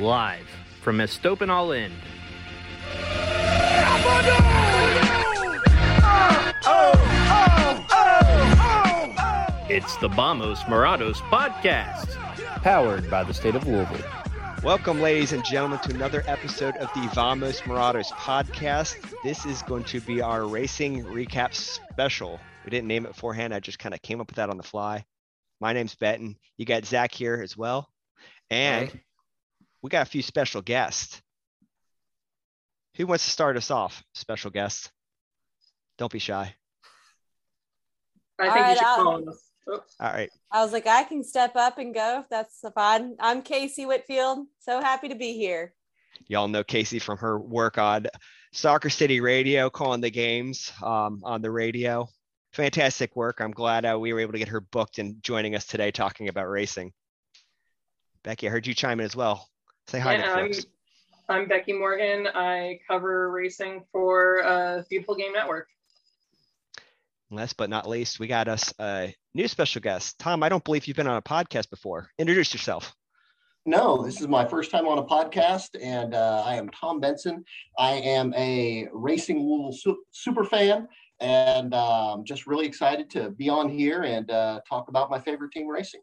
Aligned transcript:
Live 0.00 0.48
from 0.80 0.96
Estopan 0.96 1.50
All 1.50 1.72
In. 1.72 1.92
It's 9.68 9.96
the 9.98 10.08
Vamos 10.08 10.60
Morados 10.60 11.16
podcast, 11.28 12.16
powered 12.62 13.10
by 13.10 13.24
the 13.24 13.34
state 13.34 13.54
of 13.54 13.66
Louisville. 13.66 14.00
Welcome, 14.62 15.02
ladies 15.02 15.34
and 15.34 15.44
gentlemen, 15.44 15.80
to 15.80 15.94
another 15.94 16.24
episode 16.26 16.78
of 16.78 16.90
the 16.94 17.06
Vamos 17.14 17.60
Morados 17.60 18.08
podcast. 18.12 18.96
This 19.22 19.44
is 19.44 19.60
going 19.60 19.84
to 19.84 20.00
be 20.00 20.22
our 20.22 20.46
racing 20.46 21.04
recap 21.04 21.52
special. 21.52 22.40
We 22.64 22.70
didn't 22.70 22.88
name 22.88 23.04
it 23.04 23.12
beforehand. 23.12 23.52
I 23.52 23.60
just 23.60 23.78
kind 23.78 23.94
of 23.94 24.00
came 24.00 24.22
up 24.22 24.28
with 24.28 24.36
that 24.36 24.48
on 24.48 24.56
the 24.56 24.62
fly. 24.62 25.04
My 25.60 25.74
name's 25.74 25.94
Benton. 25.94 26.36
You 26.56 26.64
got 26.64 26.86
Zach 26.86 27.12
here 27.12 27.42
as 27.42 27.54
well. 27.54 27.90
And 28.48 28.98
we 29.82 29.90
got 29.90 30.06
a 30.06 30.10
few 30.10 30.22
special 30.22 30.62
guests. 30.62 31.20
Who 32.96 33.06
wants 33.06 33.24
to 33.24 33.30
start 33.30 33.56
us 33.56 33.70
off? 33.70 34.02
Special 34.14 34.50
guest. 34.50 34.90
Don't 35.98 36.12
be 36.12 36.18
shy. 36.18 36.54
I 38.38 38.42
think 38.44 38.52
All 38.52 38.56
you 38.58 38.62
right, 38.64 38.78
should 38.78 38.86
I'll- 38.86 38.96
call 39.04 39.28
us. 39.30 39.46
All 40.00 40.12
right. 40.12 40.30
I 40.50 40.64
was 40.64 40.72
like, 40.72 40.86
I 40.88 41.04
can 41.04 41.22
step 41.22 41.54
up 41.54 41.78
and 41.78 41.94
go 41.94 42.20
if 42.20 42.28
that's 42.28 42.64
fine. 42.74 43.14
I'm 43.20 43.42
Casey 43.42 43.86
Whitfield. 43.86 44.46
So 44.58 44.80
happy 44.80 45.08
to 45.10 45.14
be 45.14 45.34
here. 45.34 45.74
Y'all 46.26 46.48
know 46.48 46.64
Casey 46.64 46.98
from 46.98 47.18
her 47.18 47.38
work 47.38 47.78
on 47.78 48.06
Soccer 48.52 48.90
City 48.90 49.20
Radio, 49.20 49.70
calling 49.70 50.00
the 50.00 50.10
games 50.10 50.72
um, 50.82 51.20
on 51.22 51.40
the 51.40 51.50
radio. 51.50 52.08
Fantastic 52.52 53.14
work. 53.14 53.40
I'm 53.40 53.52
glad 53.52 53.84
uh, 53.84 53.96
we 53.98 54.12
were 54.12 54.18
able 54.20 54.32
to 54.32 54.38
get 54.40 54.48
her 54.48 54.60
booked 54.60 54.98
and 54.98 55.22
joining 55.22 55.54
us 55.54 55.66
today 55.66 55.92
talking 55.92 56.28
about 56.28 56.48
racing. 56.48 56.92
Bekki, 58.24 58.48
I 58.48 58.50
heard 58.50 58.66
you 58.66 58.74
chime 58.74 58.98
in 58.98 59.06
as 59.06 59.14
well. 59.14 59.46
Say 59.90 59.98
hi 59.98 60.12
yeah, 60.12 60.22
to 60.22 60.30
I'm. 60.30 60.52
I'm 61.28 61.48
Bekki 61.48 61.76
Morgan. 61.76 62.28
I 62.32 62.78
cover 62.86 63.28
racing 63.32 63.82
for 63.90 64.40
uh, 64.44 64.82
Beautiful 64.88 65.16
Game 65.16 65.32
Network. 65.32 65.66
Last 67.32 67.56
but 67.56 67.68
not 67.70 67.88
least, 67.88 68.20
we 68.20 68.28
got 68.28 68.46
us 68.46 68.72
a 68.78 69.12
new 69.34 69.48
special 69.48 69.80
guest. 69.80 70.16
Tom, 70.20 70.44
I 70.44 70.48
don't 70.48 70.62
believe 70.62 70.86
you've 70.86 70.96
been 70.96 71.08
on 71.08 71.16
a 71.16 71.22
podcast 71.22 71.70
before. 71.70 72.08
Introduce 72.20 72.54
yourself. 72.54 72.94
No, 73.66 74.00
this 74.04 74.20
is 74.20 74.28
my 74.28 74.44
first 74.44 74.70
time 74.70 74.86
on 74.86 74.98
a 74.98 75.02
podcast, 75.02 75.70
and 75.82 76.14
uh, 76.14 76.44
I 76.46 76.54
am 76.54 76.68
Tom 76.68 77.00
Benson. 77.00 77.44
I 77.76 77.94
am 77.94 78.32
a 78.34 78.86
Racing 78.92 79.40
Louisville 79.40 79.72
su- 79.72 80.04
super 80.12 80.44
fan, 80.44 80.86
and 81.18 81.74
um, 81.74 82.24
just 82.24 82.46
really 82.46 82.66
excited 82.66 83.10
to 83.10 83.30
be 83.30 83.48
on 83.48 83.68
here 83.68 84.04
and 84.04 84.30
uh, 84.30 84.60
talk 84.68 84.86
about 84.86 85.10
my 85.10 85.18
favorite 85.18 85.50
team 85.50 85.66
racing. 85.66 86.02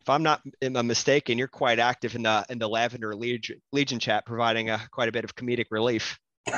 If 0.00 0.08
I'm 0.08 0.22
not 0.22 0.42
mistaken, 0.60 1.38
you're 1.38 1.48
quite 1.48 1.78
active 1.78 2.14
in 2.14 2.22
the 2.22 2.44
in 2.48 2.58
the 2.58 2.68
Lavender 2.68 3.14
Legion, 3.14 3.60
Legion 3.72 3.98
chat, 3.98 4.24
providing 4.26 4.70
a, 4.70 4.80
quite 4.90 5.08
a 5.08 5.12
bit 5.12 5.24
of 5.24 5.34
comedic 5.34 5.66
relief. 5.70 6.18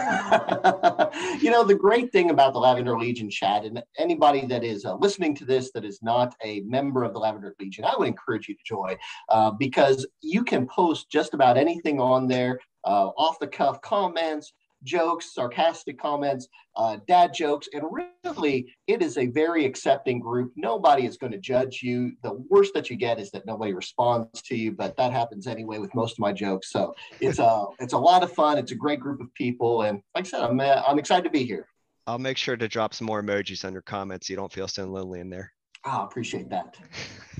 you 1.41 1.51
know, 1.51 1.65
the 1.65 1.79
great 1.79 2.13
thing 2.13 2.29
about 2.29 2.53
the 2.53 2.59
Lavender 2.59 2.99
Legion 2.99 3.31
chat, 3.31 3.65
and 3.65 3.83
anybody 3.97 4.45
that 4.45 4.63
is 4.63 4.85
uh, 4.85 4.95
listening 4.97 5.35
to 5.37 5.47
this 5.47 5.71
that 5.73 5.83
is 5.83 6.03
not 6.03 6.35
a 6.45 6.61
member 6.61 7.05
of 7.05 7.15
the 7.15 7.19
Lavender 7.19 7.55
Legion, 7.59 7.87
I 7.87 7.95
would 7.97 8.09
encourage 8.09 8.49
you 8.49 8.55
to 8.55 8.61
join 8.67 8.97
uh, 9.31 9.51
because 9.53 10.07
you 10.21 10.45
can 10.45 10.67
post 10.67 11.11
just 11.11 11.33
about 11.33 11.57
anything 11.57 12.01
on 12.01 12.29
there, 12.29 12.61
uh, 12.85 13.09
off 13.17 13.39
the 13.39 13.47
cuff 13.47 13.81
comments, 13.81 14.53
jokes, 14.85 15.35
sarcastic 15.35 15.99
comments, 15.99 16.49
uh, 16.77 16.99
dad 17.07 17.33
jokes, 17.35 17.69
and 17.73 17.83
really, 18.25 18.75
it 18.87 19.03
is 19.03 19.19
a 19.19 19.27
very 19.27 19.65
accepting 19.65 20.21
group. 20.21 20.53
Nobody 20.57 21.07
is 21.07 21.17
going 21.17 21.33
to 21.33 21.39
judge 21.39 21.81
you. 21.83 22.13
The 22.23 22.35
worst 22.49 22.73
that 22.75 22.91
you 22.91 22.97
get 22.97 23.19
is 23.19 23.31
that 23.33 23.47
nobody 23.47 23.73
responds 23.73 24.43
to 24.43 24.57
you, 24.57 24.73
but 24.73 24.97
that 24.97 25.13
happens 25.13 25.47
anyway 25.47 25.79
with 25.79 25.95
most 25.95 26.13
of 26.13 26.19
my 26.21 26.33
jokes. 26.33 26.71
So 26.71 26.95
it's 27.21 27.39
a 27.39 27.65
it's 27.79 27.93
a 27.93 27.99
lot 27.99 28.23
of 28.23 28.33
fun. 28.33 28.59
It's 28.59 28.73
a 28.73 28.77
great 28.77 29.01
group 29.01 29.21
of 29.21 29.33
people, 29.35 29.83
and 29.83 30.01
like 30.15 30.27
I 30.27 30.29
said, 30.29 30.43
I'm 30.43 30.61
uh, 30.61 30.83
I'm 30.87 30.99
excited 30.99 31.25
to 31.25 31.31
be 31.31 31.45
here. 31.45 31.67
I'll 32.07 32.19
make 32.19 32.39
sure 32.39 32.57
to 32.57 32.69
drop 32.69 32.95
some 32.95 33.07
more 33.07 33.23
emojis 33.23 33.67
on 33.67 33.73
your 33.75 33.83
comments 33.83 34.29
so 34.29 34.33
you 34.33 34.37
don't 34.37 34.53
feel 34.53 34.69
so 34.69 34.87
lonely 34.87 35.21
in 35.21 35.29
there. 35.29 35.53
I 35.85 36.05
appreciate 36.05 36.49
that. 36.51 36.77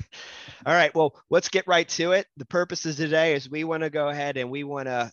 All 0.67 0.75
right, 0.75 0.95
well, 0.95 1.15
let's 1.31 1.49
get 1.49 1.67
right 1.67 1.89
to 1.91 2.13
it. 2.13 2.27
The 2.37 2.45
purpose 2.45 2.85
of 2.85 2.97
today 2.97 3.35
is 3.35 3.49
we 3.49 3.65
want 3.65 3.83
to 3.83 3.91
go 3.91 4.09
ahead 4.09 4.37
and 4.37 4.51
we 4.51 4.65
want 4.65 4.87
to 4.87 5.11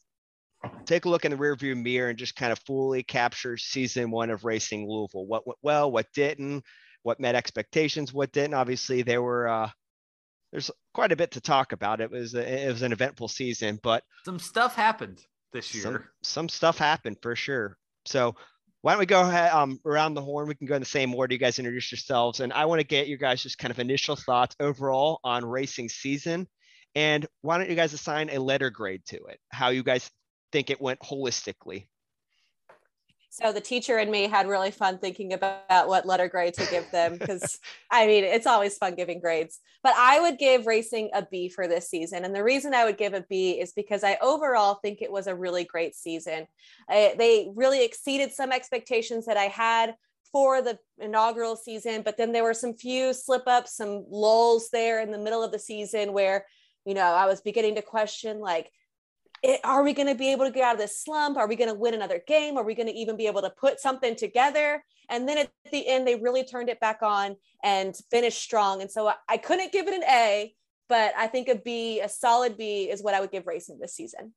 take 0.86 1.06
a 1.06 1.09
look 1.09 1.26
in 1.26 1.31
the 1.31 1.38
rearview 1.38 1.76
mirror 1.81 2.09
and 2.09 2.18
just 2.18 2.36
kind 2.36 2.52
of 2.52 2.59
fully 2.59 3.03
capture 3.03 3.58
season 3.58 4.12
one 4.12 4.30
of 4.30 4.46
Racing 4.46 4.88
Louisville. 4.88 5.26
What 5.26 5.46
went 5.46 5.59
well, 5.62 5.92
what 5.92 6.08
didn't, 6.14 6.64
what 7.03 7.20
met 7.20 7.36
expectations, 7.36 8.14
what 8.14 8.31
didn't. 8.31 8.53
Obviously, 8.53 9.02
there 9.02 9.22
were 9.22 9.48
uh, 9.48 9.70
there's 10.52 10.72
quite 10.94 11.12
a 11.12 11.16
bit 11.16 11.31
to 11.31 11.42
talk 11.42 11.72
about. 11.72 12.02
It 12.02 12.12
was 12.12 12.34
it 12.34 12.72
was 12.72 12.81
an 12.81 12.92
eventful 12.92 13.28
season, 13.28 13.80
but 13.84 14.03
some 14.24 14.40
stuff 14.40 14.76
happened 14.76 15.22
this 15.53 15.74
year. 15.74 15.84
some, 15.84 16.03
some 16.24 16.50
stuff 16.50 16.78
happened 16.78 17.18
for 17.22 17.36
sure. 17.36 17.78
So 18.06 18.36
why 18.82 18.94
don't 18.94 19.00
we 19.00 19.06
go 19.08 19.22
ahead 19.22 19.52
um, 19.52 19.80
around 19.86 20.14
the 20.14 20.22
horn? 20.22 20.47
We 20.47 20.56
can 20.56 20.68
go 20.68 20.76
in 20.76 20.82
the 20.82 20.86
same 20.86 21.16
order. 21.16 21.34
You 21.34 21.40
guys 21.40 21.58
introduce 21.58 21.92
yourselves, 21.92 22.40
and 22.40 22.53
I 22.53 22.66
want 22.66 22.82
to 22.82 22.88
get 22.88 23.08
you 23.08 23.18
guys 23.18 23.42
just 23.42 23.58
kind 23.58 23.72
of 23.72 23.80
initial 23.80 24.16
thoughts 24.16 24.56
overall 24.59 25.20
on 25.24 25.44
racing 25.44 25.90
season. 25.90 26.47
And 26.94 27.26
why 27.42 27.58
don't 27.58 27.70
you 27.70 27.76
guys 27.76 27.94
assign 27.94 28.30
a 28.30 28.40
letter 28.40 28.70
grade 28.70 29.02
to 29.08 29.18
it? 29.26 29.40
How 29.50 29.70
you 29.70 29.84
guys 29.84 30.09
think 30.51 30.69
it 30.69 30.81
went 30.81 31.00
holistically? 31.00 31.85
So 33.35 33.51
the 33.51 33.59
teacher 33.59 33.97
and 33.97 34.09
me 34.09 34.29
had 34.29 34.47
really 34.47 34.72
fun 34.72 34.97
thinking 34.97 35.33
about 35.33 35.89
what 35.89 36.06
letter 36.06 36.29
grade 36.29 36.53
to 36.53 36.66
give 36.72 36.89
them 36.91 37.17
because 37.19 37.59
I 37.91 38.07
mean 38.07 38.23
it's 38.23 38.47
always 38.47 38.78
fun 38.78 38.95
giving 38.95 39.19
grades. 39.19 39.59
But 39.84 39.94
I 39.97 40.22
would 40.22 40.39
give 40.39 40.66
racing 40.66 41.09
a 41.13 41.25
B 41.29 41.50
for 41.50 41.67
this 41.67 41.89
season, 41.89 42.23
and 42.23 42.34
the 42.34 42.44
reason 42.44 42.73
I 42.73 42.85
would 42.85 42.97
give 42.97 43.13
a 43.13 43.25
B 43.29 43.59
is 43.59 43.73
because 43.73 44.05
I 44.05 44.17
overall 44.22 44.75
think 44.75 45.01
it 45.01 45.11
was 45.11 45.28
a 45.28 45.35
really 45.35 45.66
great 45.66 45.95
season. 45.95 46.47
I, 46.89 47.13
they 47.17 47.50
really 47.53 47.84
exceeded 47.84 48.31
some 48.31 48.53
expectations 48.53 49.25
that 49.25 49.35
I 49.35 49.47
had 49.47 49.95
for 50.31 50.61
the 50.61 50.79
inaugural 51.00 51.57
season, 51.57 52.03
but 52.03 52.16
then 52.16 52.31
there 52.31 52.44
were 52.44 52.53
some 52.53 52.73
few 52.73 53.13
slip 53.13 53.44
ups, 53.47 53.75
some 53.75 54.05
lulls 54.09 54.69
there 54.72 55.01
in 55.01 55.11
the 55.11 55.19
middle 55.19 55.44
of 55.44 55.51
the 55.51 55.59
season 55.59 56.13
where 56.13 56.45
you 56.85 56.94
know 56.94 57.01
I 57.01 57.25
was 57.25 57.41
beginning 57.41 57.75
to 57.75 57.81
question 57.81 58.39
like 58.39 58.72
it, 59.45 59.61
are 59.63 59.83
we 59.83 59.94
going 59.94 60.07
to 60.07 60.16
be 60.16 60.31
able 60.31 60.45
to 60.45 60.51
get 60.51 60.63
out 60.63 60.73
of 60.73 60.79
this 60.79 61.00
slump? 61.00 61.38
Are 61.38 61.47
we 61.47 61.56
going 61.56 61.69
to 61.69 61.75
win 61.75 61.94
another 61.94 62.22
game? 62.28 62.57
Are 62.57 62.63
we 62.63 62.73
going 62.73 62.88
to 62.88 62.94
even 62.94 63.16
be 63.16 63.28
able 63.28 63.44
to 63.44 63.51
put 63.51 63.79
something 63.79 64.16
together? 64.16 64.83
And 65.09 65.29
then 65.29 65.38
at 65.38 65.51
the 65.72 65.88
end, 65.88 66.07
they 66.07 66.16
really 66.16 66.44
turned 66.44 66.69
it 66.69 66.79
back 66.79 67.03
on 67.03 67.35
and 67.63 67.95
finished 68.09 68.41
strong. 68.41 68.81
And 68.81 68.89
so 68.89 69.07
I, 69.07 69.16
I 69.29 69.38
couldn't 69.38 69.72
give 69.72 69.88
it 69.88 69.94
an 69.94 70.03
A, 70.03 70.53
but 70.89 71.13
I 71.16 71.28
think 71.28 71.47
a 71.47 71.55
B, 71.55 72.01
a 72.01 72.09
solid 72.09 72.57
B, 72.57 72.89
is 72.89 73.03
what 73.03 73.13
I 73.13 73.22
would 73.22 73.31
give 73.31 73.45
racing 73.45 73.78
this 73.79 73.94
season. 73.94 74.34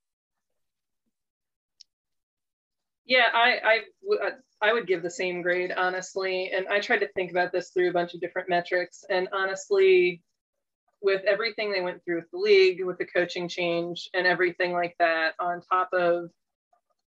Yeah, 3.06 3.28
I, 3.32 3.56
I, 3.64 4.26
uh, 4.26 4.30
I 4.60 4.74
would 4.74 4.86
give 4.86 5.02
the 5.02 5.10
same 5.10 5.40
grade, 5.40 5.72
honestly. 5.74 6.50
And 6.54 6.68
I 6.68 6.80
tried 6.80 6.98
to 6.98 7.08
think 7.12 7.30
about 7.30 7.50
this 7.50 7.70
through 7.70 7.88
a 7.88 7.94
bunch 7.94 8.12
of 8.12 8.20
different 8.20 8.50
metrics. 8.50 9.04
And 9.08 9.28
honestly, 9.32 10.22
with 11.00 11.22
everything 11.24 11.70
they 11.70 11.80
went 11.80 12.04
through 12.04 12.16
with 12.16 12.30
the 12.30 12.38
league, 12.38 12.84
with 12.84 12.98
the 12.98 13.06
coaching 13.06 13.48
change 13.48 14.10
and 14.14 14.26
everything 14.26 14.72
like 14.72 14.96
that, 14.98 15.34
on 15.38 15.62
top 15.62 15.92
of, 15.92 16.30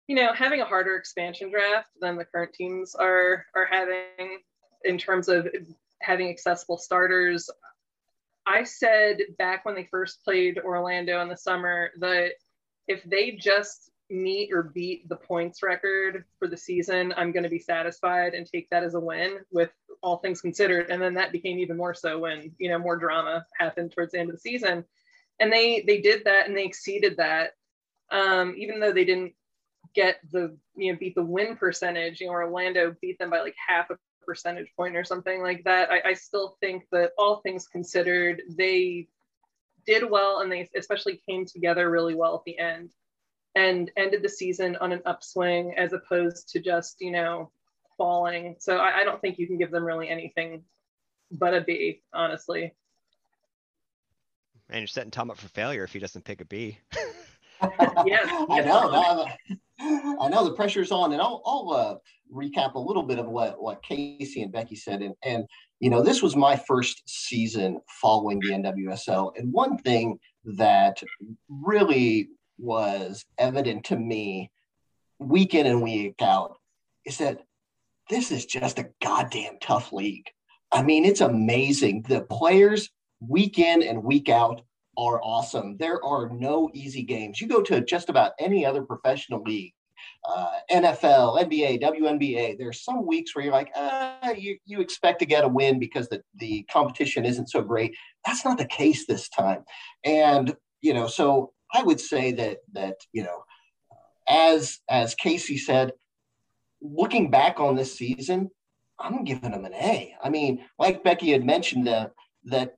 you 0.07 0.17
know, 0.17 0.33
having 0.33 0.61
a 0.61 0.67
harder 0.67 0.97
expansion 0.97 1.51
draft 1.51 1.89
than 2.01 2.17
the 2.17 2.25
current 2.25 2.53
teams 2.53 2.95
are 2.95 3.47
are 3.55 3.67
having 3.71 4.41
in 4.85 4.99
terms 4.99 5.29
of 5.29 5.49
having 6.01 6.29
accessible 6.29 6.79
starters. 6.79 7.51
I 8.47 8.65
said 8.65 9.21
back 9.39 9.65
when 9.65 9.75
they 9.75 9.89
first 9.91 10.23
played 10.25 10.59
Orlando 10.59 11.21
in 11.23 11.29
the 11.29 11.37
summer 11.37 11.91
that 12.01 12.33
if 12.87 13.03
they 13.05 13.33
just 13.33 13.91
meet 14.11 14.53
or 14.53 14.63
beat 14.63 15.09
the 15.09 15.17
points 15.17 15.63
record 15.63 16.25
for 16.39 16.49
the 16.49 16.57
season, 16.57 17.15
I'm 17.17 17.33
going 17.33 17.43
to 17.43 17.49
be 17.49 17.59
satisfied 17.59 18.35
and 18.35 18.47
take 18.47 18.69
that 18.71 18.85
as 18.85 18.95
a 18.95 19.01
win 19.01 19.39
with 19.51 19.71
all 20.03 20.19
things 20.19 20.41
considered. 20.41 20.91
And 20.91 21.01
then 21.01 21.15
that 21.15 21.33
became 21.33 21.59
even 21.59 21.77
more 21.77 21.95
so 21.95 22.19
when, 22.19 22.53
you 22.59 22.69
know, 22.69 22.79
more 22.79 22.97
drama 22.97 23.47
happened 23.59 23.93
towards 23.93 24.13
the 24.13 24.21
end 24.21 24.31
of 24.31 24.37
the 24.37 24.41
season. 24.41 24.85
And 25.41 25.53
they 25.53 25.83
they 25.87 26.01
did 26.01 26.25
that 26.25 26.47
and 26.47 26.57
they 26.57 26.65
exceeded 26.65 27.17
that. 27.17 27.53
Um, 28.11 28.55
even 28.57 28.79
though 28.79 28.93
they 28.93 29.05
didn't 29.05 29.33
get 29.95 30.19
the, 30.31 30.57
you 30.77 30.93
know, 30.93 30.99
beat 30.99 31.15
the 31.15 31.25
win 31.25 31.57
percentage, 31.57 32.21
you 32.21 32.27
know, 32.27 32.33
Orlando 32.33 32.95
beat 33.01 33.19
them 33.19 33.31
by 33.31 33.41
like 33.41 33.57
half 33.67 33.91
a 33.91 33.99
percentage 34.25 34.69
point 34.77 34.97
or 34.97 35.05
something 35.05 35.43
like 35.43 35.65
that. 35.65 35.91
I, 35.91 36.11
I 36.11 36.13
still 36.15 36.57
think 36.61 36.85
that 36.93 37.13
all 37.19 37.37
things 37.37 37.67
considered, 37.67 38.43
they 38.57 39.09
did 39.87 40.09
well 40.09 40.41
and 40.41 40.51
they 40.51 40.69
especially 40.77 41.21
came 41.29 41.45
together 41.47 41.91
really 41.91 42.15
well 42.15 42.35
at 42.37 42.45
the 42.45 42.59
end 42.59 42.91
and 43.55 43.91
ended 43.97 44.23
the 44.23 44.29
season 44.29 44.77
on 44.77 44.93
an 44.93 45.03
upswing 45.07 45.75
as 45.77 45.93
opposed 45.93 46.49
to 46.51 46.61
just, 46.61 47.01
you 47.01 47.11
know, 47.11 47.51
falling. 47.97 48.57
So 48.59 48.79
I, 48.79 49.01
I 49.01 49.05
don't 49.05 49.21
think 49.21 49.39
you 49.39 49.47
can 49.47 49.59
give 49.59 49.71
them 49.71 49.85
really 49.85 50.09
anything 50.09 50.65
but 51.31 51.55
a 51.55 51.61
B, 51.61 52.03
honestly. 52.13 52.75
And 54.71 54.81
you're 54.81 54.87
setting 54.87 55.11
Tom 55.11 55.31
up 55.31 55.39
for 55.39 55.49
failure 55.49 55.85
if 55.85 55.93
he 55.93 55.99
doesn't 55.99 56.25
pick 56.25 56.41
a 56.41 56.45
B. 56.45 56.79
yeah, 58.07 58.21
I 58.51 58.61
know. 58.61 59.27
I 59.81 60.29
know 60.29 60.45
the 60.45 60.55
pressure's 60.55 60.93
on, 60.93 61.13
and 61.13 61.21
I'll, 61.21 61.43
I'll 61.45 61.71
uh, 61.71 61.97
recap 62.33 62.75
a 62.75 62.79
little 62.79 63.03
bit 63.03 63.19
of 63.19 63.27
what, 63.27 63.61
what 63.61 63.83
Casey 63.83 64.43
and 64.43 64.53
Bekki 64.53 64.77
said. 64.77 65.03
And, 65.03 65.15
and, 65.25 65.45
you 65.81 65.91
know, 65.91 66.03
this 66.03 66.23
was 66.23 66.37
my 66.37 66.57
first 66.57 67.03
season 67.07 67.81
following 68.01 68.39
the 68.41 68.51
NWSL. 68.51 69.33
And 69.37 69.53
one 69.53 69.77
thing 69.79 70.19
that 70.45 71.03
really 71.49 72.29
was 72.59 73.25
evident 73.39 73.85
to 73.87 73.97
me 73.97 74.51
week 75.19 75.55
in 75.55 75.67
and 75.67 75.83
week 75.83 76.21
out 76.21 76.57
is 77.05 77.19
that 77.19 77.41
this 78.11 78.31
is 78.31 78.47
just 78.47 78.79
a 78.79 78.91
goddamn 79.03 79.59
tough 79.61 79.93
league. 79.93 80.29
I 80.73 80.83
mean, 80.83 81.05
it's 81.05 81.21
amazing. 81.21 82.03
The 82.09 82.23
players 82.23 82.91
week 83.21 83.59
in 83.59 83.83
and 83.83 84.03
week 84.03 84.29
out 84.29 84.63
are 84.99 85.21
awesome. 85.23 85.77
There 85.79 86.05
are 86.05 86.29
no 86.31 86.71
easy 86.75 87.03
games. 87.03 87.41
You 87.41 87.49
go 87.49 87.63
to 87.63 87.81
just 87.81 88.09
about 88.09 88.33
any 88.39 88.67
other 88.67 88.83
professional 88.83 89.43
league, 89.43 89.73
uh, 90.29 90.51
NFL, 90.71 91.43
NBA, 91.45 91.83
WNBA. 91.83 92.59
There's 92.59 92.85
some 92.85 93.07
weeks 93.07 93.35
where 93.35 93.45
you're 93.45 93.55
like, 93.55 93.71
uh, 93.75 94.35
you, 94.37 94.59
you 94.67 94.81
expect 94.81 95.21
to 95.21 95.27
get 95.27 95.45
a 95.45 95.49
win 95.49 95.79
because 95.79 96.09
the, 96.09 96.23
the 96.37 96.65
competition 96.71 97.25
isn't 97.25 97.51
so 97.51 97.63
great. 97.63 97.97
That's 98.27 98.45
not 98.45 98.59
the 98.59 98.67
case 98.67 99.07
this 99.07 99.29
time. 99.29 99.65
And, 100.05 100.55
you 100.81 100.93
know, 100.95 101.07
so 101.07 101.54
I 101.75 101.83
would 101.83 102.01
say 102.01 102.33
that, 102.33 102.59
that, 102.73 102.97
you 103.13 103.25
know, 103.25 103.45
as, 104.29 104.81
as 104.89 105.15
Casey 105.15 105.59
said, 105.59 105.93
looking 106.81 107.31
back 107.31 107.61
on 107.61 107.77
this 107.77 107.97
season, 107.97 108.51
I'm 108.99 109.25
giving 109.25 109.51
them 109.51 109.65
an 109.65 109.75
A. 109.75 110.15
I 110.23 110.31
mean, 110.31 110.65
like 110.79 111.05
Bekki 111.05 111.33
had 111.33 111.45
mentioned, 111.45 111.89
uh, 111.89 112.09
that 112.45 112.77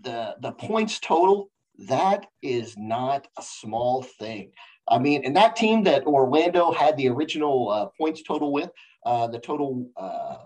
the 0.00 0.36
the 0.40 0.52
points 0.52 0.98
total 0.98 1.50
that 1.88 2.26
is 2.42 2.76
not 2.76 3.26
a 3.38 3.42
small 3.42 4.02
thing. 4.02 4.52
I 4.88 4.98
mean, 4.98 5.24
and 5.24 5.36
that 5.36 5.56
team 5.56 5.84
that 5.84 6.06
Orlando 6.06 6.72
had 6.72 6.96
the 6.96 7.08
original 7.08 7.70
uh, 7.70 7.86
points 7.98 8.22
total 8.22 8.52
with, 8.52 8.70
uh, 9.06 9.26
the 9.28 9.38
total 9.38 9.88
uh, 9.96 10.36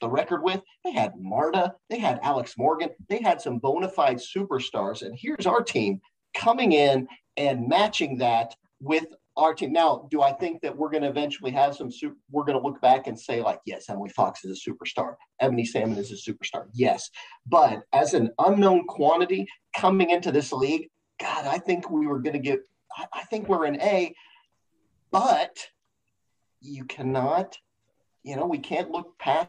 the 0.00 0.08
record 0.08 0.42
with, 0.42 0.60
they 0.84 0.92
had 0.92 1.12
Marta, 1.18 1.74
they 1.88 1.98
had 1.98 2.18
Alex 2.22 2.54
Morgan, 2.58 2.90
they 3.08 3.22
had 3.22 3.40
some 3.40 3.58
bona 3.58 3.88
fide 3.88 4.18
superstars, 4.18 5.02
and 5.02 5.16
here's 5.16 5.46
our 5.46 5.62
team 5.62 6.00
coming 6.34 6.72
in 6.72 7.08
and 7.36 7.68
matching 7.68 8.18
that 8.18 8.54
with 8.80 9.06
our 9.36 9.54
team. 9.54 9.72
Now, 9.72 10.06
do 10.10 10.20
I 10.20 10.32
think 10.32 10.60
that 10.60 10.76
we're 10.76 10.90
going 10.90 11.04
to 11.04 11.08
eventually 11.08 11.52
have 11.52 11.74
some, 11.74 11.90
super, 11.90 12.16
we're 12.30 12.44
going 12.44 12.58
to 12.58 12.64
look 12.66 12.80
back 12.82 13.06
and 13.06 13.18
say, 13.18 13.40
like, 13.40 13.60
yes, 13.64 13.88
Emily 13.88 14.10
Fox 14.10 14.44
is 14.44 14.62
a 14.66 14.70
superstar. 14.70 15.14
Ebony 15.40 15.64
Salmon 15.64 15.96
is 15.96 16.12
a 16.12 16.30
superstar. 16.30 16.66
Yes. 16.74 17.08
But 17.46 17.82
as 17.92 18.12
an 18.14 18.30
unknown 18.38 18.86
quantity 18.86 19.46
coming 19.74 20.10
into 20.10 20.32
this 20.32 20.52
league, 20.52 20.90
God, 21.20 21.46
I 21.46 21.58
think 21.58 21.90
we 21.90 22.06
were 22.06 22.18
going 22.18 22.34
to 22.34 22.38
get, 22.38 22.60
I 23.12 23.22
think 23.30 23.48
we're 23.48 23.64
an 23.64 23.80
A, 23.80 24.14
but 25.10 25.56
you 26.60 26.84
cannot, 26.84 27.56
you 28.22 28.36
know, 28.36 28.46
we 28.46 28.58
can't 28.58 28.90
look 28.90 29.18
past 29.18 29.48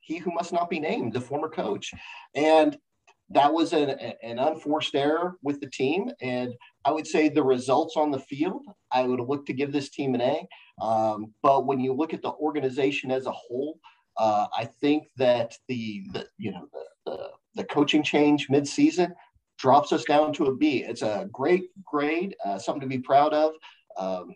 he 0.00 0.18
who 0.18 0.32
must 0.32 0.52
not 0.52 0.68
be 0.68 0.80
named, 0.80 1.12
the 1.12 1.20
former 1.20 1.48
coach. 1.48 1.92
And 2.34 2.76
that 3.30 3.52
was 3.52 3.72
an, 3.72 3.90
an 4.22 4.38
unforced 4.38 4.94
error 4.94 5.36
with 5.42 5.60
the 5.60 5.70
team. 5.70 6.10
And 6.20 6.52
I 6.84 6.90
would 6.90 7.06
say 7.06 7.28
the 7.28 7.42
results 7.42 7.96
on 7.96 8.10
the 8.10 8.18
field, 8.18 8.62
I 8.92 9.02
would 9.02 9.20
look 9.20 9.46
to 9.46 9.52
give 9.52 9.72
this 9.72 9.90
team 9.90 10.14
an 10.14 10.20
A. 10.20 10.46
Um, 10.84 11.32
but 11.42 11.66
when 11.66 11.78
you 11.78 11.92
look 11.92 12.12
at 12.12 12.22
the 12.22 12.32
organization 12.32 13.10
as 13.10 13.26
a 13.26 13.32
whole, 13.32 13.78
uh, 14.16 14.46
I 14.56 14.64
think 14.64 15.08
that 15.16 15.56
the, 15.68 16.04
the 16.12 16.26
you 16.36 16.52
know 16.52 16.66
the, 16.72 17.10
the, 17.10 17.28
the 17.54 17.64
coaching 17.64 18.02
change 18.02 18.48
midseason 18.48 19.12
drops 19.58 19.92
us 19.92 20.04
down 20.04 20.32
to 20.32 20.46
a 20.46 20.56
B. 20.56 20.82
It's 20.82 21.02
a 21.02 21.28
great 21.30 21.70
grade, 21.84 22.34
uh, 22.44 22.58
something 22.58 22.80
to 22.80 22.86
be 22.86 22.98
proud 22.98 23.32
of. 23.32 23.52
Um, 23.96 24.34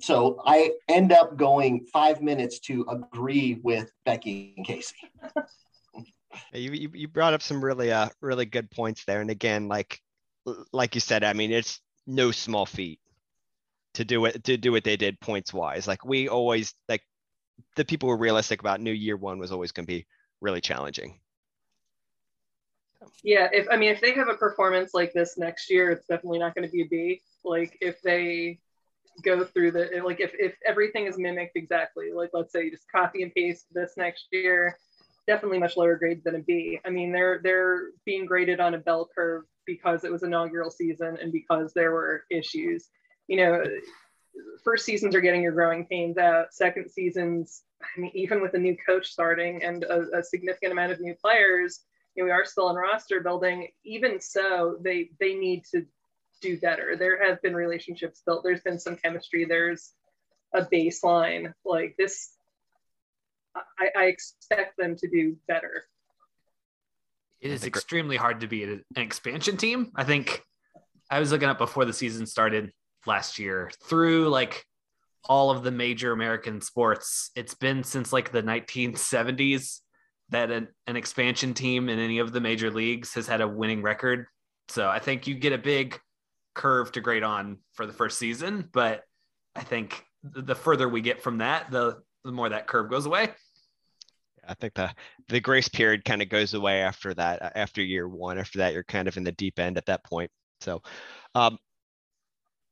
so 0.00 0.40
I 0.46 0.72
end 0.88 1.12
up 1.12 1.36
going 1.36 1.86
five 1.92 2.22
minutes 2.22 2.60
to 2.60 2.86
agree 2.88 3.60
with 3.62 3.90
Bekki 4.06 4.54
and 4.56 4.66
Casey. 4.66 4.96
You, 6.52 6.72
you, 6.72 6.90
you 6.94 7.08
brought 7.08 7.34
up 7.34 7.42
some 7.42 7.64
really 7.64 7.92
uh 7.92 8.08
really 8.20 8.46
good 8.46 8.70
points 8.70 9.04
there, 9.04 9.20
and 9.20 9.30
again, 9.30 9.68
like 9.68 10.00
like 10.72 10.94
you 10.94 11.00
said, 11.00 11.24
I 11.24 11.32
mean, 11.32 11.52
it's 11.52 11.80
no 12.06 12.30
small 12.30 12.66
feat 12.66 13.00
to 13.94 14.04
do 14.04 14.24
it 14.26 14.44
to 14.44 14.56
do 14.56 14.72
what 14.72 14.84
they 14.84 14.96
did 14.96 15.20
points 15.20 15.52
wise. 15.52 15.86
Like 15.86 16.04
we 16.04 16.28
always 16.28 16.74
like 16.88 17.02
the 17.76 17.84
people 17.84 18.08
were 18.08 18.16
realistic 18.16 18.60
about 18.60 18.80
new 18.80 18.92
year 18.92 19.16
one 19.16 19.38
was 19.38 19.52
always 19.52 19.72
going 19.72 19.86
to 19.86 19.92
be 19.92 20.06
really 20.40 20.60
challenging. 20.60 21.18
Yeah, 23.22 23.48
if 23.52 23.66
I 23.70 23.76
mean 23.76 23.90
if 23.90 24.00
they 24.00 24.12
have 24.12 24.28
a 24.28 24.34
performance 24.34 24.92
like 24.94 25.12
this 25.12 25.38
next 25.38 25.70
year, 25.70 25.90
it's 25.90 26.06
definitely 26.06 26.38
not 26.38 26.54
going 26.54 26.66
to 26.66 26.72
be 26.72 26.82
a 26.82 26.88
B. 26.88 27.22
Like 27.44 27.76
if 27.80 28.00
they 28.02 28.58
go 29.22 29.44
through 29.44 29.70
the 29.70 30.02
like 30.04 30.20
if 30.20 30.32
if 30.38 30.54
everything 30.66 31.06
is 31.06 31.16
mimicked 31.18 31.56
exactly, 31.56 32.12
like 32.12 32.30
let's 32.32 32.52
say 32.52 32.64
you 32.64 32.70
just 32.70 32.90
copy 32.90 33.22
and 33.22 33.32
paste 33.32 33.66
this 33.72 33.92
next 33.96 34.26
year, 34.32 34.78
definitely 35.26 35.58
much 35.58 35.76
lower 35.76 35.96
grade 35.96 36.22
than 36.24 36.36
a 36.36 36.40
B. 36.40 36.78
I 36.84 36.90
mean, 36.90 37.12
they're 37.12 37.40
they're 37.42 37.90
being 38.04 38.26
graded 38.26 38.60
on 38.60 38.74
a 38.74 38.78
bell 38.78 39.08
curve 39.14 39.44
because 39.66 40.04
it 40.04 40.12
was 40.12 40.22
inaugural 40.22 40.70
season 40.70 41.18
and 41.20 41.32
because 41.32 41.72
there 41.72 41.92
were 41.92 42.24
issues. 42.30 42.88
You 43.28 43.38
know, 43.38 43.64
first 44.62 44.84
seasons 44.84 45.14
are 45.14 45.20
getting 45.20 45.42
your 45.42 45.52
growing 45.52 45.86
pains 45.86 46.18
out. 46.18 46.52
Second 46.52 46.90
seasons, 46.90 47.62
I 47.82 48.00
mean, 48.00 48.10
even 48.14 48.42
with 48.42 48.54
a 48.54 48.58
new 48.58 48.76
coach 48.86 49.08
starting 49.10 49.62
and 49.62 49.84
a, 49.84 50.18
a 50.18 50.22
significant 50.22 50.72
amount 50.72 50.92
of 50.92 51.00
new 51.00 51.14
players, 51.14 51.80
you 52.14 52.22
know, 52.22 52.26
we 52.26 52.32
are 52.32 52.44
still 52.44 52.70
in 52.70 52.76
roster 52.76 53.20
building. 53.20 53.68
Even 53.84 54.20
so, 54.20 54.76
they 54.80 55.10
they 55.20 55.34
need 55.34 55.64
to 55.72 55.86
do 56.40 56.58
better. 56.58 56.96
There 56.96 57.26
have 57.26 57.40
been 57.42 57.54
relationships 57.54 58.22
built. 58.24 58.42
There's 58.44 58.60
been 58.60 58.78
some 58.78 58.96
chemistry. 58.96 59.44
There's 59.44 59.92
a 60.54 60.62
baseline. 60.62 61.54
Like 61.64 61.96
this, 61.98 62.33
I, 63.56 63.88
I 63.96 64.04
expect 64.04 64.76
them 64.76 64.96
to 64.96 65.08
do 65.08 65.36
better. 65.46 65.84
It 67.40 67.50
is 67.50 67.64
extremely 67.64 68.16
hard 68.16 68.40
to 68.40 68.46
be 68.46 68.64
an 68.64 68.84
expansion 68.96 69.56
team. 69.56 69.92
I 69.94 70.04
think 70.04 70.42
I 71.10 71.20
was 71.20 71.30
looking 71.30 71.48
up 71.48 71.58
before 71.58 71.84
the 71.84 71.92
season 71.92 72.26
started 72.26 72.72
last 73.06 73.38
year 73.38 73.70
through 73.84 74.28
like 74.28 74.64
all 75.26 75.50
of 75.50 75.62
the 75.62 75.70
major 75.70 76.12
American 76.12 76.60
sports. 76.60 77.30
It's 77.34 77.54
been 77.54 77.84
since 77.84 78.12
like 78.12 78.32
the 78.32 78.42
1970s 78.42 79.80
that 80.30 80.50
an, 80.50 80.68
an 80.86 80.96
expansion 80.96 81.54
team 81.54 81.88
in 81.88 81.98
any 81.98 82.18
of 82.18 82.32
the 82.32 82.40
major 82.40 82.70
leagues 82.70 83.14
has 83.14 83.26
had 83.26 83.40
a 83.40 83.48
winning 83.48 83.82
record. 83.82 84.26
So 84.68 84.88
I 84.88 84.98
think 84.98 85.26
you 85.26 85.34
get 85.34 85.52
a 85.52 85.58
big 85.58 85.98
curve 86.54 86.92
to 86.92 87.00
grade 87.00 87.22
on 87.22 87.58
for 87.74 87.86
the 87.86 87.92
first 87.92 88.18
season, 88.18 88.68
but 88.72 89.02
I 89.54 89.60
think 89.60 90.02
the 90.22 90.54
further 90.54 90.88
we 90.88 91.02
get 91.02 91.22
from 91.22 91.38
that, 91.38 91.70
the 91.70 91.98
the 92.24 92.32
more 92.32 92.48
that 92.48 92.66
curve 92.66 92.90
goes 92.90 93.04
away. 93.06 93.28
I 94.48 94.54
think 94.54 94.74
the 94.74 94.92
the 95.28 95.40
grace 95.40 95.68
period 95.68 96.04
kind 96.04 96.22
of 96.22 96.28
goes 96.28 96.54
away 96.54 96.82
after 96.82 97.14
that. 97.14 97.52
After 97.54 97.82
year 97.82 98.08
one, 98.08 98.38
after 98.38 98.58
that, 98.58 98.72
you're 98.72 98.84
kind 98.84 99.08
of 99.08 99.16
in 99.16 99.24
the 99.24 99.32
deep 99.32 99.58
end 99.58 99.78
at 99.78 99.86
that 99.86 100.04
point. 100.04 100.30
So, 100.60 100.82
um, 101.34 101.58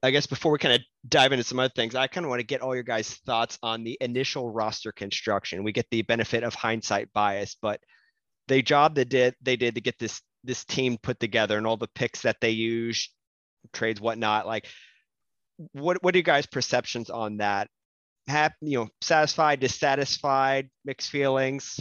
I 0.02 0.10
guess 0.10 0.26
before 0.26 0.52
we 0.52 0.58
kind 0.58 0.74
of 0.74 0.80
dive 1.08 1.32
into 1.32 1.44
some 1.44 1.60
other 1.60 1.72
things, 1.74 1.94
I 1.94 2.08
kind 2.08 2.26
of 2.26 2.30
want 2.30 2.40
to 2.40 2.46
get 2.46 2.60
all 2.60 2.74
your 2.74 2.82
guys' 2.82 3.14
thoughts 3.26 3.58
on 3.62 3.84
the 3.84 3.96
initial 4.00 4.50
roster 4.50 4.92
construction. 4.92 5.62
We 5.62 5.72
get 5.72 5.86
the 5.90 6.02
benefit 6.02 6.42
of 6.42 6.54
hindsight 6.54 7.12
bias, 7.12 7.56
but 7.60 7.80
the 8.48 8.62
job 8.62 8.96
that 8.96 9.08
did 9.08 9.34
they 9.42 9.56
did 9.56 9.76
to 9.76 9.80
get 9.80 9.98
this 9.98 10.20
this 10.44 10.64
team 10.64 10.98
put 11.02 11.20
together 11.20 11.56
and 11.56 11.66
all 11.66 11.76
the 11.76 11.88
picks 11.94 12.22
that 12.22 12.40
they 12.40 12.50
used, 12.50 13.10
trades, 13.72 14.00
whatnot. 14.00 14.46
Like, 14.46 14.66
what 15.72 16.02
what 16.02 16.14
are 16.14 16.18
you 16.18 16.24
guys' 16.24 16.46
perceptions 16.46 17.10
on 17.10 17.36
that? 17.38 17.68
Happy, 18.26 18.56
you 18.62 18.78
know, 18.78 18.88
satisfied, 19.00 19.60
dissatisfied, 19.60 20.70
mixed 20.84 21.10
feelings? 21.10 21.80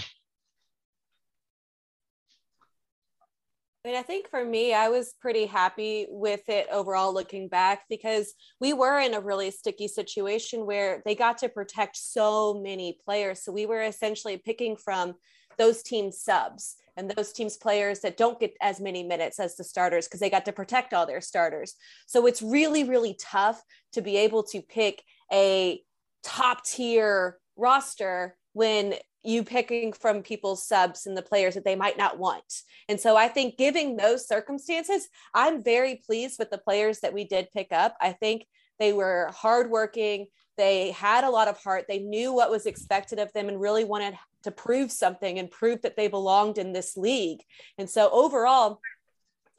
I 3.83 3.87
mean, 3.87 3.97
I 3.97 4.03
think 4.03 4.29
for 4.29 4.45
me, 4.45 4.75
I 4.75 4.89
was 4.89 5.15
pretty 5.19 5.47
happy 5.47 6.05
with 6.07 6.47
it 6.49 6.67
overall 6.71 7.11
looking 7.11 7.47
back 7.47 7.85
because 7.89 8.33
we 8.59 8.73
were 8.73 8.99
in 8.99 9.15
a 9.15 9.19
really 9.19 9.49
sticky 9.49 9.87
situation 9.87 10.67
where 10.67 11.01
they 11.03 11.15
got 11.15 11.39
to 11.39 11.49
protect 11.49 11.97
so 11.97 12.53
many 12.53 12.99
players. 13.03 13.43
So 13.43 13.51
we 13.51 13.65
were 13.65 13.81
essentially 13.81 14.37
picking 14.37 14.75
from 14.75 15.15
those 15.57 15.81
team 15.81 16.11
subs 16.11 16.75
and 16.95 17.09
those 17.09 17.33
teams 17.33 17.57
players 17.57 18.01
that 18.01 18.17
don't 18.17 18.39
get 18.39 18.53
as 18.61 18.79
many 18.79 19.01
minutes 19.01 19.39
as 19.39 19.55
the 19.55 19.63
starters 19.63 20.07
because 20.07 20.19
they 20.19 20.29
got 20.29 20.45
to 20.45 20.51
protect 20.51 20.93
all 20.93 21.07
their 21.07 21.21
starters. 21.21 21.73
So 22.05 22.27
it's 22.27 22.43
really, 22.43 22.83
really 22.83 23.17
tough 23.19 23.63
to 23.93 24.01
be 24.01 24.17
able 24.17 24.43
to 24.43 24.61
pick 24.61 25.01
a 25.33 25.81
top 26.23 26.63
tier 26.65 27.37
roster 27.55 28.35
when 28.53 28.95
you 29.23 29.43
picking 29.43 29.93
from 29.93 30.23
people's 30.23 30.65
subs 30.65 31.05
and 31.05 31.15
the 31.15 31.21
players 31.21 31.53
that 31.53 31.63
they 31.63 31.75
might 31.75 31.97
not 31.97 32.17
want. 32.17 32.63
And 32.89 32.99
so 32.99 33.15
I 33.15 33.27
think 33.27 33.57
giving 33.57 33.95
those 33.95 34.27
circumstances, 34.27 35.07
I'm 35.33 35.63
very 35.63 36.01
pleased 36.05 36.39
with 36.39 36.49
the 36.49 36.57
players 36.57 36.99
that 37.01 37.13
we 37.13 37.25
did 37.25 37.51
pick 37.53 37.71
up. 37.71 37.95
I 38.01 38.13
think 38.13 38.45
they 38.79 38.93
were 38.93 39.29
hardworking. 39.31 40.25
They 40.57 40.91
had 40.91 41.23
a 41.23 41.29
lot 41.29 41.47
of 41.47 41.57
heart. 41.57 41.85
They 41.87 41.99
knew 41.99 42.33
what 42.33 42.49
was 42.49 42.65
expected 42.65 43.19
of 43.19 43.31
them 43.33 43.47
and 43.47 43.61
really 43.61 43.85
wanted 43.85 44.15
to 44.43 44.51
prove 44.51 44.91
something 44.91 45.37
and 45.37 45.51
prove 45.51 45.83
that 45.83 45.95
they 45.95 46.07
belonged 46.07 46.57
in 46.57 46.73
this 46.73 46.97
league. 46.97 47.41
And 47.77 47.87
so 47.87 48.09
overall, 48.11 48.81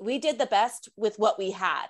we 0.00 0.19
did 0.19 0.38
the 0.38 0.47
best 0.47 0.88
with 0.97 1.16
what 1.19 1.38
we 1.38 1.52
had. 1.52 1.87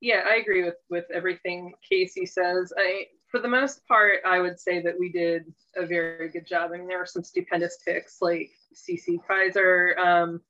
Yeah, 0.00 0.22
I 0.26 0.36
agree 0.36 0.64
with 0.64 0.76
with 0.88 1.04
everything 1.12 1.74
Casey 1.88 2.26
says. 2.26 2.72
I 2.76 3.06
for 3.30 3.38
the 3.38 3.48
most 3.48 3.86
part, 3.86 4.20
I 4.26 4.40
would 4.40 4.58
say 4.58 4.82
that 4.82 4.98
we 4.98 5.10
did 5.10 5.44
a 5.76 5.86
very 5.86 6.28
good 6.30 6.46
job. 6.46 6.70
I 6.72 6.78
mean, 6.78 6.88
there 6.88 6.98
were 6.98 7.06
some 7.06 7.22
stupendous 7.22 7.78
picks 7.84 8.20
like 8.20 8.50
Cece 8.74 9.18
Kizer. 9.28 9.96
Um, 9.98 10.40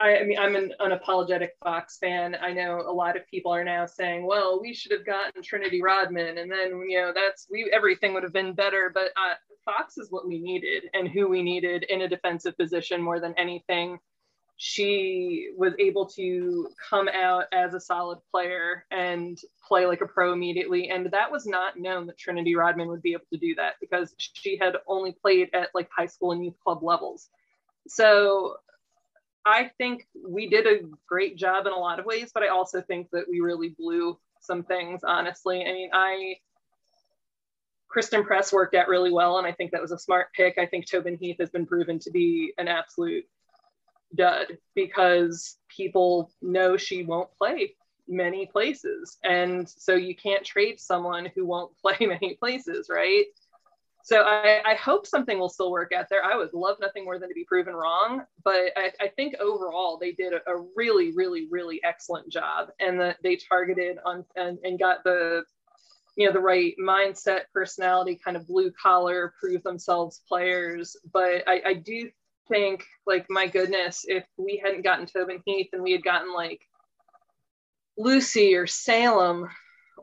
I, 0.00 0.24
mean, 0.24 0.38
I'm 0.38 0.56
an 0.56 0.72
unapologetic 0.80 1.50
Fox 1.62 1.98
fan. 1.98 2.36
I 2.42 2.52
know 2.52 2.80
a 2.80 2.92
lot 2.92 3.16
of 3.16 3.26
people 3.28 3.54
are 3.54 3.62
now 3.62 3.86
saying, 3.86 4.26
"Well, 4.26 4.60
we 4.60 4.74
should 4.74 4.92
have 4.92 5.06
gotten 5.06 5.42
Trinity 5.42 5.80
Rodman," 5.80 6.38
and 6.38 6.50
then 6.50 6.84
you 6.88 7.00
know 7.00 7.12
that's 7.14 7.46
we 7.50 7.70
everything 7.72 8.14
would 8.14 8.24
have 8.24 8.32
been 8.32 8.54
better. 8.54 8.90
But 8.92 9.10
uh, 9.16 9.34
Fox 9.64 9.98
is 9.98 10.10
what 10.10 10.26
we 10.26 10.40
needed 10.40 10.84
and 10.94 11.08
who 11.08 11.28
we 11.28 11.42
needed 11.42 11.84
in 11.84 12.02
a 12.02 12.08
defensive 12.08 12.56
position 12.56 13.00
more 13.00 13.20
than 13.20 13.34
anything 13.36 13.98
she 14.64 15.48
was 15.56 15.72
able 15.80 16.06
to 16.06 16.68
come 16.88 17.08
out 17.08 17.46
as 17.52 17.74
a 17.74 17.80
solid 17.80 18.20
player 18.30 18.86
and 18.92 19.40
play 19.66 19.86
like 19.86 20.02
a 20.02 20.06
pro 20.06 20.32
immediately. 20.32 20.88
And 20.88 21.10
that 21.10 21.32
was 21.32 21.46
not 21.46 21.76
known 21.76 22.06
that 22.06 22.16
Trinity 22.16 22.54
Rodman 22.54 22.86
would 22.86 23.02
be 23.02 23.10
able 23.10 23.24
to 23.32 23.40
do 23.40 23.56
that 23.56 23.74
because 23.80 24.14
she 24.16 24.56
had 24.56 24.76
only 24.86 25.16
played 25.20 25.50
at 25.52 25.70
like 25.74 25.88
high 25.90 26.06
school 26.06 26.30
and 26.30 26.44
youth 26.44 26.54
club 26.62 26.84
levels. 26.84 27.28
So 27.88 28.54
I 29.44 29.72
think 29.78 30.06
we 30.24 30.48
did 30.48 30.68
a 30.68 30.86
great 31.08 31.36
job 31.36 31.66
in 31.66 31.72
a 31.72 31.76
lot 31.76 31.98
of 31.98 32.06
ways, 32.06 32.30
but 32.32 32.44
I 32.44 32.48
also 32.48 32.80
think 32.82 33.08
that 33.10 33.24
we 33.28 33.40
really 33.40 33.70
blew 33.70 34.16
some 34.42 34.62
things, 34.62 35.00
honestly. 35.02 35.64
I 35.66 35.72
mean, 35.72 35.90
I 35.92 36.36
Christen 37.88 38.22
Press 38.22 38.52
worked 38.52 38.76
out 38.76 38.86
really 38.86 39.10
well, 39.10 39.38
and 39.38 39.46
I 39.46 39.50
think 39.50 39.72
that 39.72 39.82
was 39.82 39.90
a 39.90 39.98
smart 39.98 40.28
pick. 40.34 40.56
I 40.56 40.66
think 40.66 40.86
Tobin 40.86 41.16
Heath 41.16 41.38
has 41.40 41.50
been 41.50 41.66
proven 41.66 41.98
to 41.98 42.12
be 42.12 42.54
an 42.58 42.68
absolute 42.68 43.24
dud 44.14 44.58
because 44.74 45.58
people 45.68 46.30
know 46.40 46.76
she 46.76 47.02
won't 47.02 47.30
play 47.38 47.74
many 48.08 48.46
places. 48.46 49.18
And 49.24 49.68
so 49.68 49.94
you 49.94 50.14
can't 50.14 50.44
trade 50.44 50.80
someone 50.80 51.30
who 51.34 51.46
won't 51.46 51.76
play 51.82 51.96
many 52.00 52.34
places, 52.34 52.88
right? 52.90 53.24
So 54.04 54.22
I, 54.22 54.60
I, 54.66 54.74
hope 54.74 55.06
something 55.06 55.38
will 55.38 55.48
still 55.48 55.70
work 55.70 55.92
out 55.92 56.08
there. 56.10 56.24
I 56.24 56.36
would 56.36 56.52
love 56.52 56.78
nothing 56.80 57.04
more 57.04 57.20
than 57.20 57.28
to 57.28 57.34
be 57.34 57.44
proven 57.44 57.74
wrong, 57.74 58.22
but 58.42 58.72
I, 58.76 58.90
I 59.00 59.08
think 59.08 59.36
overall 59.40 59.96
they 59.96 60.10
did 60.10 60.32
a, 60.32 60.38
a, 60.50 60.64
really, 60.74 61.12
really, 61.12 61.46
really 61.50 61.80
excellent 61.84 62.28
job, 62.28 62.70
and 62.80 62.98
that 62.98 63.18
they 63.22 63.36
targeted 63.36 63.98
on 64.04 64.24
and, 64.34 64.58
and 64.64 64.76
got 64.76 65.04
the, 65.04 65.44
you 66.16 66.26
know, 66.26 66.32
the 66.32 66.40
right 66.40 66.74
mindset, 66.80 67.42
personality, 67.54 68.20
kind 68.22 68.36
of 68.36 68.48
blue 68.48 68.72
collar, 68.72 69.34
prove 69.38 69.62
themselves 69.62 70.20
players. 70.26 70.96
But 71.12 71.44
I, 71.46 71.62
I 71.64 71.74
do 71.74 72.10
think 72.48 72.84
like 73.06 73.26
my 73.28 73.46
goodness 73.46 74.04
if 74.06 74.24
we 74.36 74.60
hadn't 74.62 74.84
gotten 74.84 75.06
tobin 75.06 75.40
heath 75.44 75.68
and 75.72 75.82
we 75.82 75.92
had 75.92 76.02
gotten 76.02 76.32
like 76.34 76.60
lucy 77.96 78.54
or 78.54 78.66
salem 78.66 79.48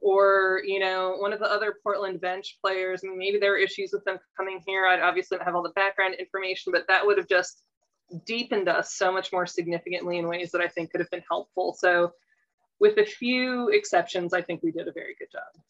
or 0.02 0.62
you 0.66 0.80
know 0.80 1.16
one 1.20 1.34
of 1.34 1.40
the 1.40 1.52
other 1.52 1.76
portland 1.84 2.22
bench 2.22 2.58
players 2.64 3.02
I 3.04 3.08
mean, 3.08 3.18
maybe 3.18 3.40
there 3.40 3.52
were 3.52 3.58
issues 3.58 3.92
with 3.92 4.04
them 4.06 4.20
coming 4.38 4.62
here. 4.66 4.86
I'd 4.86 5.02
obviously 5.02 5.38
have 5.44 5.56
all 5.56 5.64
the 5.64 5.70
background 5.72 6.16
information 6.16 6.72
but 6.72 6.86
that 6.88 7.06
would 7.06 7.18
have 7.18 7.28
just 7.28 7.64
deepened 8.26 8.70
us 8.70 8.96
so 8.96 9.12
much 9.12 9.32
more 9.32 9.46
significantly 9.46 10.18
in 10.18 10.28
ways 10.28 10.52
that 10.52 10.62
i 10.62 10.68
think 10.68 10.92
could 10.92 11.02
have 11.02 11.12
been 11.12 11.24
helpful. 11.30 11.76
So 11.78 12.14
with 12.80 12.98
a 12.98 13.06
few 13.06 13.70
exceptions 13.70 14.34
i 14.34 14.42
think 14.42 14.64
we 14.64 14.72
did 14.72 14.88
a 14.88 14.94
very 14.94 15.16
good 15.20 15.32
job. 15.32 15.64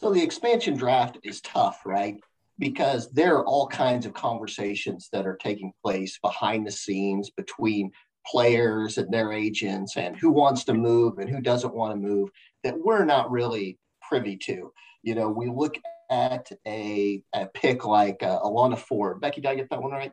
So 0.00 0.12
the 0.12 0.22
expansion 0.22 0.76
draft 0.76 1.18
is 1.24 1.40
tough 1.40 1.80
right 1.84 2.20
because 2.58 3.10
there 3.12 3.36
are 3.36 3.46
all 3.46 3.68
kinds 3.68 4.06
of 4.06 4.14
conversations 4.14 5.08
that 5.12 5.26
are 5.26 5.36
taking 5.36 5.72
place 5.84 6.18
behind 6.22 6.66
the 6.66 6.72
scenes 6.72 7.30
between 7.30 7.90
players 8.26 8.98
and 8.98 9.12
their 9.12 9.32
agents 9.32 9.96
and 9.96 10.16
who 10.16 10.30
wants 10.30 10.64
to 10.64 10.74
move 10.74 11.18
and 11.18 11.30
who 11.30 11.40
doesn't 11.40 11.74
want 11.74 11.92
to 11.92 12.08
move 12.08 12.28
that 12.64 12.74
we're 12.78 13.04
not 13.04 13.30
really 13.30 13.78
privy 14.02 14.36
to. 14.36 14.72
You 15.02 15.14
know, 15.14 15.28
we 15.28 15.48
look 15.48 15.78
at 16.10 16.50
a, 16.66 17.22
a 17.34 17.46
pick 17.54 17.84
like 17.84 18.22
uh, 18.22 18.40
Alana 18.40 18.78
Ford. 18.78 19.20
Bekki, 19.20 19.36
did 19.36 19.46
I 19.46 19.54
get 19.54 19.70
that 19.70 19.82
one 19.82 19.92
right? 19.92 20.12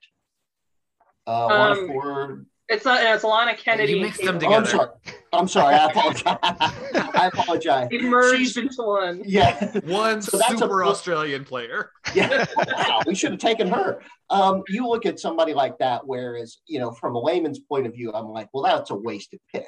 Uh, 1.27 1.49
Alana 1.49 1.77
um, 1.77 1.87
Ford 1.87 2.45
it's 2.67 2.83
not. 2.83 3.03
It's 3.03 3.23
Alana 3.23 3.55
Kennedy. 3.57 3.93
You 3.93 4.01
mixed 4.01 4.23
them 4.23 4.39
together. 4.39 4.91
Oh, 5.31 5.37
I'm 5.37 5.47
sorry. 5.47 5.75
I'm 5.75 5.75
sorry. 5.75 5.75
I 5.75 5.85
apologize. 5.91 6.37
I 7.15 7.29
apologize. 7.31 7.87
It 7.91 8.03
merged 8.03 8.39
She's, 8.39 8.57
into 8.57 8.81
one. 8.81 9.21
Yeah. 9.23 9.79
One 9.81 10.21
so 10.21 10.39
super 10.47 10.81
a, 10.81 10.89
Australian 10.89 11.45
player. 11.45 11.91
Yeah. 12.15 12.45
Wow. 12.55 13.01
We 13.05 13.13
should 13.13 13.31
have 13.31 13.41
taken 13.41 13.67
her. 13.67 14.01
Um, 14.29 14.63
you 14.69 14.87
look 14.87 15.05
at 15.05 15.19
somebody 15.19 15.53
like 15.53 15.77
that, 15.79 16.07
whereas 16.07 16.59
you 16.65 16.79
know, 16.79 16.91
from 16.91 17.15
a 17.15 17.19
layman's 17.19 17.59
point 17.59 17.85
of 17.85 17.93
view, 17.93 18.11
I'm 18.13 18.29
like, 18.29 18.47
well, 18.53 18.63
that's 18.63 18.89
a 18.89 18.95
wasted 18.95 19.41
pick. 19.53 19.67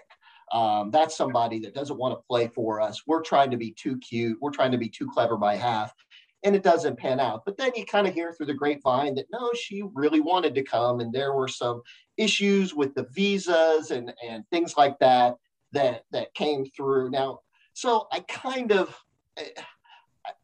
Um, 0.53 0.89
that's 0.91 1.17
somebody 1.17 1.59
that 1.59 1.73
doesn't 1.75 1.97
want 1.97 2.17
to 2.17 2.23
play 2.29 2.47
for 2.47 2.79
us. 2.79 3.01
We're 3.05 3.21
trying 3.21 3.51
to 3.51 3.57
be 3.57 3.71
too 3.71 3.97
cute. 3.97 4.37
We're 4.41 4.51
trying 4.51 4.71
to 4.71 4.77
be 4.77 4.87
too 4.87 5.09
clever 5.13 5.35
by 5.35 5.55
half 5.55 5.93
and 6.43 6.55
it 6.55 6.63
doesn't 6.63 6.97
pan 6.97 7.19
out. 7.19 7.43
But 7.45 7.57
then 7.57 7.71
you 7.75 7.85
kind 7.85 8.07
of 8.07 8.13
hear 8.13 8.31
through 8.31 8.45
the 8.45 8.53
grapevine 8.53 9.15
that 9.15 9.25
no, 9.31 9.51
she 9.53 9.83
really 9.93 10.21
wanted 10.21 10.55
to 10.55 10.63
come, 10.63 10.99
and 10.99 11.11
there 11.11 11.33
were 11.33 11.47
some 11.47 11.81
issues 12.17 12.73
with 12.73 12.93
the 12.95 13.07
visas 13.13 13.91
and 13.91 14.13
and 14.27 14.43
things 14.49 14.75
like 14.77 14.97
that 14.99 15.35
that 15.71 16.03
that 16.11 16.33
came 16.33 16.65
through. 16.65 17.09
Now, 17.09 17.39
so 17.73 18.07
I 18.11 18.21
kind 18.21 18.71
of, 18.71 18.95
eh, 19.37 19.49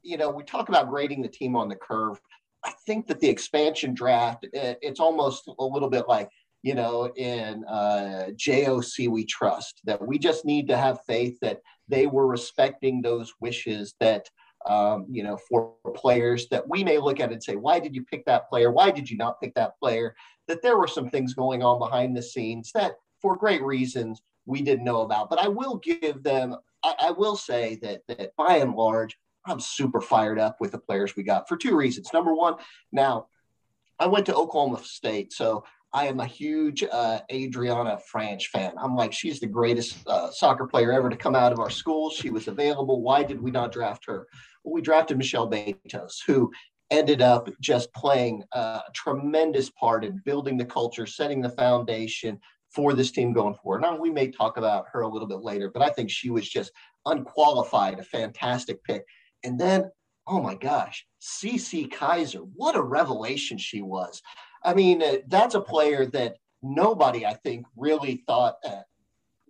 you 0.02 0.18
know, 0.18 0.30
we 0.30 0.44
talk 0.44 0.70
about 0.70 0.90
grading 0.90 1.22
the 1.22 1.30
team 1.30 1.56
on 1.56 1.70
the 1.70 1.76
curve. 1.76 2.20
I 2.66 2.72
think 2.86 3.08
that 3.08 3.20
the 3.20 3.30
expansion 3.30 3.94
draft, 3.94 4.46
eh, 4.54 4.76
it's 4.82 5.00
almost 5.00 5.48
a 5.48 5.66
little 5.66 5.90
bit 5.90 6.08
like 6.08 6.30
you 6.64 6.76
know, 6.76 7.12
in 7.18 7.66
uh, 7.66 8.28
JOC 8.36 9.10
we 9.10 9.26
trust 9.26 9.82
that 9.84 10.02
we 10.06 10.18
just 10.18 10.46
need 10.46 10.68
to 10.70 10.78
have 10.78 11.02
faith 11.06 11.38
that 11.42 11.60
they 11.90 12.08
were 12.08 12.26
respecting 12.26 13.02
those 13.02 13.34
wishes 13.42 13.96
that 14.00 14.30
um, 14.66 15.06
you 15.10 15.24
know, 15.24 15.38
for 15.50 15.74
players 15.94 16.48
that 16.50 16.68
we 16.68 16.84
may 16.84 16.98
look 16.98 17.20
at 17.20 17.34
and 17.34 17.44
say, 17.44 17.58
why 17.58 17.80
did 17.80 17.94
you 17.94 18.04
pick 18.06 18.26
that 18.26 18.48
player? 18.50 18.72
Why 18.72 18.92
did 18.92 19.10
you 19.10 19.18
not 19.18 19.42
pick 19.42 19.54
that 19.56 19.78
player? 19.78 20.16
That 20.48 20.62
there 20.62 20.78
were 20.78 20.88
some 20.88 21.10
things 21.10 21.34
going 21.34 21.64
on 21.64 21.80
behind 21.80 22.16
the 22.16 22.22
scenes 22.22 22.72
that, 22.74 22.94
for 23.22 23.36
great 23.36 23.64
reasons, 23.64 24.22
we 24.46 24.62
didn't 24.62 24.84
know 24.84 25.02
about. 25.02 25.30
But 25.30 25.40
I 25.40 25.48
will 25.48 25.78
give 25.78 26.22
them, 26.24 26.56
I, 26.84 26.96
I 27.00 27.12
will 27.12 27.36
say 27.36 27.80
that 27.82 28.02
that 28.08 28.36
by 28.36 28.58
and 28.58 28.76
large, 28.76 29.18
I'm 29.46 29.60
super 29.60 30.02
fired 30.02 30.40
up 30.40 30.58
with 30.60 30.72
the 30.72 30.78
players 30.78 31.16
we 31.16 31.24
got 31.24 31.48
for 31.48 31.58
two 31.58 31.76
reasons. 31.76 32.12
Number 32.14 32.34
one, 32.34 32.56
now 32.92 33.28
I 34.00 34.08
went 34.08 34.26
to 34.28 34.36
Oklahoma 34.36 34.82
State, 34.84 35.34
so 35.34 35.64
I 35.94 36.08
am 36.08 36.20
a 36.20 36.26
huge 36.26 36.84
uh, 36.84 37.20
Adrianna 37.32 38.00
Franch 38.12 38.48
fan. 38.48 38.74
I'm 38.78 38.96
like, 38.96 39.14
she's 39.14 39.40
the 39.40 39.48
greatest 39.48 39.98
uh, 40.08 40.32
soccer 40.32 40.66
player 40.66 40.92
ever 40.92 41.10
to 41.10 41.16
come 41.16 41.36
out 41.36 41.54
of 41.54 41.60
our 41.60 41.70
school. 41.70 42.10
She 42.10 42.32
was 42.32 42.48
available. 42.48 43.02
Why 43.02 43.22
did 43.24 43.40
we 43.40 43.52
not 43.52 43.72
draft 43.72 44.06
her? 44.08 44.28
Well, 44.64 44.74
we 44.74 44.82
drafted 44.82 45.18
Michelle 45.18 45.50
Betos, 45.50 46.24
who 46.26 46.52
ended 46.94 47.22
up 47.22 47.50
just 47.60 47.92
playing 47.94 48.44
a 48.52 48.82
tremendous 48.94 49.70
part 49.72 50.06
in 50.06 50.22
building 50.26 50.58
the 50.58 50.66
culture, 50.66 51.08
setting 51.08 51.42
the 51.42 51.50
foundation 51.50 52.40
for 52.70 52.94
this 52.94 53.12
team 53.12 53.34
going 53.34 53.56
forward. 53.56 53.82
Now, 53.82 53.98
we 53.98 54.12
may 54.12 54.30
talk 54.30 54.58
about 54.58 54.86
her 54.94 55.02
a 55.02 55.08
little 55.08 55.28
bit 55.28 55.42
later, 55.42 55.72
but 55.72 55.82
I 55.82 55.90
think 55.90 56.10
she 56.10 56.30
was 56.30 56.48
just 56.48 56.72
unqualified, 57.06 58.00
a 58.00 58.04
fantastic 58.04 58.84
pick. 58.84 59.04
And 59.44 59.60
then, 59.60 59.90
oh 60.28 60.40
my 60.40 60.56
gosh, 60.56 61.06
Cece 61.20 61.90
Kizer, 61.90 62.48
what 62.56 62.76
a 62.76 62.82
revelation 62.82 63.58
she 63.58 63.82
was. 63.82 64.22
I 64.64 64.76
mean, 64.76 65.02
uh, 65.02 65.18
that's 65.28 65.56
a 65.56 65.62
player 65.62 66.06
that 66.08 66.38
nobody, 66.62 67.26
I 67.26 67.34
think, 67.34 67.66
really 67.76 68.24
thought, 68.28 68.56
uh, 68.64 68.82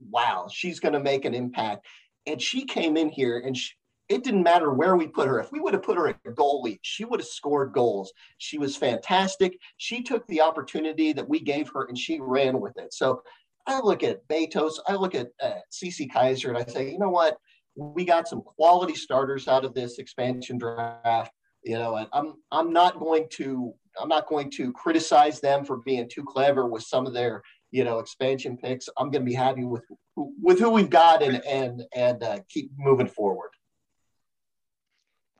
wow, 0.09 0.47
she's 0.51 0.79
going 0.79 0.93
to 0.93 0.99
make 0.99 1.25
an 1.25 1.33
impact. 1.33 1.85
And 2.25 2.41
she 2.41 2.65
came 2.65 2.95
in 2.95 3.09
here 3.09 3.39
and 3.39 3.55
she, 3.55 3.73
it 4.13 4.23
didn't 4.23 4.43
matter 4.43 4.71
where 4.71 4.95
we 4.95 5.07
put 5.07 5.27
her. 5.27 5.39
If 5.39 5.51
we 5.51 5.59
would 5.59 5.73
have 5.73 5.81
put 5.81 5.97
her 5.97 6.07
at 6.07 6.23
goalie, 6.23 6.79
she 6.83 7.03
would 7.03 7.19
have 7.19 7.27
scored 7.27 7.73
goals. 7.73 8.13
She 8.37 8.59
was 8.59 8.75
fantastic. 8.75 9.57
She 9.77 10.03
took 10.03 10.25
the 10.27 10.41
opportunity 10.41 11.13
that 11.13 11.27
we 11.27 11.39
gave 11.39 11.69
her 11.73 11.85
and 11.85 11.97
she 11.97 12.19
ran 12.19 12.61
with 12.61 12.77
it. 12.77 12.93
So 12.93 13.23
I 13.65 13.79
look 13.79 14.03
at 14.03 14.27
Betos, 14.27 14.73
I 14.87 14.93
look 14.95 15.15
at 15.15 15.29
uh, 15.41 15.61
Cece 15.71 16.11
Kizer, 16.11 16.49
and 16.49 16.57
I 16.57 16.65
say, 16.65 16.91
you 16.91 16.99
know 16.99 17.09
what? 17.09 17.37
We 17.75 18.05
got 18.05 18.27
some 18.27 18.41
quality 18.41 18.93
starters 18.93 19.47
out 19.47 19.65
of 19.65 19.73
this 19.73 19.97
expansion 19.97 20.59
draft. 20.59 21.31
You 21.63 21.79
know, 21.79 21.95
and 21.95 22.07
I'm 22.11 22.33
I'm 22.51 22.73
not 22.73 22.99
going 22.99 23.27
to 23.33 23.73
I'm 23.99 24.09
not 24.09 24.27
going 24.27 24.51
to 24.51 24.73
criticize 24.73 25.39
them 25.39 25.63
for 25.63 25.77
being 25.77 26.09
too 26.09 26.23
clever 26.23 26.67
with 26.67 26.83
some 26.83 27.07
of 27.07 27.13
their 27.13 27.41
you 27.71 27.85
know 27.85 27.99
expansion 27.99 28.57
picks. 28.57 28.89
I'm 28.97 29.09
going 29.09 29.23
to 29.23 29.29
be 29.29 29.33
happy 29.33 29.63
with 29.63 29.83
with 30.15 30.59
who 30.59 30.69
we've 30.71 30.89
got 30.89 31.23
and 31.23 31.43
and 31.45 31.83
and 31.95 32.21
uh, 32.21 32.39
keep 32.49 32.69
moving 32.77 33.07
forward. 33.07 33.51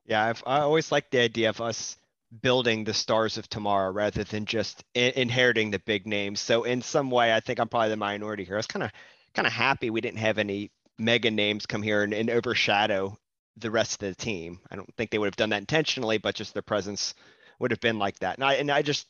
Yeah, 0.06 0.24
I've, 0.24 0.42
I 0.46 0.60
always 0.60 0.92
like 0.92 1.10
the 1.10 1.20
idea 1.20 1.48
of 1.48 1.60
us 1.60 1.96
building 2.42 2.84
the 2.84 2.94
stars 2.94 3.38
of 3.38 3.48
tomorrow 3.48 3.90
rather 3.92 4.24
than 4.24 4.44
just 4.44 4.84
in- 4.94 5.12
inheriting 5.16 5.70
the 5.70 5.78
big 5.78 6.06
names. 6.06 6.40
So 6.40 6.64
in 6.64 6.82
some 6.82 7.10
way, 7.10 7.32
I 7.32 7.40
think 7.40 7.58
I'm 7.58 7.68
probably 7.68 7.90
the 7.90 7.96
minority 7.96 8.44
here. 8.44 8.56
I 8.56 8.58
was 8.58 8.66
kind 8.66 8.82
of 8.82 8.90
kind 9.34 9.46
of 9.46 9.52
happy 9.52 9.90
we 9.90 10.00
didn't 10.00 10.18
have 10.18 10.38
any 10.38 10.70
mega 10.98 11.30
names 11.30 11.66
come 11.66 11.82
here 11.82 12.02
and, 12.02 12.14
and, 12.14 12.30
overshadow 12.30 13.18
the 13.56 13.70
rest 13.70 14.00
of 14.02 14.08
the 14.08 14.14
team. 14.14 14.60
I 14.70 14.76
don't 14.76 14.94
think 14.96 15.10
they 15.10 15.18
would 15.18 15.26
have 15.26 15.36
done 15.36 15.50
that 15.50 15.58
intentionally, 15.58 16.18
but 16.18 16.36
just 16.36 16.54
their 16.54 16.62
presence 16.62 17.14
would 17.58 17.72
have 17.72 17.80
been 17.80 17.98
like 17.98 18.18
that. 18.20 18.36
And 18.36 18.44
I 18.44 18.54
and 18.54 18.70
I 18.70 18.82
just 18.82 19.06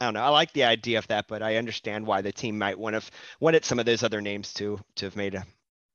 I 0.00 0.06
don't 0.06 0.14
know. 0.14 0.22
I 0.22 0.28
like 0.28 0.52
the 0.52 0.64
idea 0.64 0.98
of 0.98 1.06
that, 1.08 1.26
but 1.28 1.42
I 1.42 1.56
understand 1.56 2.06
why 2.06 2.22
the 2.22 2.32
team 2.32 2.58
might 2.58 2.78
want 2.78 3.00
to 3.00 3.02
wanted 3.40 3.64
some 3.64 3.78
of 3.78 3.86
those 3.86 4.02
other 4.02 4.20
names 4.20 4.52
to 4.54 4.80
to 4.96 5.06
have 5.06 5.16
made 5.16 5.34
a, 5.34 5.44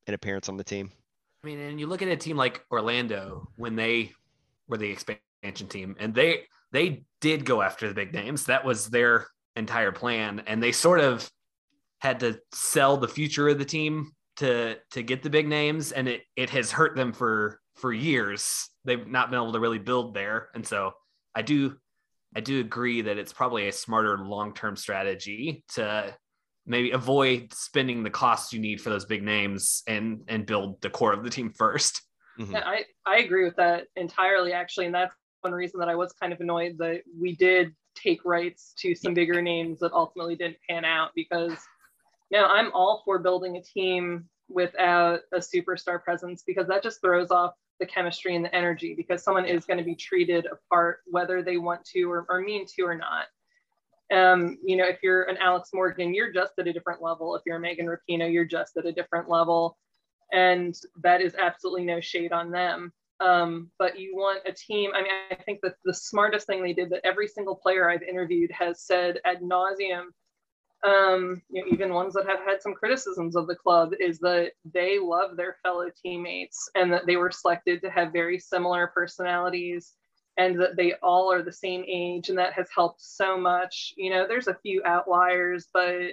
an 0.08 0.14
appearance 0.14 0.50
on 0.50 0.58
the 0.58 0.64
team. 0.64 0.92
I 1.44 1.48
mean, 1.48 1.60
and 1.60 1.80
you 1.80 1.88
look 1.88 2.02
at 2.02 2.08
a 2.08 2.18
team 2.18 2.38
like 2.38 2.66
Orlando 2.72 3.50
when 3.56 3.75
they 3.75 4.14
were 4.68 4.78
the 4.78 4.90
expansion 4.90 5.68
team, 5.68 5.96
and 6.00 6.14
they 6.14 6.44
they 6.72 7.04
did 7.22 7.46
go 7.46 7.62
after 7.62 7.88
the 7.88 7.94
big 7.94 8.14
names. 8.14 8.46
That 8.46 8.66
was 8.66 8.90
their 8.90 9.28
entire 9.56 9.92
plan, 9.92 10.44
and 10.48 10.62
they 10.62 10.72
sort 10.72 11.00
of 11.00 11.30
had 12.00 12.20
to 12.20 12.40
sell 12.54 12.98
the 12.98 13.08
future 13.08 13.48
of 13.50 13.58
the 13.58 13.66
team 13.66 14.12
to 14.38 14.78
to 14.92 15.04
get 15.04 15.24
the 15.24 15.30
big 15.30 15.48
names, 15.48 15.92
and 15.92 16.08
it 16.08 16.22
it 16.36 16.50
has 16.50 16.72
hurt 16.72 16.96
them 16.96 17.14
for 17.14 17.60
for 17.76 17.94
years. 17.94 18.70
They've 18.84 19.08
not 19.08 19.30
been 19.30 19.40
able 19.40 19.54
to 19.54 19.60
really 19.60 19.80
build 19.80 20.14
there, 20.14 20.50
and 20.54 20.66
so 20.66 20.94
I 21.34 21.42
do 21.42 21.76
I 22.36 22.42
do 22.42 22.60
agree 22.60 23.02
that 23.02 23.18
it's 23.18 23.34
probably 23.34 23.68
a 23.68 23.72
smarter 23.72 24.18
long 24.18 24.54
term 24.54 24.76
strategy 24.76 25.64
to 25.76 26.14
maybe 26.66 26.92
avoid 26.92 27.54
spending 27.54 28.04
the 28.04 28.10
costs 28.10 28.52
you 28.52 28.60
need 28.60 28.82
for 28.82 28.90
those 28.90 29.06
big 29.06 29.24
names 29.24 29.84
and 29.88 30.22
and 30.28 30.46
build 30.46 30.82
the 30.82 30.90
core 30.90 31.14
of 31.14 31.24
the 31.24 31.30
team 31.30 31.54
1st 31.60 32.02
mm-hmm. 32.39 32.56
I 32.56 32.86
I 33.06 33.18
agree 33.18 33.46
with 33.46 33.56
that 33.58 33.88
entirely 33.96 34.54
actually, 34.54 34.86
and 34.88 34.96
that's 34.96 35.15
one 35.42 35.54
reason 35.54 35.80
that 35.80 35.89
I 35.89 35.96
was 35.96 36.12
kind 36.13 36.34
of 36.34 36.42
annoyed 36.42 36.77
that 36.80 37.01
we 37.20 37.36
did 37.36 37.74
take 37.96 38.25
rights 38.25 38.74
to 38.80 38.96
some 38.96 39.13
bigger 39.13 39.42
names 39.42 39.80
that 39.80 39.94
ultimately 39.94 40.36
didn't 40.36 40.58
pan 40.70 40.86
out 40.86 41.12
because 41.15 41.54
you 42.30 42.39
know 42.39 42.46
I'm 42.46 42.72
all 42.74 43.01
for 43.06 43.20
building 43.20 43.58
a 43.58 43.62
team 43.62 44.27
without 44.50 45.22
a 45.34 45.38
superstar 45.38 46.04
presence 46.04 46.44
because 46.46 46.68
that 46.68 46.84
just 46.84 47.01
throws 47.01 47.32
off 47.32 47.54
the 47.80 47.86
chemistry 47.86 48.36
and 48.36 48.46
the 48.46 48.56
energy 48.56 48.94
because 48.96 49.24
someone 49.24 49.46
is 49.46 49.65
going 49.65 49.77
to 49.77 49.84
be 49.84 49.96
treated 49.96 50.46
apart 50.46 51.00
whether 51.08 51.42
they 51.42 51.58
want 51.58 51.84
to 51.86 52.04
or, 52.04 52.25
or 52.30 52.42
mean 52.42 52.65
to 52.75 52.84
or 52.84 52.96
not. 52.96 53.25
Um, 54.13 54.60
you 54.63 54.77
know, 54.77 54.86
if 54.86 55.00
you're 55.01 55.24
an 55.24 55.38
Alex 55.38 55.70
Morgan, 55.74 56.13
you're 56.13 56.32
just 56.32 56.54
at 56.60 56.68
a 56.68 56.74
different 56.74 57.01
level. 57.01 57.36
If 57.36 57.42
you're 57.46 57.58
a 57.58 57.60
Megan 57.60 57.88
Rapinoe, 57.88 58.32
you're 58.32 58.46
just 58.46 58.77
at 58.77 58.86
a 58.86 58.92
different 58.92 59.30
level. 59.30 59.77
And 60.32 60.75
that 61.01 61.22
is 61.22 61.36
absolutely 61.36 61.86
no 61.86 62.01
shade 62.01 62.32
on 62.32 62.51
them. 62.51 62.91
Um, 63.22 63.72
but 63.79 63.98
you 64.00 64.15
want 64.15 64.41
a 64.46 64.51
team. 64.51 64.91
I 64.94 65.01
mean, 65.01 65.12
I 65.32 65.36
think 65.36 65.62
that 65.63 65.75
the 65.86 65.94
smartest 65.94 66.48
thing 66.48 66.62
they 66.62 66.74
did 66.74 66.89
that 66.89 67.05
every 67.05 67.27
single 67.27 67.55
player 67.55 67.89
I've 67.89 68.03
interviewed 68.03 68.51
has 68.51 68.82
said 68.82 69.20
ad 69.24 69.41
nauseum 69.41 70.08
um, 70.86 71.41
you 71.50 71.62
know, 71.62 71.67
even 71.72 71.94
ones 71.94 72.13
that 72.13 72.27
have 72.27 72.39
had 72.46 72.62
some 72.62 72.74
criticisms 72.74 73.36
of 73.36 73.48
the 73.48 73.55
club, 73.55 73.94
is 74.00 74.20
that 74.20 74.51
they 74.72 75.00
love 75.00 75.36
their 75.36 75.58
fellow 75.63 75.89
teammates 76.01 76.70
and 76.75 76.94
that 76.94 77.05
they 77.08 77.15
were 77.15 77.32
selected 77.32 77.82
to 77.82 77.89
have 77.89 78.13
very 78.13 78.38
similar 78.38 78.88
personalities 78.88 79.94
and 80.38 80.60
that 80.60 80.75
they 80.75 80.94
all 81.01 81.32
are 81.32 81.41
the 81.41 81.51
same 81.51 81.84
age. 81.88 82.29
And 82.29 82.38
that 82.38 82.53
has 82.53 82.67
helped 82.74 83.01
so 83.01 83.38
much. 83.38 83.94
You 83.98 84.12
know, 84.12 84.27
there's 84.27 84.48
a 84.48 84.60
few 84.62 84.84
outliers, 84.86 85.67
but 85.74 86.12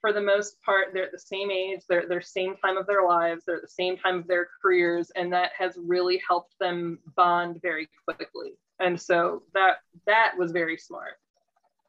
for 0.00 0.12
the 0.12 0.20
most 0.20 0.60
part, 0.62 0.88
they're 0.92 1.04
at 1.04 1.12
the 1.12 1.18
same 1.18 1.50
age, 1.50 1.80
they're 1.88 2.06
the 2.08 2.20
same 2.22 2.56
time 2.56 2.76
of 2.76 2.86
their 2.86 3.06
lives, 3.06 3.44
they're 3.44 3.56
at 3.56 3.62
the 3.62 3.68
same 3.68 3.96
time 3.96 4.18
of 4.18 4.26
their 4.26 4.48
careers, 4.62 5.10
and 5.16 5.32
that 5.32 5.50
has 5.58 5.74
really 5.76 6.20
helped 6.26 6.54
them 6.60 6.98
bond 7.16 7.60
very 7.62 7.88
quickly. 8.04 8.52
And 8.80 9.00
so 9.00 9.42
that 9.54 9.78
that 10.06 10.34
was 10.38 10.52
very 10.52 10.76
smart 10.76 11.14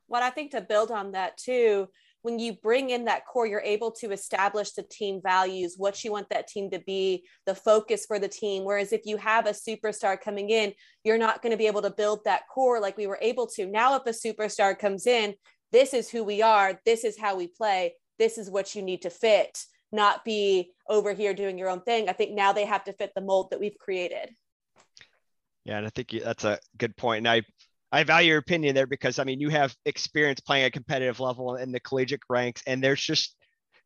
what 0.09 0.23
I 0.23 0.29
think 0.31 0.51
to 0.51 0.61
build 0.61 0.91
on 0.91 1.13
that 1.13 1.37
too, 1.37 1.87
when 2.23 2.37
you 2.37 2.53
bring 2.61 2.89
in 2.89 3.05
that 3.05 3.25
core, 3.25 3.47
you're 3.47 3.61
able 3.61 3.91
to 3.91 4.11
establish 4.11 4.71
the 4.71 4.83
team 4.83 5.21
values, 5.23 5.75
what 5.77 6.03
you 6.03 6.11
want 6.11 6.27
that 6.29 6.47
team 6.47 6.69
to 6.71 6.79
be, 6.79 7.23
the 7.45 7.55
focus 7.55 8.05
for 8.05 8.19
the 8.19 8.27
team. 8.27 8.65
Whereas 8.65 8.91
if 8.91 9.05
you 9.05 9.15
have 9.15 9.45
a 9.45 9.51
superstar 9.51 10.19
coming 10.19 10.49
in, 10.49 10.73
you're 11.05 11.17
not 11.17 11.41
going 11.41 11.51
to 11.51 11.57
be 11.57 11.67
able 11.67 11.83
to 11.83 11.91
build 11.91 12.25
that 12.25 12.41
core 12.53 12.81
like 12.81 12.97
we 12.97 13.07
were 13.07 13.19
able 13.21 13.47
to. 13.47 13.65
Now, 13.67 13.95
if 13.95 14.05
a 14.05 14.09
superstar 14.09 14.77
comes 14.77 15.07
in, 15.07 15.35
this 15.71 15.93
is 15.93 16.09
who 16.09 16.23
we 16.23 16.41
are, 16.41 16.79
this 16.85 17.03
is 17.03 17.17
how 17.17 17.35
we 17.35 17.47
play, 17.47 17.93
this 18.17 18.37
is 18.37 18.49
what 18.49 18.75
you 18.75 18.81
need 18.81 19.03
to 19.03 19.09
fit, 19.09 19.63
not 19.91 20.23
be 20.25 20.71
over 20.87 21.13
here 21.13 21.33
doing 21.33 21.57
your 21.57 21.69
own 21.69 21.81
thing. 21.81 22.09
I 22.09 22.13
think 22.13 22.31
now 22.31 22.53
they 22.53 22.65
have 22.65 22.83
to 22.85 22.93
fit 22.93 23.11
the 23.15 23.21
mold 23.21 23.51
that 23.51 23.59
we've 23.59 23.77
created. 23.77 24.29
Yeah, 25.65 25.77
and 25.77 25.85
I 25.85 25.89
think 25.89 26.13
that's 26.23 26.43
a 26.43 26.59
good 26.77 26.95
point. 26.97 27.19
And 27.19 27.27
I 27.27 27.41
I 27.91 28.03
value 28.03 28.29
your 28.29 28.37
opinion 28.37 28.75
there 28.75 28.87
because 28.87 29.19
I 29.19 29.23
mean 29.23 29.39
you 29.39 29.49
have 29.49 29.75
experience 29.85 30.39
playing 30.39 30.65
at 30.65 30.73
competitive 30.73 31.19
level 31.19 31.55
in 31.55 31.71
the 31.71 31.79
collegiate 31.79 32.21
ranks, 32.29 32.61
and 32.65 32.83
there's 32.83 33.01
just 33.01 33.35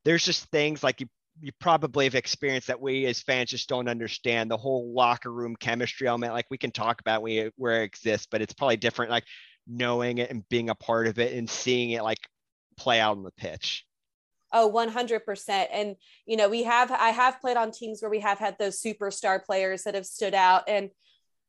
there's 0.06 0.26
just 0.26 0.46
things 0.52 0.84
like 0.84 1.02
you 1.02 1.08
you 1.42 1.52
probably 1.60 2.06
have 2.06 2.16
experienced 2.16 2.68
that 2.68 2.80
we 2.80 3.06
as 3.06 3.22
fans 3.22 3.50
just 3.50 3.68
don't 3.68 3.88
understand 3.88 4.52
the 4.52 4.58
whole 4.58 4.94
locker 4.94 5.32
room 5.32 5.56
chemistry 5.56 6.08
element. 6.08 6.34
Like 6.34 6.46
we 6.52 6.58
can 6.58 6.72
talk 6.72 7.02
about 7.02 7.24
where 7.24 7.82
it 7.82 7.84
exists, 7.84 8.28
but 8.30 8.42
it's 8.42 8.54
probably 8.54 8.78
different. 8.78 9.10
Like 9.10 9.26
knowing 9.68 10.18
it 10.18 10.30
and 10.30 10.48
being 10.50 10.70
a 10.70 10.76
part 10.76 11.08
of 11.08 11.20
it 11.20 11.34
and 11.34 11.50
seeing 11.50 11.92
it 11.92 12.04
like 12.04 12.20
play 12.78 13.00
out 13.00 13.18
on 13.18 13.24
the 13.24 13.32
pitch. 13.32 13.86
Oh, 14.52 14.72
100%. 14.72 15.68
And, 15.72 15.96
you 16.28 16.38
know, 16.38 16.48
we 16.48 16.64
have, 16.64 16.92
I 16.92 17.10
have 17.10 17.42
played 17.42 17.58
on 17.58 17.72
teams 17.72 18.02
where 18.02 18.12
we 18.12 18.20
have 18.20 18.38
had 18.38 18.56
those 18.60 18.82
superstar 18.82 19.44
players 19.44 19.84
that 19.84 19.96
have 19.96 20.06
stood 20.06 20.36
out. 20.36 20.64
And, 20.68 20.92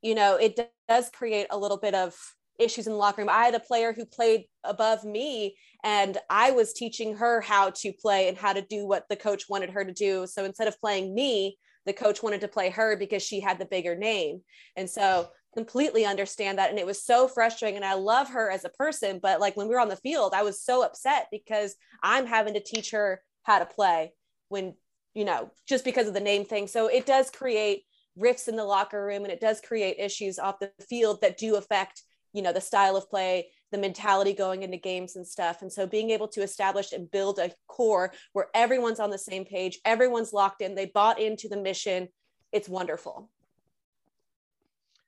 you 0.00 0.14
know, 0.14 0.37
it 0.37 0.59
does 0.88 1.11
create 1.11 1.48
a 1.50 1.59
little 1.59 1.77
bit 1.77 1.94
of 1.94 2.14
issues 2.59 2.87
in 2.87 2.92
the 2.92 2.98
locker 2.98 3.20
room. 3.20 3.29
I 3.29 3.44
had 3.44 3.55
a 3.55 3.61
player 3.61 3.92
who 3.92 4.07
played 4.07 4.44
above 4.62 5.05
me 5.05 5.57
and 5.83 6.16
I 6.31 6.53
was 6.53 6.72
teaching 6.72 7.16
her 7.16 7.40
how 7.40 7.70
to 7.70 7.92
play 7.92 8.29
and 8.29 8.38
how 8.38 8.53
to 8.53 8.62
do 8.62 8.87
what 8.87 9.05
the 9.11 9.16
coach 9.16 9.48
wanted 9.48 9.70
her 9.70 9.85
to 9.85 9.92
do. 9.92 10.27
So 10.27 10.44
instead 10.44 10.68
of 10.68 10.81
playing 10.81 11.14
me, 11.14 11.59
the 11.85 11.92
coach 11.92 12.22
wanted 12.22 12.40
to 12.40 12.48
play 12.48 12.70
her 12.70 12.96
because 12.96 13.22
she 13.22 13.40
had 13.40 13.59
the 13.59 13.66
bigger 13.66 13.94
name. 13.94 14.40
And 14.77 14.88
so 14.88 15.29
completely 15.54 16.04
understand 16.04 16.58
that 16.58 16.70
and 16.70 16.78
it 16.78 16.86
was 16.86 17.02
so 17.02 17.28
frustrating 17.28 17.76
and 17.76 17.84
I 17.84 17.94
love 17.94 18.30
her 18.30 18.50
as 18.50 18.64
a 18.64 18.70
person, 18.70 19.20
but 19.22 19.40
like 19.40 19.56
when 19.56 19.68
we 19.68 19.74
were 19.74 19.80
on 19.80 19.88
the 19.88 19.96
field, 19.96 20.34
I 20.34 20.42
was 20.42 20.62
so 20.62 20.84
upset 20.84 21.28
because 21.30 21.74
I'm 22.02 22.26
having 22.26 22.54
to 22.54 22.60
teach 22.60 22.90
her 22.90 23.22
how 23.44 23.58
to 23.58 23.66
play 23.66 24.12
when 24.48 24.74
you 25.14 25.24
know, 25.24 25.50
just 25.68 25.84
because 25.84 26.08
of 26.08 26.14
the 26.14 26.20
name 26.20 26.44
thing. 26.44 26.66
So 26.66 26.88
it 26.88 27.06
does 27.06 27.30
create 27.30 27.84
rifts 28.16 28.48
in 28.48 28.56
the 28.56 28.64
locker 28.64 29.04
room 29.04 29.24
and 29.24 29.32
it 29.32 29.40
does 29.40 29.60
create 29.60 29.96
issues 29.98 30.38
off 30.38 30.58
the 30.58 30.70
field 30.88 31.20
that 31.20 31.38
do 31.38 31.56
affect 31.56 32.02
you 32.32 32.42
know 32.42 32.52
the 32.52 32.60
style 32.60 32.96
of 32.96 33.08
play 33.08 33.48
the 33.72 33.78
mentality 33.78 34.32
going 34.32 34.62
into 34.62 34.76
games 34.76 35.16
and 35.16 35.26
stuff 35.26 35.62
and 35.62 35.72
so 35.72 35.86
being 35.86 36.10
able 36.10 36.28
to 36.28 36.42
establish 36.42 36.92
and 36.92 37.10
build 37.10 37.38
a 37.38 37.50
core 37.66 38.12
where 38.32 38.48
everyone's 38.54 39.00
on 39.00 39.10
the 39.10 39.18
same 39.18 39.44
page 39.44 39.78
everyone's 39.84 40.32
locked 40.32 40.62
in 40.62 40.74
they 40.74 40.86
bought 40.86 41.20
into 41.20 41.48
the 41.48 41.56
mission 41.56 42.08
it's 42.52 42.68
wonderful 42.68 43.30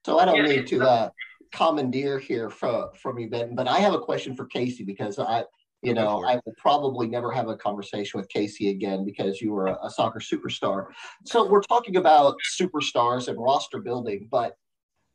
so 0.07 0.19
i 0.19 0.25
don't 0.25 0.45
need 0.45 0.67
to 0.67 0.81
uh, 0.83 1.11
commandeer 1.53 2.19
here 2.19 2.49
from 2.51 2.89
from 3.01 3.19
you 3.19 3.29
ben 3.29 3.55
but 3.55 3.69
i 3.69 3.79
have 3.79 3.95
a 3.95 3.99
question 3.99 4.35
for 4.35 4.47
casey 4.47 4.85
because 4.85 5.19
i 5.19 5.45
you 5.83 5.95
know 5.95 6.25
i 6.25 6.35
will 6.45 6.55
probably 6.57 7.07
never 7.07 7.31
have 7.31 7.49
a 7.49 7.57
conversation 7.57 8.19
with 8.19 8.29
casey 8.29 8.71
again 8.71 9.05
because 9.05 9.41
you 9.41 9.53
were 9.53 9.67
a, 9.67 9.79
a 9.83 9.91
soccer 9.91 10.21
superstar 10.21 10.87
so 11.25 11.47
we're 11.49 11.63
talking 11.63 11.97
about 11.97 12.35
superstars 12.59 13.29
and 13.29 13.39
roster 13.39 13.81
building 13.81 14.29
but 14.31 14.57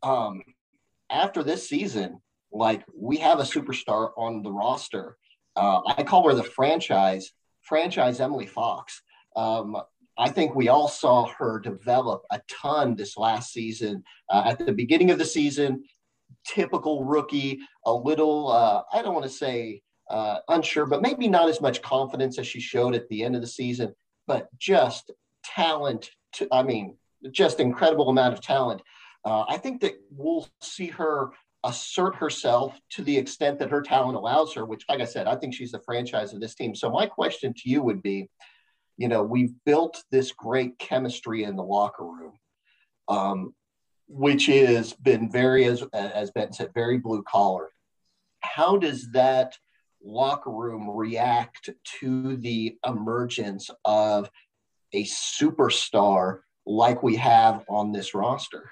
um 0.04 0.41
after 1.12 1.43
this 1.43 1.67
season, 1.67 2.21
like 2.51 2.84
we 2.95 3.17
have 3.17 3.39
a 3.39 3.43
superstar 3.43 4.12
on 4.17 4.41
the 4.41 4.51
roster. 4.51 5.17
Uh, 5.56 5.82
I 5.86 6.04
call 6.04 6.27
her 6.27 6.34
the 6.34 6.43
franchise, 6.43 7.32
franchise 7.62 8.19
Emily 8.19 8.47
Fox. 8.47 9.01
Um, 9.36 9.77
I 10.17 10.30
think 10.30 10.56
we 10.56 10.67
all 10.67 10.88
saw 10.88 11.28
her 11.38 11.60
develop 11.60 12.24
a 12.32 12.41
ton 12.50 12.95
this 12.95 13.17
last 13.17 13.54
season. 13.54 14.04
Uh, 14.30 14.43
at 14.45 14.65
the 14.65 14.74
beginning 14.74 15.12
of 15.12 15.17
the 15.17 15.26
season, 15.26 15.84
typical 16.45 17.04
rookie, 17.06 17.60
a 17.86 17.93
little, 17.93 18.52
uh, 18.52 18.84
I 18.91 19.02
don't 19.02 19.13
want 19.13 19.26
to 19.26 19.32
say 19.32 19.82
uh, 20.10 20.39
unsure, 20.50 20.86
but 20.86 21.02
maybe 21.02 21.28
not 21.28 21.50
as 21.50 21.62
much 21.62 21.82
confidence 21.82 22.38
as 22.38 22.47
she 22.47 22.60
showed 22.60 22.95
at 22.95 23.08
the 23.10 23.24
end 23.24 23.36
of 23.36 23.41
the 23.41 23.47
season, 23.47 23.95
but 24.28 24.50
just 24.58 25.12
talent. 25.43 26.12
To, 26.34 26.47
I 26.52 26.63
mean, 26.63 26.97
just 27.32 27.60
incredible 27.60 28.10
amount 28.10 28.34
of 28.34 28.41
talent. 28.41 28.82
Uh, 29.24 29.45
I 29.47 29.58
think 29.58 29.82
that 29.82 29.93
we'll 30.12 30.47
see 30.62 30.88
her 30.88 31.30
assert 31.63 32.15
herself 32.15 32.80
to 32.89 33.04
the 33.04 33.15
extent 33.17 33.60
that 33.60 33.69
her 33.69 33.82
talent 33.82 34.17
allows 34.17 34.54
her, 34.54 34.65
which, 34.65 34.84
like 34.89 35.00
I 35.00 35.06
said, 35.06 35.28
I 35.28 35.36
think 35.36 35.54
she's 35.54 35.71
the 35.71 35.80
franchise 35.80 36.34
of 36.34 36.41
this 36.41 36.56
team. 36.56 36.74
So, 36.76 36.89
my 36.89 37.06
question 37.06 37.54
to 37.54 37.69
you 37.69 37.84
would 37.84 38.02
be 38.02 38.30
you 38.97 39.08
know, 39.08 39.23
we've 39.23 39.54
built 39.65 40.04
this 40.12 40.32
great 40.32 40.77
chemistry 40.80 41.43
in 41.43 41.56
the 41.56 41.63
locker 41.63 42.06
room, 42.06 42.34
um, 43.08 43.56
which 44.08 44.45
has 44.47 44.93
been 44.93 45.32
very, 45.32 45.65
as, 45.65 45.84
as 45.93 46.32
Ben 46.32 46.54
said, 46.54 46.73
very 46.73 46.97
blue 46.97 47.23
collar. 47.23 47.69
How 48.41 48.77
does 48.77 49.12
that 49.12 49.58
locker 50.04 50.51
room 50.51 50.89
react 50.89 51.69
to 51.99 52.38
the 52.38 52.75
emergence 52.86 53.69
of 53.86 54.30
a 54.93 55.04
superstar 55.06 56.39
like 56.65 57.01
we 57.01 57.15
have 57.15 57.63
on 57.69 57.91
this 57.91 58.13
roster? 58.13 58.69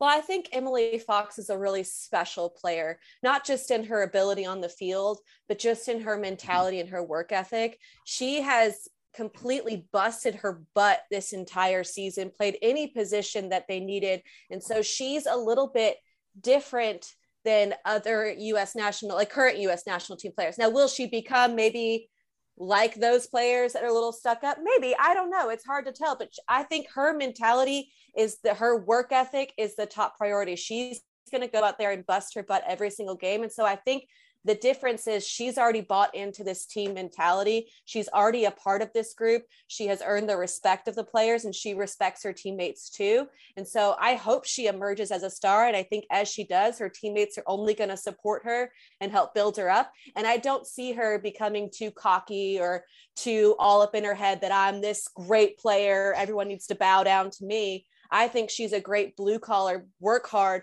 Well, 0.00 0.10
I 0.10 0.20
think 0.20 0.48
Emily 0.52 0.98
Fox 0.98 1.38
is 1.38 1.50
a 1.50 1.58
really 1.58 1.84
special 1.84 2.50
player, 2.50 2.98
not 3.22 3.46
just 3.46 3.70
in 3.70 3.84
her 3.84 4.02
ability 4.02 4.44
on 4.44 4.60
the 4.60 4.68
field, 4.68 5.20
but 5.48 5.58
just 5.58 5.88
in 5.88 6.00
her 6.00 6.18
mentality 6.18 6.80
and 6.80 6.88
her 6.90 7.02
work 7.02 7.32
ethic. 7.32 7.78
She 8.04 8.42
has 8.42 8.88
completely 9.14 9.86
busted 9.92 10.34
her 10.36 10.62
butt 10.74 11.00
this 11.10 11.32
entire 11.32 11.84
season, 11.84 12.30
played 12.36 12.58
any 12.62 12.88
position 12.88 13.50
that 13.50 13.66
they 13.68 13.80
needed. 13.80 14.22
And 14.50 14.62
so 14.62 14.82
she's 14.82 15.26
a 15.26 15.36
little 15.36 15.68
bit 15.68 15.96
different 16.40 17.06
than 17.44 17.74
other 17.84 18.34
US 18.36 18.74
national, 18.74 19.16
like 19.16 19.30
current 19.30 19.58
US 19.58 19.86
national 19.86 20.18
team 20.18 20.32
players. 20.34 20.58
Now, 20.58 20.70
will 20.70 20.88
she 20.88 21.06
become 21.06 21.54
maybe 21.54 22.08
like 22.56 22.94
those 22.94 23.26
players 23.26 23.72
that 23.72 23.82
are 23.82 23.88
a 23.88 23.92
little 23.92 24.12
stuck 24.12 24.42
up? 24.44 24.58
Maybe. 24.62 24.94
I 24.98 25.14
don't 25.14 25.30
know. 25.30 25.50
It's 25.50 25.64
hard 25.64 25.86
to 25.86 25.92
tell. 25.92 26.16
But 26.16 26.30
I 26.48 26.62
think 26.62 26.86
her 26.94 27.16
mentality 27.16 27.92
is 28.16 28.38
that 28.44 28.58
her 28.58 28.78
work 28.78 29.12
ethic 29.12 29.52
is 29.58 29.76
the 29.76 29.86
top 29.86 30.16
priority. 30.16 30.56
She's 30.56 31.00
going 31.30 31.42
to 31.42 31.48
go 31.48 31.64
out 31.64 31.78
there 31.78 31.90
and 31.92 32.06
bust 32.06 32.34
her 32.34 32.42
butt 32.42 32.64
every 32.66 32.90
single 32.90 33.16
game. 33.16 33.42
And 33.42 33.52
so 33.52 33.64
I 33.64 33.76
think 33.76 34.04
the 34.44 34.54
difference 34.54 35.06
is 35.06 35.26
she's 35.26 35.56
already 35.56 35.80
bought 35.80 36.14
into 36.14 36.44
this 36.44 36.66
team 36.66 36.94
mentality. 36.94 37.70
She's 37.84 38.08
already 38.08 38.44
a 38.44 38.50
part 38.50 38.82
of 38.82 38.92
this 38.92 39.14
group. 39.14 39.44
She 39.68 39.86
has 39.86 40.02
earned 40.04 40.28
the 40.28 40.36
respect 40.36 40.86
of 40.86 40.94
the 40.94 41.04
players 41.04 41.44
and 41.44 41.54
she 41.54 41.74
respects 41.74 42.22
her 42.24 42.32
teammates 42.32 42.90
too. 42.90 43.26
And 43.56 43.66
so 43.66 43.96
I 43.98 44.14
hope 44.14 44.44
she 44.44 44.66
emerges 44.66 45.10
as 45.10 45.22
a 45.22 45.30
star. 45.30 45.66
And 45.66 45.76
I 45.76 45.82
think 45.82 46.04
as 46.10 46.28
she 46.28 46.44
does, 46.44 46.78
her 46.78 46.88
teammates 46.90 47.38
are 47.38 47.44
only 47.46 47.74
going 47.74 47.90
to 47.90 47.96
support 47.96 48.42
her 48.44 48.70
and 49.00 49.10
help 49.10 49.34
build 49.34 49.56
her 49.56 49.70
up. 49.70 49.90
And 50.14 50.26
I 50.26 50.36
don't 50.36 50.66
see 50.66 50.92
her 50.92 51.18
becoming 51.18 51.70
too 51.74 51.90
cocky 51.90 52.60
or 52.60 52.84
too 53.16 53.56
all 53.58 53.80
up 53.80 53.94
in 53.94 54.04
her 54.04 54.14
head 54.14 54.42
that 54.42 54.52
I'm 54.52 54.80
this 54.80 55.08
great 55.14 55.58
player. 55.58 56.14
Everyone 56.16 56.48
needs 56.48 56.66
to 56.66 56.74
bow 56.74 57.02
down 57.02 57.30
to 57.30 57.44
me. 57.44 57.86
I 58.10 58.28
think 58.28 58.50
she's 58.50 58.72
a 58.72 58.80
great 58.80 59.16
blue 59.16 59.38
collar, 59.38 59.86
work 60.00 60.26
hard, 60.28 60.62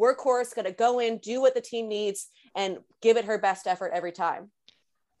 workhorse, 0.00 0.54
going 0.54 0.66
to 0.66 0.72
go 0.72 0.98
in, 0.98 1.18
do 1.18 1.40
what 1.40 1.54
the 1.54 1.60
team 1.60 1.88
needs, 1.88 2.28
and 2.54 2.78
give 3.00 3.16
it 3.16 3.24
her 3.24 3.38
best 3.38 3.66
effort 3.66 3.92
every 3.94 4.12
time. 4.12 4.50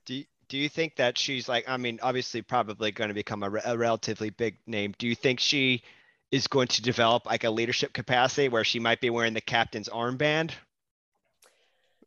Do 0.06 0.14
you, 0.14 0.24
do 0.48 0.58
you 0.58 0.68
think 0.68 0.96
that 0.96 1.16
she's 1.16 1.48
like, 1.48 1.68
I 1.68 1.76
mean, 1.76 1.98
obviously, 2.02 2.42
probably 2.42 2.90
going 2.90 3.08
to 3.08 3.14
become 3.14 3.42
a, 3.42 3.50
a 3.64 3.76
relatively 3.76 4.30
big 4.30 4.56
name. 4.66 4.94
Do 4.98 5.06
you 5.06 5.14
think 5.14 5.40
she 5.40 5.82
is 6.30 6.46
going 6.46 6.68
to 6.68 6.82
develop 6.82 7.26
like 7.26 7.44
a 7.44 7.50
leadership 7.50 7.92
capacity 7.92 8.48
where 8.48 8.64
she 8.64 8.78
might 8.78 9.00
be 9.00 9.10
wearing 9.10 9.34
the 9.34 9.40
captain's 9.40 9.88
armband? 9.88 10.52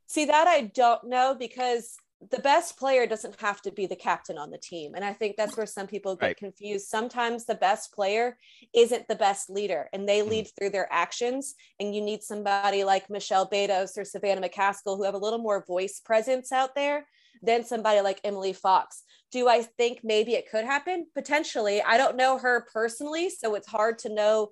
See, 0.07 0.25
that 0.25 0.47
I 0.47 0.71
don't 0.73 1.05
know 1.05 1.35
because 1.37 1.97
the 2.31 2.39
best 2.39 2.77
player 2.77 3.05
doesn't 3.05 3.39
have 3.41 3.61
to 3.61 3.71
be 3.71 3.85
the 3.85 3.95
captain 3.95 4.37
on 4.37 4.49
the 4.49 4.57
team. 4.57 4.93
And 4.95 5.03
I 5.03 5.13
think 5.13 5.35
that's 5.35 5.57
where 5.57 5.65
some 5.65 5.87
people 5.87 6.15
get 6.15 6.25
right. 6.25 6.37
confused. 6.37 6.87
Sometimes 6.87 7.45
the 7.45 7.55
best 7.55 7.93
player 7.93 8.37
isn't 8.73 9.07
the 9.07 9.15
best 9.15 9.49
leader 9.49 9.89
and 9.93 10.07
they 10.07 10.19
mm. 10.19 10.29
lead 10.29 10.49
through 10.57 10.71
their 10.71 10.87
actions. 10.91 11.55
And 11.79 11.93
you 11.93 12.01
need 12.01 12.23
somebody 12.23 12.83
like 12.83 13.09
Michelle 13.09 13.47
Betos 13.49 13.97
or 13.97 14.05
Savannah 14.05 14.47
McCaskill 14.47 14.97
who 14.97 15.03
have 15.03 15.13
a 15.13 15.19
little 15.19 15.39
more 15.39 15.65
voice 15.65 15.99
presence 15.99 16.51
out 16.51 16.75
there 16.75 17.05
than 17.41 17.63
somebody 17.63 18.01
like 18.01 18.21
Emily 18.23 18.53
Fox. 18.53 19.03
Do 19.31 19.47
I 19.47 19.61
think 19.61 19.99
maybe 20.03 20.33
it 20.33 20.49
could 20.49 20.65
happen? 20.65 21.07
Potentially. 21.13 21.81
I 21.81 21.97
don't 21.97 22.17
know 22.17 22.37
her 22.37 22.65
personally. 22.71 23.29
So 23.29 23.55
it's 23.55 23.67
hard 23.67 23.99
to 23.99 24.13
know 24.13 24.51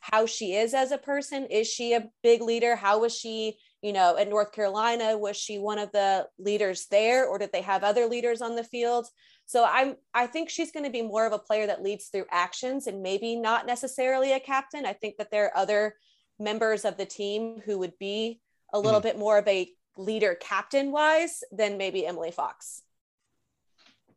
how 0.00 0.26
she 0.26 0.54
is 0.54 0.74
as 0.74 0.92
a 0.92 0.98
person. 0.98 1.46
Is 1.46 1.66
she 1.66 1.94
a 1.94 2.10
big 2.22 2.42
leader? 2.42 2.76
How 2.76 2.98
was 3.00 3.16
she 3.16 3.56
you 3.84 3.92
know, 3.92 4.16
at 4.16 4.30
North 4.30 4.52
Carolina, 4.52 5.18
was 5.18 5.36
she 5.36 5.58
one 5.58 5.78
of 5.78 5.92
the 5.92 6.26
leaders 6.38 6.86
there 6.90 7.26
or 7.26 7.36
did 7.36 7.52
they 7.52 7.60
have 7.60 7.84
other 7.84 8.06
leaders 8.06 8.40
on 8.40 8.56
the 8.56 8.64
field? 8.64 9.06
So 9.44 9.62
I'm 9.62 9.96
I 10.14 10.26
think 10.26 10.48
she's 10.48 10.72
going 10.72 10.86
to 10.86 10.90
be 10.90 11.02
more 11.02 11.26
of 11.26 11.34
a 11.34 11.38
player 11.38 11.66
that 11.66 11.82
leads 11.82 12.06
through 12.06 12.24
actions 12.30 12.86
and 12.86 13.02
maybe 13.02 13.36
not 13.36 13.66
necessarily 13.66 14.32
a 14.32 14.40
captain. 14.40 14.86
I 14.86 14.94
think 14.94 15.18
that 15.18 15.30
there 15.30 15.44
are 15.44 15.56
other 15.56 15.96
members 16.38 16.86
of 16.86 16.96
the 16.96 17.04
team 17.04 17.60
who 17.66 17.78
would 17.78 17.92
be 17.98 18.40
a 18.72 18.80
little 18.80 19.00
mm-hmm. 19.00 19.08
bit 19.08 19.18
more 19.18 19.36
of 19.36 19.46
a 19.46 19.70
leader 19.98 20.34
captain 20.34 20.90
wise 20.90 21.44
than 21.52 21.76
maybe 21.76 22.06
Emily 22.06 22.30
Fox. 22.30 22.80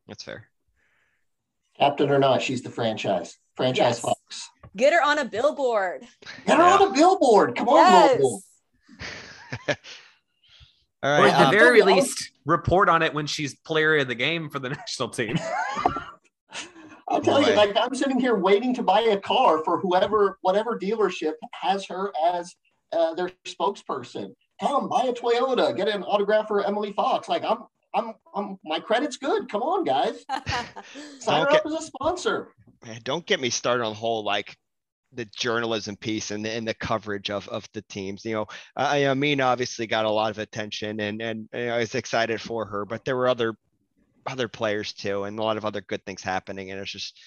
That's 0.08 0.23
fair. 0.23 0.47
Captain 1.77 2.10
or 2.10 2.19
not, 2.19 2.41
she's 2.41 2.62
the 2.62 2.69
franchise. 2.69 3.38
Franchise 3.58 3.97
yes. 3.97 3.99
Fox. 3.99 4.49
Get 4.77 4.93
her 4.93 5.03
on 5.03 5.19
a 5.19 5.25
billboard. 5.25 6.08
Get 6.45 6.56
her 6.56 6.63
yeah. 6.63 6.77
on 6.77 6.88
a 6.88 6.93
billboard. 6.93 7.58
Come 7.58 7.67
on, 7.67 8.19
yes. 8.21 8.47
All 11.04 11.12
right. 11.12 11.20
Or 11.20 11.28
at 11.28 11.38
the 11.38 11.46
um, 11.46 11.52
very 11.52 11.82
least, 11.82 12.32
report 12.46 12.90
on 12.90 13.02
it 13.02 13.14
when 13.14 13.28
she's 13.28 13.56
player 13.56 13.98
of 13.98 14.08
the 14.08 14.16
game 14.16 14.50
for 14.50 14.60
the 14.60 14.70
national 14.70 15.10
team. 15.10 15.38
I'll 17.10 17.22
tell 17.22 17.42
you, 17.42 17.56
like 17.56 17.76
I'm 17.78 17.96
sitting 17.96 18.20
here 18.20 18.36
waiting 18.36 18.74
to 18.76 18.84
buy 18.84 19.02
a 19.02 19.18
car 19.18 19.64
for 19.64 19.80
whoever, 19.80 20.38
whatever 20.42 20.78
dealership 20.78 21.34
has 21.54 21.86
her 21.86 22.12
as 22.34 22.54
uh, 22.92 23.14
their 23.14 23.32
spokesperson. 23.46 24.34
Come 24.60 24.90
buy 24.90 25.04
a 25.04 25.14
Toyota, 25.14 25.76
get 25.76 25.88
an 25.88 26.04
autograph 26.04 26.50
for 26.50 26.66
Emily 26.66 26.92
Fox. 26.92 27.30
Like 27.30 27.46
I'm, 27.46 27.60
I'm, 27.96 28.14
I'm. 28.36 28.60
My 28.66 28.80
credit's 28.80 29.16
good. 29.16 29.50
Come 29.50 29.62
on, 29.62 29.86
guys. 29.86 30.26
Sign 31.20 31.44
her 31.44 31.52
up 31.52 31.66
as 31.66 31.74
a 31.74 31.82
sponsor. 31.82 32.54
Man, 32.86 33.00
don't 33.04 33.26
get 33.26 33.40
me 33.40 33.50
started 33.52 33.84
on 33.84 33.92
the 33.92 33.98
whole 34.00 34.24
like 34.24 34.58
the 35.13 35.26
journalism 35.26 35.96
piece 35.96 36.32
and 36.32 36.43
the, 36.43 36.52
and 36.52 36.67
the 36.67 36.74
coverage 36.74 37.30
of, 37.30 37.48
of 37.48 37.67
the 37.74 37.82
teams. 37.84 38.26
You 38.26 38.34
know, 38.34 38.46
I, 38.76 39.08
I 39.08 39.13
mean, 39.13 39.41
obviously 39.41 39.88
got 39.88 40.06
a 40.06 40.10
lot 40.10 40.32
of 40.32 40.39
attention 40.39 41.00
and, 41.00 41.22
and, 41.22 41.50
and 41.54 41.72
I 41.72 41.80
was 41.80 41.96
excited 41.96 42.41
for 42.41 42.65
her, 42.65 42.86
but 42.86 43.06
there 43.06 43.15
were 43.15 43.28
other, 43.28 43.56
other 44.26 44.48
players 44.48 44.93
too, 44.93 45.24
and 45.24 45.39
a 45.39 45.43
lot 45.43 45.58
of 45.58 45.65
other 45.65 45.82
good 45.82 46.06
things 46.06 46.22
happening. 46.22 46.72
And 46.72 46.80
it's 46.82 46.91
just 46.91 47.17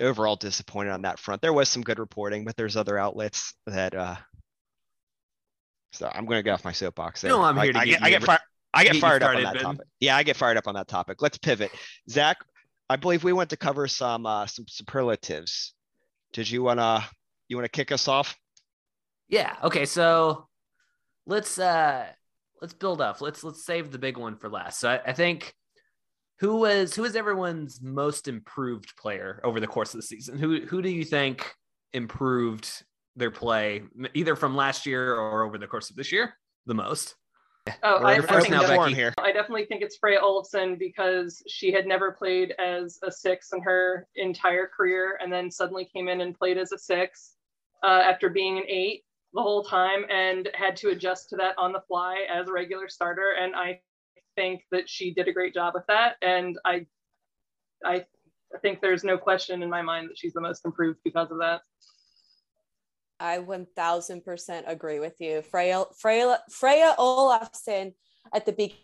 overall 0.00 0.36
disappointed 0.36 0.90
on 0.90 1.02
that 1.02 1.18
front. 1.18 1.40
There 1.40 1.52
was 1.52 1.68
some 1.68 1.82
good 1.82 1.98
reporting, 1.98 2.44
but 2.44 2.56
there's 2.56 2.76
other 2.76 2.98
outlets 2.98 3.54
that, 3.66 3.94
uh, 3.94 4.16
so 5.92 6.10
I'm 6.12 6.24
going 6.24 6.38
to 6.38 6.42
get 6.42 6.52
off 6.52 6.64
my 6.64 6.72
soapbox 6.72 7.20
there. 7.20 7.30
No, 7.30 7.42
I'm 7.42 7.56
here 7.56 7.70
I, 7.70 7.72
to 7.72 7.78
I 7.78 7.84
get, 7.84 8.02
I 8.02 8.10
get, 8.10 8.22
fire, 8.24 8.38
I 8.74 8.84
get 8.84 8.96
fired 8.96 9.22
started, 9.22 9.44
up 9.44 9.48
on 9.48 9.54
that 9.54 9.54
ben. 9.54 9.62
topic. 9.62 9.86
Yeah, 10.00 10.16
I 10.16 10.22
get 10.22 10.36
fired 10.36 10.56
up 10.56 10.66
on 10.66 10.74
that 10.74 10.88
topic. 10.88 11.20
Let's 11.20 11.38
pivot. 11.38 11.70
Zach, 12.08 12.38
I 12.88 12.96
believe 12.96 13.24
we 13.24 13.32
went 13.32 13.50
to 13.50 13.56
cover 13.56 13.86
some 13.88 14.26
uh, 14.26 14.46
some 14.46 14.64
superlatives 14.68 15.74
did 16.32 16.50
you 16.50 16.62
wanna 16.62 17.04
you 17.48 17.56
wanna 17.56 17.68
kick 17.68 17.92
us 17.92 18.08
off? 18.08 18.36
Yeah. 19.28 19.56
Okay. 19.62 19.84
So 19.84 20.48
let's 21.26 21.58
uh 21.58 22.06
let's 22.60 22.74
build 22.74 23.00
up. 23.00 23.20
Let's 23.20 23.44
let's 23.44 23.64
save 23.64 23.90
the 23.90 23.98
big 23.98 24.16
one 24.16 24.36
for 24.36 24.48
last. 24.48 24.80
So 24.80 24.90
I, 24.90 25.00
I 25.06 25.12
think 25.12 25.54
who 26.38 26.56
was 26.56 26.94
who 26.94 27.02
was 27.02 27.16
everyone's 27.16 27.80
most 27.80 28.28
improved 28.28 28.96
player 28.96 29.40
over 29.44 29.60
the 29.60 29.66
course 29.66 29.94
of 29.94 30.00
the 30.00 30.06
season? 30.06 30.38
Who 30.38 30.66
who 30.66 30.82
do 30.82 30.88
you 30.88 31.04
think 31.04 31.52
improved 31.92 32.68
their 33.16 33.30
play 33.30 33.82
either 34.14 34.34
from 34.34 34.56
last 34.56 34.86
year 34.86 35.14
or 35.14 35.44
over 35.44 35.58
the 35.58 35.66
course 35.66 35.90
of 35.90 35.96
this 35.96 36.12
year 36.12 36.34
the 36.66 36.74
most? 36.74 37.14
Oh, 37.84 37.96
I, 37.98 38.14
I, 38.14 38.88
here. 38.90 39.14
I 39.18 39.32
definitely 39.32 39.66
think 39.66 39.82
it's 39.82 39.98
Freja 39.98 40.20
Olofsson 40.20 40.78
because 40.78 41.42
she 41.46 41.72
had 41.72 41.86
never 41.86 42.10
played 42.10 42.54
as 42.58 42.98
a 43.04 43.10
six 43.10 43.52
in 43.52 43.62
her 43.62 44.08
entire 44.16 44.66
career, 44.66 45.18
and 45.22 45.32
then 45.32 45.50
suddenly 45.50 45.84
came 45.84 46.08
in 46.08 46.20
and 46.20 46.36
played 46.36 46.58
as 46.58 46.72
a 46.72 46.78
six 46.78 47.34
uh, 47.84 48.02
after 48.04 48.28
being 48.28 48.58
an 48.58 48.64
eight 48.68 49.04
the 49.34 49.42
whole 49.42 49.62
time, 49.62 50.04
and 50.10 50.48
had 50.54 50.76
to 50.76 50.88
adjust 50.88 51.28
to 51.30 51.36
that 51.36 51.54
on 51.56 51.72
the 51.72 51.82
fly 51.86 52.26
as 52.32 52.48
a 52.48 52.52
regular 52.52 52.88
starter. 52.88 53.34
And 53.40 53.54
I 53.54 53.80
think 54.34 54.62
that 54.72 54.88
she 54.88 55.14
did 55.14 55.28
a 55.28 55.32
great 55.32 55.54
job 55.54 55.74
with 55.74 55.86
that, 55.86 56.16
and 56.20 56.58
I, 56.64 56.86
I 57.84 58.04
think 58.60 58.80
there's 58.80 59.04
no 59.04 59.16
question 59.16 59.62
in 59.62 59.70
my 59.70 59.82
mind 59.82 60.10
that 60.10 60.18
she's 60.18 60.32
the 60.32 60.40
most 60.40 60.64
improved 60.64 60.98
because 61.04 61.30
of 61.30 61.38
that. 61.38 61.62
I 63.22 63.38
1000% 63.38 64.62
agree 64.66 64.98
with 64.98 65.14
you. 65.20 65.42
Freja, 65.52 65.86
Freja, 66.04 66.38
Freja 66.50 66.96
Olofsson 66.96 67.94
at 68.34 68.44
the 68.44 68.52
beginning. 68.52 68.78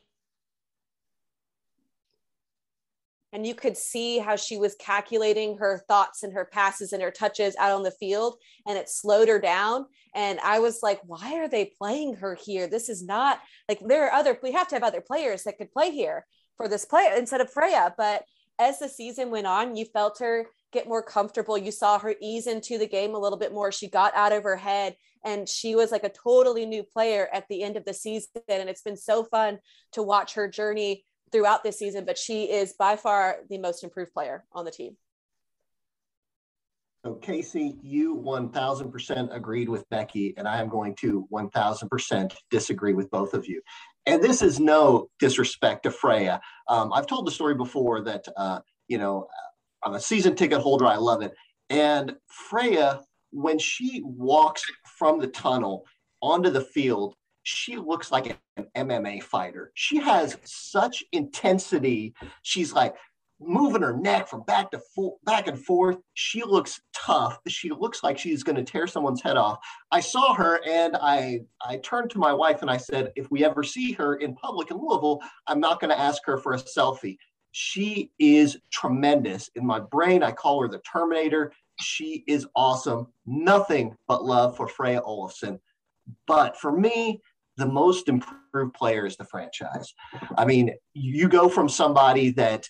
And 3.33 3.46
you 3.46 3.55
could 3.55 3.77
see 3.77 4.18
how 4.18 4.37
she 4.37 4.57
was 4.57 4.74
calculating 4.77 5.59
her 5.59 5.85
thoughts 5.87 6.22
and 6.22 6.33
her 6.33 6.46
passes 6.46 6.94
and 6.94 7.03
her 7.03 7.11
touches 7.11 7.57
out 7.59 7.72
on 7.72 7.83
the 7.83 7.90
field, 7.90 8.37
and 8.66 8.79
it 8.79 8.88
slowed 8.88 9.29
her 9.29 9.38
down. 9.38 9.85
And 10.14 10.40
I 10.40 10.61
was 10.61 10.83
like, 10.83 11.01
why 11.05 11.35
are 11.35 11.48
they 11.48 11.72
playing 11.77 12.14
her 12.14 12.35
here? 12.35 12.68
This 12.68 12.88
is 12.88 13.05
not 13.05 13.40
like 13.68 13.81
there 13.81 14.07
are 14.07 14.12
other, 14.12 14.38
we 14.42 14.53
have 14.53 14.68
to 14.68 14.77
have 14.77 14.83
other 14.83 15.03
players 15.03 15.42
that 15.42 15.59
could 15.59 15.72
play 15.72 15.90
here 15.90 16.24
for 16.57 16.68
this 16.68 16.87
player 16.87 17.14
instead 17.16 17.42
of 17.42 17.53
Freja. 17.53 17.92
But 17.98 18.22
as 18.59 18.79
the 18.79 18.88
season 18.88 19.31
went 19.31 19.46
on, 19.46 19.77
you 19.77 19.85
felt 19.85 20.20
her 20.20 20.46
get 20.72 20.88
more 20.88 21.02
comfortable. 21.02 21.57
You 21.57 21.70
saw 21.70 21.98
her 21.98 22.14
ease 22.20 22.46
into 22.46 22.78
the 22.78 22.87
game 22.87 23.14
a 23.14 23.18
little 23.18 23.38
bit 23.38 23.52
more. 23.52 23.72
She 23.72 23.88
got 23.88 24.14
out 24.14 24.33
of 24.33 24.42
her 24.44 24.57
head 24.57 24.96
and 25.24 25.48
she 25.48 25.74
was 25.74 25.90
like 25.90 26.04
a 26.04 26.11
totally 26.11 26.66
new 26.66 26.83
player 26.83 27.28
at 27.33 27.46
the 27.48 27.62
end 27.62 27.76
of 27.76 27.85
the 27.85 27.94
season. 27.94 28.42
And 28.48 28.68
it's 28.68 28.83
been 28.83 28.96
so 28.96 29.24
fun 29.24 29.59
to 29.92 30.02
watch 30.02 30.35
her 30.35 30.48
journey 30.48 31.04
throughout 31.33 31.62
this 31.62 31.78
season, 31.78 32.04
but 32.04 32.18
she 32.18 32.44
is 32.44 32.74
by 32.78 32.96
far 32.96 33.38
the 33.48 33.59
most 33.59 33.85
improved 33.85 34.12
player 34.12 34.44
on 34.52 34.64
the 34.64 34.70
team. 34.70 34.96
So, 37.04 37.14
Casey, 37.14 37.76
you 37.81 38.16
1000% 38.16 39.35
agreed 39.35 39.68
with 39.68 39.88
Bekki, 39.88 40.35
and 40.37 40.48
I 40.48 40.61
am 40.61 40.68
going 40.68 40.96
to 40.96 41.28
1000% 41.33 42.35
disagree 42.50 42.92
with 42.92 43.09
both 43.11 43.35
of 43.35 43.46
you. 43.46 43.62
And 44.07 44.22
this 44.22 44.42
is 44.42 44.59
no 44.59 45.09
disrespect 45.20 45.85
to 45.85 45.90
Freja. 45.90 46.40
Um, 46.66 46.92
I've 46.92 47.07
told 47.07 47.26
the 47.26 47.31
story 47.31 47.54
before 47.54 48.00
that, 48.02 48.24
uh, 48.37 48.61
you 48.88 48.98
know, 48.98 49.28
I'm 49.84 49.94
a 49.94 50.00
season 50.00 50.34
ticket 50.34 50.60
holder. 50.60 50.86
I 50.86 50.96
love 50.96 51.22
it. 51.22 51.34
And 51.70 52.16
Freja 52.50 53.02
when 53.30 53.58
she 53.58 54.02
walks 54.04 54.62
from 54.84 55.18
the 55.18 55.26
tunnel 55.26 55.86
onto 56.22 56.50
the 56.50 56.60
field, 56.60 57.14
she 57.42 57.76
looks 57.76 58.10
like 58.10 58.38
an 58.56 58.66
MMA 58.76 59.22
fighter. 59.22 59.70
She 59.74 59.98
has 59.98 60.36
such 60.44 61.02
intensity. 61.12 62.14
She's 62.42 62.72
like 62.72 62.94
moving 63.40 63.82
her 63.82 63.96
neck 63.96 64.26
from 64.26 64.42
back 64.42 64.70
to 64.72 64.80
fo- 64.94 65.18
back 65.24 65.46
and 65.46 65.58
forth. 65.64 65.96
She 66.14 66.42
looks 66.42 66.80
tough. 66.92 67.38
She 67.46 67.70
looks 67.70 68.02
like 68.02 68.18
she's 68.18 68.42
going 68.42 68.56
to 68.56 68.64
tear 68.64 68.86
someone's 68.86 69.22
head 69.22 69.36
off. 69.36 69.58
I 69.92 70.00
saw 70.00 70.34
her 70.34 70.60
and 70.66 70.96
I 71.00 71.40
I 71.64 71.76
turned 71.78 72.10
to 72.10 72.18
my 72.18 72.32
wife 72.32 72.62
and 72.62 72.70
I 72.70 72.76
said, 72.76 73.12
if 73.16 73.30
we 73.30 73.44
ever 73.44 73.62
see 73.62 73.92
her 73.92 74.16
in 74.16 74.34
public 74.34 74.70
in 74.70 74.78
Louisville, 74.78 75.20
I'm 75.46 75.60
not 75.60 75.80
going 75.80 75.90
to 75.90 75.98
ask 75.98 76.22
her 76.26 76.36
for 76.36 76.52
a 76.54 76.58
selfie. 76.58 77.16
She 77.60 78.12
is 78.20 78.56
tremendous. 78.70 79.50
In 79.56 79.66
my 79.66 79.80
brain, 79.80 80.22
I 80.22 80.30
call 80.30 80.62
her 80.62 80.68
the 80.68 80.78
Terminator. 80.78 81.52
She 81.80 82.22
is 82.28 82.46
awesome. 82.54 83.08
Nothing 83.26 83.96
but 84.06 84.24
love 84.24 84.56
for 84.56 84.68
Freja 84.68 85.02
Olofsson. 85.02 85.58
But 86.28 86.56
for 86.56 86.70
me, 86.70 87.20
the 87.56 87.66
most 87.66 88.08
improved 88.08 88.74
player 88.74 89.06
is 89.06 89.16
the 89.16 89.24
franchise. 89.24 89.92
I 90.36 90.44
mean, 90.44 90.70
you 90.94 91.28
go 91.28 91.48
from 91.48 91.68
somebody 91.68 92.30
that 92.30 92.68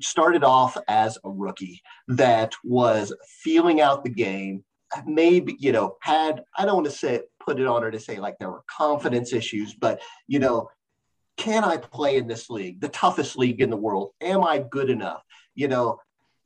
started 0.00 0.44
off 0.44 0.78
as 0.86 1.18
a 1.24 1.30
rookie 1.30 1.82
that 2.06 2.54
was 2.62 3.12
feeling 3.42 3.80
out 3.80 4.04
the 4.04 4.10
game, 4.10 4.62
maybe, 5.04 5.56
you 5.58 5.72
know, 5.72 5.96
had, 6.00 6.44
I 6.56 6.64
don't 6.64 6.76
want 6.76 6.86
to 6.86 6.92
say, 6.92 7.22
put 7.44 7.58
it 7.58 7.66
on 7.66 7.82
her 7.82 7.90
to 7.90 7.98
say 7.98 8.20
like 8.20 8.36
there 8.38 8.52
were 8.52 8.62
confidence 8.70 9.32
issues, 9.32 9.74
but, 9.74 10.00
you 10.28 10.38
know, 10.38 10.70
can 11.38 11.64
I 11.64 11.78
play 11.78 12.16
in 12.16 12.26
this 12.26 12.50
league, 12.50 12.80
the 12.80 12.88
toughest 12.88 13.38
league 13.38 13.62
in 13.62 13.70
the 13.70 13.76
world? 13.76 14.10
Am 14.20 14.44
I 14.44 14.58
good 14.58 14.90
enough? 14.90 15.22
You 15.54 15.68
know, 15.68 16.00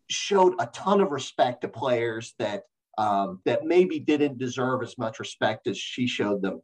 showed 0.09 0.55
a 0.61 0.67
ton 0.67 1.01
of 1.01 1.11
respect 1.11 1.63
to 1.63 1.69
players 1.69 2.35
that 2.39 2.65
um, 2.99 3.41
that 3.47 3.65
maybe 3.65 3.99
didn't 3.99 4.39
deserve 4.39 4.83
as 4.83 4.99
much 4.99 5.19
respect 5.19 5.67
as 5.67 5.79
she 5.79 6.07
showed 6.07 6.43
them. 6.43 6.61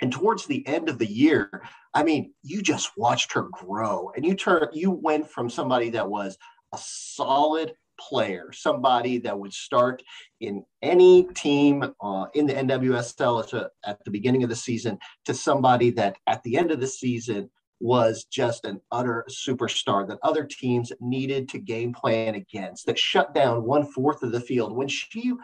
And 0.00 0.12
towards 0.12 0.46
the 0.46 0.66
end 0.68 0.88
of 0.88 0.98
the 0.98 1.06
year, 1.06 1.64
I 1.92 2.04
mean, 2.04 2.32
you 2.42 2.62
just 2.62 2.92
watched 2.96 3.32
her 3.32 3.48
grow, 3.52 4.12
and 4.14 4.24
you 4.24 4.34
turn 4.34 4.68
you 4.72 4.92
went 4.92 5.28
from 5.28 5.50
somebody 5.50 5.90
that 5.90 6.08
was 6.08 6.38
a 6.72 6.78
solid 6.80 7.74
player, 7.98 8.50
somebody 8.52 9.18
that 9.18 9.38
would 9.38 9.52
start 9.52 10.02
in 10.40 10.64
any 10.80 11.24
team 11.34 11.84
uh, 12.00 12.26
in 12.34 12.46
the 12.46 12.54
NWSL 12.54 13.54
at, 13.54 13.70
at 13.84 14.04
the 14.04 14.10
beginning 14.10 14.44
of 14.44 14.48
the 14.48 14.56
season, 14.56 14.98
to 15.24 15.34
somebody 15.34 15.90
that 15.90 16.16
at 16.26 16.42
the 16.44 16.56
end 16.56 16.70
of 16.70 16.80
the 16.80 16.86
season 16.86 17.50
was 17.84 18.24
just 18.24 18.64
an 18.64 18.80
utter 18.90 19.26
superstar 19.28 20.08
that 20.08 20.16
other 20.22 20.44
teams 20.44 20.90
needed 21.00 21.50
to 21.50 21.58
game 21.58 21.92
plan 21.92 22.34
against, 22.34 22.86
that 22.86 22.98
shut 22.98 23.34
down 23.34 23.62
one 23.62 23.84
fourth 23.84 24.22
of 24.22 24.32
the 24.32 24.40
field. 24.40 24.74
When 24.74 24.88
she, 24.88 25.34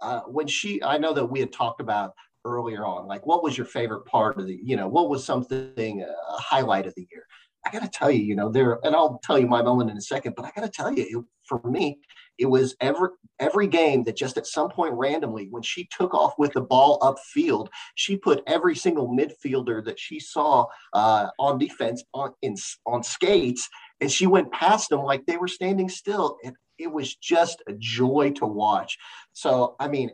uh, 0.00 0.20
when 0.20 0.46
she, 0.46 0.80
I 0.80 0.96
know 0.96 1.12
that 1.12 1.26
we 1.26 1.40
had 1.40 1.52
talked 1.52 1.80
about 1.80 2.12
earlier 2.44 2.86
on, 2.86 3.08
like 3.08 3.26
what 3.26 3.42
was 3.42 3.58
your 3.58 3.66
favorite 3.66 4.04
part 4.04 4.38
of 4.38 4.46
the, 4.46 4.60
you 4.62 4.76
know, 4.76 4.86
what 4.86 5.10
was 5.10 5.24
something, 5.24 6.04
uh, 6.04 6.36
a 6.36 6.40
highlight 6.40 6.86
of 6.86 6.94
the 6.94 7.08
year? 7.10 7.24
I 7.68 7.70
got 7.70 7.82
to 7.82 7.98
tell 7.98 8.10
you, 8.10 8.22
you 8.22 8.34
know, 8.34 8.50
there, 8.50 8.78
and 8.82 8.96
I'll 8.96 9.20
tell 9.22 9.38
you 9.38 9.46
my 9.46 9.60
moment 9.62 9.90
in 9.90 9.96
a 9.96 10.00
second, 10.00 10.34
but 10.36 10.46
I 10.46 10.52
got 10.56 10.62
to 10.62 10.70
tell 10.70 10.90
you, 10.92 11.02
it, 11.02 11.24
for 11.44 11.60
me, 11.68 11.98
it 12.38 12.46
was 12.46 12.74
every 12.80 13.08
every 13.40 13.66
game 13.66 14.04
that 14.04 14.16
just 14.16 14.36
at 14.38 14.46
some 14.46 14.70
point 14.70 14.94
randomly, 14.94 15.48
when 15.50 15.62
she 15.62 15.88
took 15.96 16.14
off 16.14 16.34
with 16.38 16.52
the 16.52 16.60
ball 16.60 16.98
upfield, 17.00 17.68
she 17.94 18.16
put 18.16 18.42
every 18.46 18.74
single 18.74 19.08
midfielder 19.08 19.84
that 19.84 19.98
she 19.98 20.18
saw 20.18 20.66
uh, 20.92 21.28
on 21.38 21.58
defense 21.58 22.02
on 22.14 22.32
in 22.42 22.56
on 22.86 23.02
skates, 23.02 23.68
and 24.00 24.10
she 24.10 24.26
went 24.26 24.52
past 24.52 24.88
them 24.88 25.02
like 25.02 25.26
they 25.26 25.36
were 25.36 25.48
standing 25.48 25.88
still. 25.88 26.38
And 26.44 26.54
it 26.78 26.90
was 26.90 27.16
just 27.16 27.62
a 27.66 27.72
joy 27.74 28.32
to 28.36 28.46
watch. 28.46 28.96
So, 29.32 29.74
I 29.80 29.88
mean, 29.88 30.10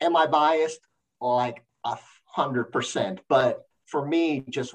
am 0.00 0.14
I 0.14 0.26
biased? 0.26 0.80
Like 1.20 1.64
a 1.84 1.96
hundred 2.26 2.64
percent. 2.64 3.20
But 3.28 3.62
for 3.86 4.06
me, 4.06 4.44
just 4.50 4.74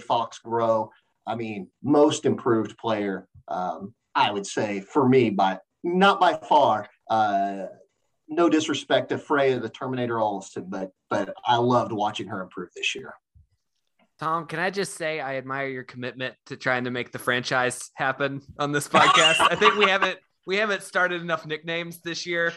Fox 0.00 0.38
grow. 0.38 0.90
I 1.28 1.34
mean, 1.34 1.68
most 1.82 2.24
improved 2.24 2.76
player. 2.78 3.28
Um, 3.48 3.94
I 4.14 4.30
would 4.30 4.46
say 4.46 4.80
for 4.80 5.08
me 5.08 5.30
by 5.30 5.58
not 5.84 6.20
by 6.20 6.34
far. 6.34 6.88
Uh, 7.08 7.66
no 8.28 8.48
disrespect 8.48 9.08
to 9.08 9.16
Freja 9.16 9.60
the 9.60 9.68
Terminator 9.68 10.16
Olofsson, 10.16 10.68
but 10.68 10.90
but 11.08 11.34
I 11.46 11.56
loved 11.56 11.92
watching 11.92 12.28
her 12.28 12.42
improve 12.42 12.68
this 12.74 12.94
year. 12.94 13.14
Tom, 14.18 14.46
can 14.46 14.58
I 14.58 14.70
just 14.70 14.96
say 14.96 15.20
I 15.20 15.36
admire 15.36 15.68
your 15.68 15.84
commitment 15.84 16.34
to 16.46 16.56
trying 16.56 16.84
to 16.84 16.90
make 16.90 17.12
the 17.12 17.18
franchise 17.18 17.90
happen 17.94 18.42
on 18.58 18.72
this 18.72 18.88
podcast. 18.88 19.36
I 19.40 19.54
think 19.54 19.76
we 19.76 19.86
haven't 19.86 20.18
we 20.46 20.56
haven't 20.56 20.82
started 20.82 21.22
enough 21.22 21.46
nicknames 21.46 22.00
this 22.00 22.26
year. 22.26 22.52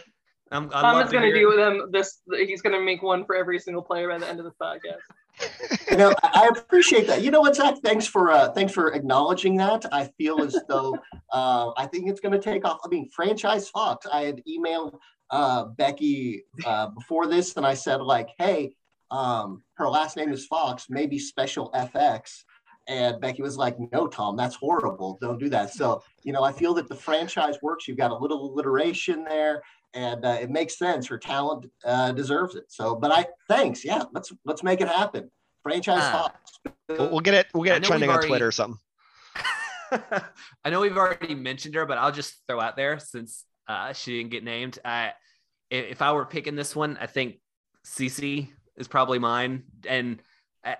I'm, 0.51 0.69
Tom 0.69 1.01
is 1.01 1.11
going 1.11 1.23
to 1.23 1.33
do 1.33 1.55
them 1.55 1.89
this. 1.91 2.21
He's 2.29 2.61
going 2.61 2.77
to 2.77 2.83
make 2.83 3.01
one 3.01 3.25
for 3.25 3.35
every 3.35 3.59
single 3.59 3.81
player 3.81 4.09
by 4.09 4.17
the 4.17 4.27
end 4.27 4.39
of 4.39 4.45
this 4.45 4.55
podcast 4.61 4.99
you 5.89 5.97
know, 5.97 6.13
I 6.23 6.49
appreciate 6.51 7.07
that. 7.07 7.21
You 7.21 7.31
know 7.31 7.41
what, 7.41 7.55
Zach? 7.55 7.77
Thanks 7.83 8.07
for 8.07 8.31
uh, 8.31 8.49
thanks 8.51 8.73
for 8.73 8.93
acknowledging 8.93 9.57
that. 9.57 9.85
I 9.91 10.05
feel 10.17 10.41
as 10.41 10.55
though 10.67 10.97
uh, 11.31 11.71
I 11.77 11.87
think 11.87 12.09
it's 12.09 12.19
going 12.19 12.33
to 12.33 12.39
take 12.39 12.65
off. 12.65 12.79
I 12.83 12.87
mean, 12.87 13.09
franchise 13.09 13.69
Fox. 13.69 14.05
I 14.11 14.21
had 14.21 14.41
emailed 14.47 14.97
uh, 15.29 15.65
Bekki 15.69 16.41
uh, 16.65 16.87
before 16.87 17.27
this, 17.27 17.55
and 17.57 17.65
I 17.65 17.73
said 17.73 18.01
like, 18.01 18.29
"Hey, 18.37 18.73
um, 19.09 19.63
her 19.75 19.89
last 19.89 20.17
name 20.17 20.31
is 20.31 20.45
Fox. 20.45 20.87
Maybe 20.89 21.19
Special 21.19 21.71
FX." 21.71 22.43
And 22.87 23.21
Bekki 23.21 23.39
was 23.41 23.57
like, 23.57 23.77
"No, 23.91 24.07
Tom, 24.07 24.35
that's 24.35 24.55
horrible. 24.55 25.17
Don't 25.21 25.39
do 25.39 25.49
that." 25.49 25.73
So, 25.73 26.03
you 26.23 26.33
know, 26.33 26.43
I 26.43 26.51
feel 26.51 26.73
that 26.75 26.89
the 26.89 26.95
franchise 26.95 27.55
works. 27.61 27.87
You've 27.87 27.97
got 27.97 28.11
a 28.11 28.17
little 28.17 28.51
alliteration 28.51 29.23
there 29.23 29.61
and 29.93 30.23
uh, 30.25 30.37
it 30.41 30.49
makes 30.49 30.77
sense. 30.77 31.07
Her 31.07 31.17
talent 31.17 31.65
uh, 31.83 32.11
deserves 32.11 32.55
it. 32.55 32.65
So, 32.69 32.95
but 32.95 33.11
I 33.11 33.25
thanks. 33.47 33.83
Yeah, 33.83 34.03
let's 34.13 34.31
let's 34.45 34.63
make 34.63 34.81
it 34.81 34.87
happen. 34.87 35.29
Franchise 35.63 36.01
uh, 36.01 36.11
Fox. 36.11 36.59
We'll, 36.89 37.09
we'll, 37.09 37.19
get 37.19 37.33
it. 37.33 37.47
We'll 37.53 37.63
get 37.63 37.77
it 37.77 37.83
trending 37.83 38.09
on 38.09 38.21
Twitter 38.21 38.47
or 38.47 38.51
something. 38.51 38.79
I 40.65 40.69
know 40.69 40.81
we've 40.81 40.97
already 40.97 41.35
mentioned 41.35 41.75
her, 41.75 41.85
but 41.85 41.97
I'll 41.97 42.11
just 42.11 42.35
throw 42.47 42.59
out 42.59 42.75
there 42.75 42.97
since 42.99 43.45
uh, 43.67 43.93
she 43.93 44.17
didn't 44.17 44.31
get 44.31 44.43
named. 44.43 44.79
I, 44.83 45.13
if 45.69 46.01
I 46.01 46.13
were 46.13 46.25
picking 46.25 46.55
this 46.55 46.75
one, 46.75 46.97
I 46.99 47.07
think 47.07 47.39
Cece 47.85 48.49
is 48.77 48.87
probably 48.87 49.19
mine, 49.19 49.63
and 49.87 50.21
I, 50.63 50.77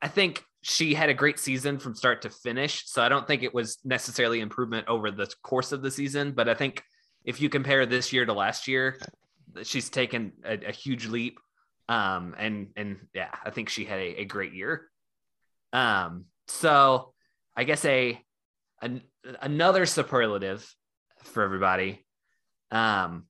I 0.00 0.08
think 0.08 0.44
she 0.62 0.94
had 0.94 1.08
a 1.08 1.14
great 1.14 1.38
season 1.38 1.78
from 1.78 1.94
start 1.94 2.22
to 2.22 2.30
finish. 2.30 2.84
So 2.86 3.02
I 3.02 3.08
don't 3.08 3.26
think 3.26 3.42
it 3.42 3.54
was 3.54 3.78
necessarily 3.84 4.40
improvement 4.40 4.88
over 4.88 5.10
the 5.10 5.32
course 5.42 5.72
of 5.72 5.82
the 5.82 5.90
season, 5.90 6.32
but 6.32 6.48
I 6.48 6.54
think 6.54 6.82
if 7.24 7.40
you 7.40 7.48
compare 7.48 7.86
this 7.86 8.12
year 8.12 8.26
to 8.26 8.32
last 8.32 8.68
year, 8.68 8.98
she's 9.62 9.88
taken 9.90 10.32
a, 10.44 10.68
a 10.68 10.72
huge 10.72 11.06
leap. 11.06 11.38
Um, 11.88 12.34
and 12.38 12.68
and 12.76 12.98
yeah, 13.14 13.30
I 13.44 13.50
think 13.50 13.70
she 13.70 13.84
had 13.84 13.98
a, 13.98 14.20
a 14.20 14.24
great 14.24 14.52
year. 14.52 14.88
Um, 15.72 16.26
so 16.48 17.12
I 17.56 17.64
guess 17.64 17.84
a, 17.84 18.20
an, 18.82 19.02
another 19.40 19.86
superlative 19.86 20.70
for 21.22 21.42
everybody. 21.42 22.04
Um, 22.70 23.24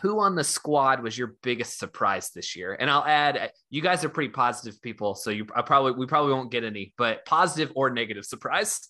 who 0.00 0.20
on 0.20 0.34
the 0.34 0.44
squad 0.44 1.02
was 1.02 1.16
your 1.16 1.36
biggest 1.42 1.78
surprise 1.78 2.30
this 2.34 2.56
year? 2.56 2.76
And 2.78 2.90
I'll 2.90 3.04
add, 3.04 3.52
you 3.70 3.82
guys 3.82 4.04
are 4.04 4.08
pretty 4.08 4.30
positive 4.30 4.80
people, 4.80 5.14
so 5.14 5.30
you 5.30 5.46
I 5.54 5.62
probably 5.62 5.92
we 5.92 6.06
probably 6.06 6.32
won't 6.32 6.50
get 6.50 6.64
any, 6.64 6.94
but 6.96 7.24
positive 7.26 7.72
or 7.74 7.90
negative 7.90 8.24
surprise. 8.24 8.88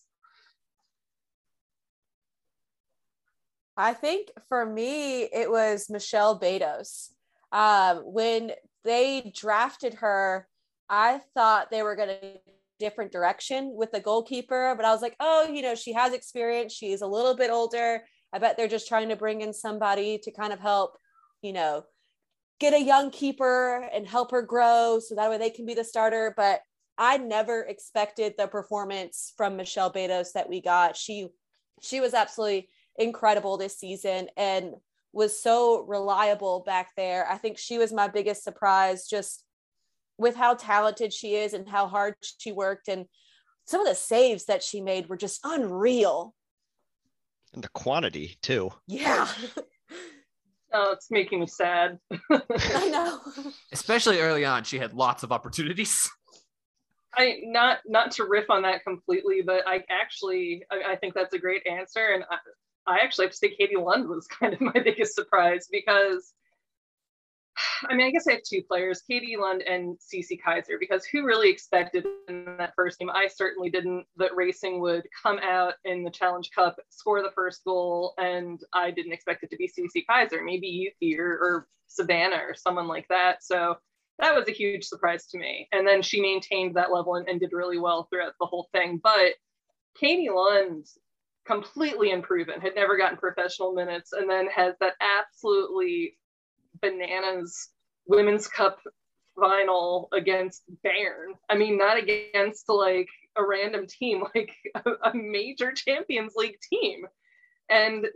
I 3.77 3.95
think 3.95 4.29
for 4.49 4.65
me, 4.65 5.23
it 5.23 5.51
was 5.51 5.88
Michelle 5.88 6.38
Betos. 6.38 7.09
Um, 7.51 7.99
when 8.05 8.53
they 8.85 9.33
drafted 9.35 9.95
her, 9.95 10.47
I 10.88 11.21
thought 11.35 11.71
they 11.71 11.83
were 11.83 11.97
going 11.97 12.09
to 12.09 12.38
different 12.83 13.12
direction 13.12 13.73
with 13.77 13.93
the 13.93 14.01
goalkeeper, 14.01 14.75
but 14.77 14.85
I 14.85 14.91
was 14.91 15.03
like, 15.03 15.15
oh, 15.21 15.49
you 15.49 15.62
know, 15.62 15.77
she 15.77 15.93
has 15.93 16.12
experience. 16.12 16.73
She's 16.73 17.01
a 17.01 17.07
little 17.07 17.37
bit 17.37 17.49
older. 17.49 18.03
I 18.33 18.38
bet 18.38 18.57
they're 18.57 18.68
just 18.68 18.88
trying 18.88 19.09
to 19.11 19.16
bring 19.16 19.40
in 19.40 19.53
somebody 19.53 20.18
to 20.18 20.31
kind 20.31 20.53
of 20.53 20.61
help, 20.61 20.97
you 21.42 21.53
know, 21.53 21.85
get 22.61 22.75
a 22.75 22.83
young 22.83 23.11
keeper 23.11 23.88
and 23.92 24.07
help 24.07 24.31
her 24.31 24.42
grow 24.42 25.01
so 25.01 25.14
that 25.14 25.31
way 25.31 25.38
they 25.38 25.51
can 25.51 25.66
be 25.66 25.75
the 25.75 25.85
starter. 25.85 26.33
But 26.37 26.61
I 26.97 27.18
never 27.18 27.62
expected 27.62 28.35
the 28.37 28.47
performance 28.47 29.33
from 29.37 29.57
Michelle 29.57 29.92
Betos 29.92 30.33
that 30.33 30.49
we 30.49 30.61
got. 30.61 30.97
She 30.97 31.29
she 31.81 32.01
was 32.01 32.14
absolutely 32.14 32.68
incredible 32.97 33.57
this 33.57 33.79
season 33.79 34.29
and 34.37 34.75
was 35.12 35.38
so 35.42 35.83
reliable 35.83 36.62
back 36.64 36.90
there. 36.97 37.27
I 37.29 37.37
think 37.37 37.59
she 37.59 37.79
was 37.79 37.92
my 37.92 38.09
biggest 38.09 38.45
surprise 38.45 39.09
just 39.09 39.45
with 40.16 40.37
how 40.37 40.55
talented 40.55 41.12
she 41.12 41.35
is 41.35 41.55
and 41.55 41.68
how 41.68 41.88
hard 41.88 42.14
she 42.38 42.53
worked 42.53 42.88
and 42.88 43.07
some 43.64 43.81
of 43.81 43.87
the 43.87 43.95
saves 43.95 44.47
that 44.47 44.62
she 44.62 44.81
made 44.81 45.09
were 45.09 45.16
just 45.16 45.40
unreal. 45.45 46.35
And 47.55 47.62
the 47.62 47.69
quantity 47.69 48.38
too. 48.43 48.71
Yeah. 48.87 49.29
oh, 50.73 50.93
it's 50.93 51.11
making 51.11 51.41
me 51.41 51.47
sad. 51.47 51.99
I 52.31 52.88
know. 52.88 53.21
Especially 53.73 54.21
early 54.21 54.45
on, 54.45 54.65
she 54.65 54.79
had 54.79 54.95
lots 54.95 55.23
of 55.23 55.33
opportunities. 55.33 56.11
I 57.15 57.41
not 57.45 57.81
not 57.87 58.11
to 58.12 58.25
riff 58.25 58.49
on 58.49 58.62
that 58.62 58.85
completely, 58.85 59.43
but 59.45 59.67
I 59.67 59.85
actually 59.91 60.65
I, 60.71 60.93
I 60.93 60.97
think 60.97 61.15
that's 61.15 61.35
a 61.35 61.38
great 61.38 61.67
answer, 61.67 62.12
and 62.15 62.25
I, 62.31 62.37
I 62.95 62.99
actually 63.01 63.27
have 63.27 63.33
to 63.33 63.37
say 63.37 63.55
Katie 63.55 63.77
Lund 63.77 64.09
was 64.09 64.27
kind 64.27 64.55
of 64.55 64.61
my 64.62 64.73
biggest 64.73 65.15
surprise 65.15 65.69
because 65.71 66.33
I 67.88 67.95
mean, 67.95 68.07
I 68.07 68.11
guess 68.11 68.27
I 68.27 68.33
have 68.33 68.43
two 68.43 68.62
players, 68.62 69.03
Katie 69.03 69.37
Lund 69.37 69.62
and 69.62 69.97
Cece 69.99 70.41
Kizer, 70.45 70.79
because 70.79 71.05
who 71.05 71.25
really 71.25 71.51
expected 71.51 72.07
in 72.29 72.45
that 72.59 72.75
first 72.75 72.99
game? 72.99 73.11
I 73.11 73.29
certainly 73.29 73.71
didn't 73.71 74.07
that 74.17 74.35
racing 74.35 74.81
would 74.81 75.07
come 75.23 75.38
out 75.38 75.75
in 75.85 76.05
the 76.05 76.11
Challenge 76.11 76.51
Cup, 76.55 76.77
score 76.88 77.23
the 77.23 77.33
first 77.35 77.65
goal, 77.65 78.15
and 78.19 78.61
I 78.73 78.91
didn't 78.91 79.12
expect 79.12 79.43
it 79.43 79.51
to 79.51 79.57
be 79.57 79.69
Cece 79.69 80.05
Kizer, 80.09 80.45
maybe 80.45 80.67
Yuki 80.67 81.19
or, 81.19 81.31
or 81.31 81.69
Savannah 81.87 82.41
or 82.47 82.55
someone 82.55 82.88
like 82.88 83.09
that. 83.09 83.43
So 83.43 83.77
that 84.19 84.35
was 84.35 84.49
a 84.49 84.53
huge 84.53 84.85
surprise 84.85 85.27
to 85.29 85.38
me. 85.38 85.69
And 85.73 85.87
then 85.87 86.03
she 86.03 86.21
maintained 86.21 86.77
that 86.77 86.93
level 86.93 87.17
and, 87.17 87.29
and 87.29 87.41
did 87.41 87.53
really 87.53 87.79
well 87.79 88.05
throughout 88.05 88.35
the 88.41 88.47
whole 88.47 88.69
thing. 88.73 89.01
But 89.03 89.35
Katie 89.99 90.31
Lund 90.31 90.87
completely 91.45 92.12
unproven, 92.12 92.61
had 92.61 92.75
never 92.75 92.97
gotten 92.97 93.19
professional 93.19 93.73
minutes, 93.73 94.12
and 94.12 94.31
then 94.31 94.47
has 94.47 94.75
that 94.81 94.95
absolutely 95.01 96.17
bananas 96.83 97.71
women's 98.07 98.49
cup 98.49 98.81
final 99.38 100.09
against 100.12 100.62
Bayern. 100.85 101.35
I 101.49 101.57
mean, 101.57 101.79
not 101.79 101.97
against 101.97 102.68
like 102.68 103.09
a 103.37 103.45
random 103.45 103.87
team, 103.87 104.25
like 104.35 104.53
a, 104.75 105.11
a, 105.11 105.14
major 105.14 105.73
Champions 105.73 106.35
League 106.37 106.59
team. 106.61 107.07
And 107.71 108.07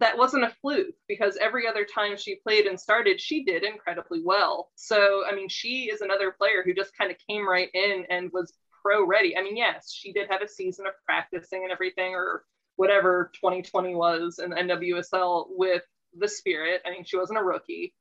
that 0.00 0.18
wasn't 0.18 0.44
a 0.44 0.54
fluke 0.60 0.94
because 1.06 1.36
every 1.36 1.68
other 1.68 1.84
time 1.84 2.16
she 2.16 2.36
played 2.36 2.66
and 2.66 2.80
started, 2.80 3.20
she 3.20 3.44
did 3.44 3.62
incredibly 3.62 4.22
well. 4.24 4.70
So, 4.74 5.22
I 5.30 5.34
mean, 5.34 5.48
she 5.48 5.84
is 5.84 6.00
another 6.00 6.32
player 6.32 6.62
who 6.64 6.74
just 6.74 6.96
kind 6.96 7.12
of 7.12 7.16
came 7.28 7.48
right 7.48 7.68
in 7.72 8.04
and 8.10 8.32
was 8.32 8.52
pro 8.82 9.06
ready. 9.06 9.36
I 9.36 9.42
mean, 9.42 9.56
yes, 9.56 9.92
she 9.92 10.12
did 10.12 10.28
have 10.30 10.42
a 10.42 10.48
season 10.48 10.86
of 10.86 10.94
practicing 11.04 11.62
and 11.62 11.72
everything, 11.72 12.14
or 12.14 12.44
whatever 12.76 13.30
2020 13.34 13.94
was 13.94 14.40
in 14.42 14.50
NWSL 14.50 15.46
with 15.50 15.84
the 16.18 16.28
Spirit. 16.28 16.82
I 16.86 16.90
mean, 16.90 17.04
she 17.04 17.16
wasn't 17.16 17.38
a 17.38 17.42
rookie 17.42 17.94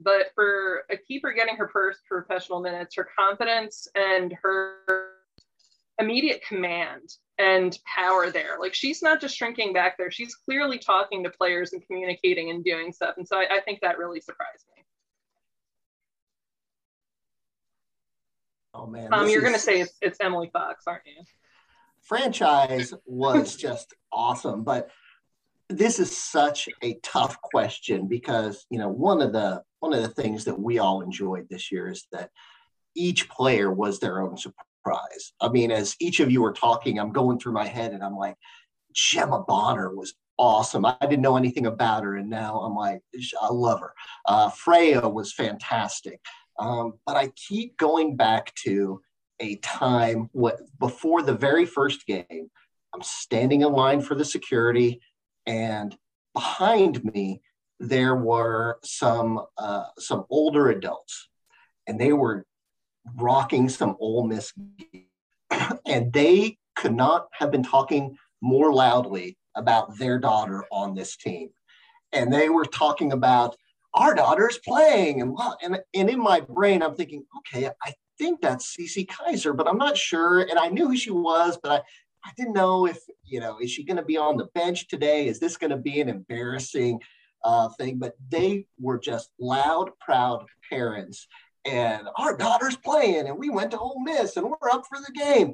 but 0.00 0.32
for 0.34 0.84
a 0.90 0.96
keeper 0.96 1.32
getting 1.32 1.56
her 1.56 1.68
first 1.68 2.00
professional 2.06 2.60
minutes, 2.60 2.94
her 2.96 3.08
confidence 3.18 3.88
and 3.94 4.34
her 4.42 4.76
immediate 5.98 6.42
command 6.46 7.02
and 7.38 7.76
power 7.84 8.30
there. 8.30 8.56
Like 8.60 8.74
she's 8.74 9.02
not 9.02 9.20
just 9.20 9.36
shrinking 9.36 9.72
back 9.72 9.98
there, 9.98 10.10
she's 10.10 10.34
clearly 10.34 10.78
talking 10.78 11.24
to 11.24 11.30
players 11.30 11.72
and 11.72 11.84
communicating 11.84 12.50
and 12.50 12.64
doing 12.64 12.92
stuff. 12.92 13.14
And 13.16 13.26
so 13.26 13.36
I, 13.36 13.56
I 13.56 13.60
think 13.60 13.80
that 13.80 13.98
really 13.98 14.20
surprised 14.20 14.64
me. 14.76 14.82
Oh 18.74 18.86
man. 18.86 19.12
Um, 19.12 19.28
you're 19.28 19.38
is... 19.38 19.44
gonna 19.44 19.58
say 19.58 19.80
it's, 19.80 19.96
it's 20.00 20.18
Emily 20.20 20.50
Fox, 20.52 20.84
aren't 20.86 21.06
you? 21.06 21.24
Franchise 22.02 22.94
was 23.04 23.56
just 23.56 23.94
awesome, 24.12 24.62
but 24.62 24.90
this 25.68 25.98
is 25.98 26.16
such 26.16 26.68
a 26.82 26.98
tough 27.02 27.40
question 27.42 28.08
because 28.08 28.66
you 28.70 28.78
know 28.78 28.88
one 28.88 29.20
of 29.20 29.32
the 29.32 29.62
one 29.80 29.92
of 29.92 30.02
the 30.02 30.08
things 30.08 30.44
that 30.44 30.58
we 30.58 30.78
all 30.78 31.02
enjoyed 31.02 31.46
this 31.48 31.70
year 31.70 31.88
is 31.88 32.06
that 32.12 32.30
each 32.96 33.28
player 33.28 33.72
was 33.72 34.00
their 34.00 34.20
own 34.20 34.36
surprise. 34.36 35.32
I 35.40 35.48
mean, 35.48 35.70
as 35.70 35.94
each 36.00 36.20
of 36.20 36.30
you 36.30 36.42
were 36.42 36.52
talking, 36.52 36.98
I'm 36.98 37.12
going 37.12 37.38
through 37.38 37.52
my 37.52 37.66
head 37.66 37.92
and 37.92 38.02
I'm 38.02 38.16
like, 38.16 38.34
Gemma 38.92 39.44
Bonner 39.46 39.94
was 39.94 40.14
awesome. 40.38 40.86
I 40.86 40.96
didn't 41.02 41.20
know 41.20 41.36
anything 41.36 41.66
about 41.66 42.04
her, 42.04 42.16
and 42.16 42.30
now 42.30 42.60
I'm 42.60 42.74
like, 42.74 43.00
I 43.40 43.52
love 43.52 43.80
her. 43.80 43.92
Uh, 44.26 44.50
Freja 44.50 45.12
was 45.12 45.32
fantastic. 45.32 46.20
Um, 46.58 46.94
but 47.06 47.16
I 47.16 47.30
keep 47.36 47.76
going 47.76 48.16
back 48.16 48.54
to 48.64 49.00
a 49.40 49.56
time 49.56 50.28
what 50.32 50.58
before 50.80 51.22
the 51.22 51.34
very 51.34 51.66
first 51.66 52.06
game. 52.06 52.50
I'm 52.94 53.02
standing 53.02 53.60
in 53.60 53.72
line 53.72 54.00
for 54.00 54.14
the 54.14 54.24
security, 54.24 55.00
and 55.48 55.96
behind 56.34 57.02
me 57.04 57.40
there 57.80 58.14
were 58.14 58.78
some 58.84 59.40
uh, 59.56 59.84
some 59.98 60.24
older 60.30 60.68
adults, 60.70 61.28
and 61.86 61.98
they 61.98 62.12
were 62.12 62.44
rocking 63.16 63.68
some 63.68 63.96
Ole 63.98 64.26
Miss, 64.26 64.52
and 65.86 66.12
they 66.12 66.58
could 66.76 66.94
not 66.94 67.28
have 67.32 67.50
been 67.50 67.62
talking 67.62 68.16
more 68.40 68.72
loudly 68.72 69.36
about 69.56 69.96
their 69.98 70.18
daughter 70.18 70.64
on 70.70 70.94
this 70.94 71.16
team, 71.16 71.48
and 72.12 72.32
they 72.32 72.48
were 72.48 72.66
talking 72.66 73.12
about 73.12 73.56
our 73.94 74.14
daughter's 74.14 74.58
playing, 74.58 75.22
and 75.22 75.36
and 75.62 75.78
and 75.94 76.10
in 76.10 76.18
my 76.20 76.40
brain 76.40 76.82
I'm 76.82 76.94
thinking, 76.94 77.24
okay, 77.38 77.70
I 77.82 77.94
think 78.18 78.40
that's 78.40 78.76
Cece 78.76 79.06
Kizer, 79.06 79.56
but 79.56 79.68
I'm 79.68 79.78
not 79.78 79.96
sure, 79.96 80.40
and 80.40 80.58
I 80.58 80.68
knew 80.68 80.88
who 80.88 80.96
she 80.96 81.10
was, 81.10 81.58
but 81.62 81.72
I. 81.72 81.80
I 82.24 82.30
didn't 82.36 82.54
know 82.54 82.86
if, 82.86 82.98
you 83.24 83.40
know, 83.40 83.58
is 83.60 83.70
she 83.70 83.84
going 83.84 83.96
to 83.96 84.02
be 84.02 84.16
on 84.16 84.36
the 84.36 84.46
bench 84.54 84.88
today? 84.88 85.26
Is 85.28 85.38
this 85.38 85.56
going 85.56 85.70
to 85.70 85.76
be 85.76 86.00
an 86.00 86.08
embarrassing 86.08 87.00
uh, 87.44 87.68
thing, 87.70 87.98
but 87.98 88.14
they 88.30 88.66
were 88.78 88.98
just 88.98 89.30
loud, 89.38 89.90
proud 90.00 90.44
parents. 90.68 91.26
And 91.64 92.08
our 92.16 92.36
daughter's 92.36 92.76
playing, 92.76 93.26
and 93.26 93.38
we 93.38 93.50
went 93.50 93.72
to 93.72 93.78
Ole 93.78 94.00
Miss, 94.02 94.36
and 94.36 94.46
we're 94.46 94.70
up 94.70 94.84
for 94.88 94.98
the 94.98 95.12
game. 95.12 95.52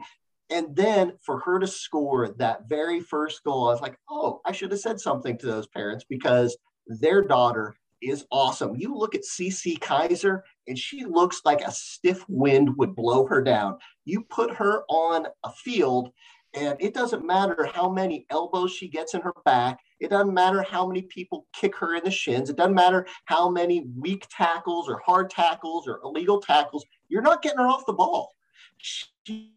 And 0.50 0.76
then 0.76 1.14
for 1.22 1.40
her 1.40 1.58
to 1.58 1.66
score 1.66 2.28
that 2.38 2.68
very 2.68 3.00
first 3.00 3.42
goal, 3.44 3.68
I 3.68 3.72
was 3.72 3.80
like, 3.80 3.96
oh, 4.10 4.40
I 4.44 4.52
should 4.52 4.70
have 4.70 4.80
said 4.80 5.00
something 5.00 5.38
to 5.38 5.46
those 5.46 5.66
parents 5.66 6.04
because 6.08 6.56
their 6.86 7.22
daughter 7.22 7.74
is 8.02 8.26
awesome. 8.30 8.76
You 8.76 8.94
look 8.94 9.14
at 9.14 9.22
Cece 9.22 9.78
Kizer, 9.78 10.42
and 10.68 10.78
she 10.78 11.04
looks 11.04 11.40
like 11.44 11.62
a 11.62 11.72
stiff 11.72 12.24
wind 12.28 12.76
would 12.76 12.94
blow 12.94 13.26
her 13.26 13.42
down. 13.42 13.78
You 14.04 14.22
put 14.24 14.54
her 14.54 14.84
on 14.88 15.26
a 15.42 15.52
field, 15.52 16.10
and 16.54 16.76
it 16.80 16.94
doesn't 16.94 17.26
matter 17.26 17.68
how 17.72 17.88
many 17.88 18.26
elbows 18.30 18.72
she 18.72 18.88
gets 18.88 19.14
in 19.14 19.20
her 19.20 19.34
back. 19.44 19.80
It 20.00 20.10
doesn't 20.10 20.32
matter 20.32 20.62
how 20.62 20.86
many 20.86 21.02
people 21.02 21.46
kick 21.52 21.76
her 21.76 21.96
in 21.96 22.04
the 22.04 22.10
shins. 22.10 22.48
It 22.48 22.56
doesn't 22.56 22.74
matter 22.74 23.06
how 23.24 23.48
many 23.48 23.86
weak 23.98 24.26
tackles 24.30 24.88
or 24.88 25.00
hard 25.04 25.30
tackles 25.30 25.88
or 25.88 26.00
illegal 26.04 26.40
tackles. 26.40 26.84
You're 27.08 27.22
not 27.22 27.42
getting 27.42 27.58
her 27.58 27.66
off 27.66 27.86
the 27.86 27.92
ball. 27.92 28.34
She's 28.78 29.48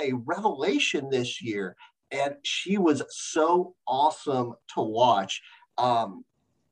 a 0.00 0.12
revelation 0.24 1.08
this 1.08 1.40
year, 1.40 1.76
and 2.10 2.34
she 2.42 2.76
was 2.78 3.02
so 3.08 3.74
awesome 3.86 4.54
to 4.74 4.82
watch. 4.82 5.40
Um, 5.78 6.24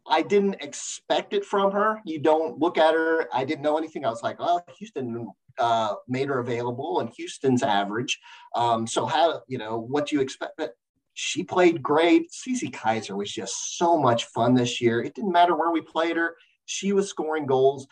I 0.06 0.22
didn't 0.22 0.56
expect 0.60 1.32
it 1.32 1.44
from 1.44 1.72
her. 1.72 2.00
You 2.04 2.18
don't 2.18 2.58
look 2.58 2.78
at 2.78 2.94
her. 2.94 3.28
I 3.32 3.44
didn't 3.44 3.62
know 3.62 3.78
anything. 3.78 4.04
I 4.04 4.10
was 4.10 4.22
like, 4.22 4.36
oh, 4.40 4.60
Houston 4.78 5.28
uh, 5.58 5.94
made 6.08 6.28
her 6.28 6.38
available, 6.38 7.00
and 7.00 7.10
Houston's 7.10 7.62
average. 7.62 8.18
Um, 8.54 8.86
so 8.86 9.06
how 9.06 9.42
you 9.48 9.58
know 9.58 9.78
what 9.78 10.06
do 10.06 10.16
you 10.16 10.22
expect? 10.22 10.54
But 10.56 10.74
she 11.14 11.42
played 11.42 11.82
great. 11.82 12.30
Cece 12.30 12.70
Kizer 12.70 13.16
was 13.16 13.32
just 13.32 13.76
so 13.78 13.98
much 13.98 14.26
fun 14.26 14.54
this 14.54 14.80
year. 14.80 15.02
It 15.02 15.14
didn't 15.14 15.32
matter 15.32 15.56
where 15.56 15.70
we 15.70 15.80
played 15.80 16.16
her; 16.16 16.36
she 16.66 16.92
was 16.92 17.08
scoring 17.08 17.46
goals. 17.46 17.86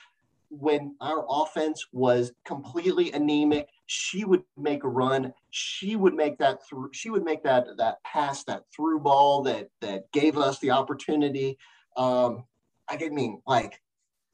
When 0.51 0.97
our 1.03 1.27
offense 1.29 1.87
was 1.93 2.33
completely 2.47 3.13
anemic, 3.13 3.69
she 3.85 4.25
would 4.25 4.45
make 4.57 4.83
a 4.83 4.89
run. 4.89 5.35
She 5.51 5.95
would 5.95 6.15
make 6.15 6.39
that 6.39 6.67
through. 6.67 6.91
She 6.93 7.11
would 7.11 7.25
make 7.25 7.43
that 7.43 7.67
that 7.77 8.03
pass, 8.03 8.45
that 8.45 8.65
through 8.75 9.01
ball 9.01 9.43
that 9.43 9.69
that 9.81 10.11
gave 10.13 10.39
us 10.39 10.59
the 10.61 10.71
opportunity. 10.71 11.59
Um, 11.97 12.45
I 12.89 12.97
mean 13.11 13.43
like 13.47 13.81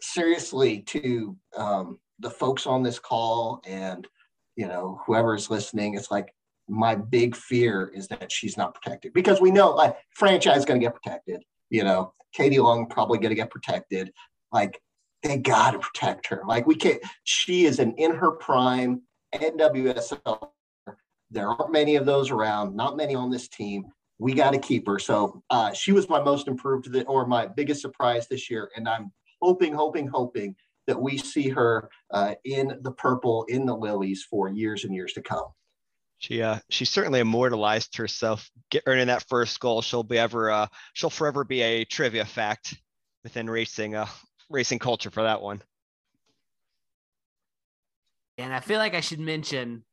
seriously 0.01 0.81
to 0.81 1.37
um, 1.57 1.99
the 2.21 2.31
folks 2.31 2.67
on 2.67 2.83
this 2.83 2.99
call 2.99 3.61
and 3.67 4.07
you 4.57 4.67
know 4.67 5.01
whoever's 5.05 5.51
listening 5.51 5.95
it's 5.95 6.11
like 6.11 6.33
my 6.69 6.95
big 6.95 7.37
fear 7.37 7.91
is 7.95 8.09
that 8.09 8.33
she's 8.33 8.57
not 8.57 8.75
protected. 8.75 9.13
Because 9.13 9.39
we 9.39 9.51
know 9.51 9.71
like 9.71 9.97
franchise 10.11 10.59
is 10.59 10.65
going 10.65 10.81
to 10.81 10.87
get 10.87 10.95
protected 10.95 11.45
you 11.71 11.85
know? 11.85 12.13
Katie 12.33 12.59
Lund 12.59 12.91
probably 12.91 13.19
going 13.19 13.31
to 13.31 13.37
get 13.37 13.51
protected. 13.51 14.13
Like 14.53 14.81
they 15.23 15.39
got 15.39 15.73
to 15.73 15.79
protect 15.79 16.27
her. 16.29 16.43
Like 16.47 16.67
we 16.67 16.75
can't 16.75 17.01
she 17.25 17.65
is 17.65 17.79
an 17.79 17.95
in 17.97 18.15
her 18.15 18.33
prime 18.33 19.03
nwsl 19.35 20.49
there 21.31 21.49
aren't 21.49 21.73
many 21.73 21.97
of 21.97 22.07
those 22.07 22.31
around 22.31 22.77
not 22.77 22.97
many 22.97 23.15
on 23.15 23.31
this 23.31 23.49
team. 23.49 23.85
We 24.19 24.35
got 24.35 24.53
to 24.53 24.59
keep 24.59 24.87
her. 24.87 25.01
So 25.01 25.43
uh, 25.51 25.73
she 25.73 25.91
was 25.91 26.09
my 26.09 26.23
most 26.23 26.47
improved 26.47 26.89
or 27.09 27.27
my 27.27 27.47
biggest 27.47 27.81
surprise 27.81 28.29
this 28.29 28.49
year 28.51 28.71
and 28.77 28.89
i'm 28.89 29.13
hoping 29.41 29.75
hoping 29.75 30.07
hoping 30.07 30.55
that 30.87 31.01
we 31.01 31.19
see 31.19 31.49
her 31.49 31.91
uh, 32.11 32.35
in 32.45 32.79
the 32.83 32.93
purple, 32.93 33.45
in 33.49 33.67
the 33.67 33.77
lilies 33.77 34.27
for 34.29 34.49
years 34.49 34.85
and 34.85 34.95
years 34.95 35.13
to 35.15 35.23
come. 35.23 35.47
She 36.19 36.43
uh, 36.43 36.59
she 36.71 36.85
certainly 36.85 37.21
immortalized 37.21 37.97
herself, 37.97 38.49
get, 38.71 38.85
earning 38.87 39.09
that 39.09 39.29
first 39.29 39.59
goal. 39.61 39.83
She'll 39.83 40.03
be 40.03 40.19
ever 40.19 40.51
uh, 40.51 40.67
she'll 40.95 41.11
forever 41.11 41.45
be 41.45 41.61
a 41.61 41.85
trivia 41.85 42.25
fact 42.25 42.77
within 43.25 43.51
racing 43.51 43.95
uh, 43.95 44.07
racing 44.49 44.79
culture 44.79 45.11
for 45.11 45.23
that 45.23 45.43
one. 45.43 45.63
And 48.39 48.53
I 48.53 48.61
feel 48.61 48.79
like 48.79 48.95
I 48.95 49.01
should 49.01 49.21
mention 49.21 49.85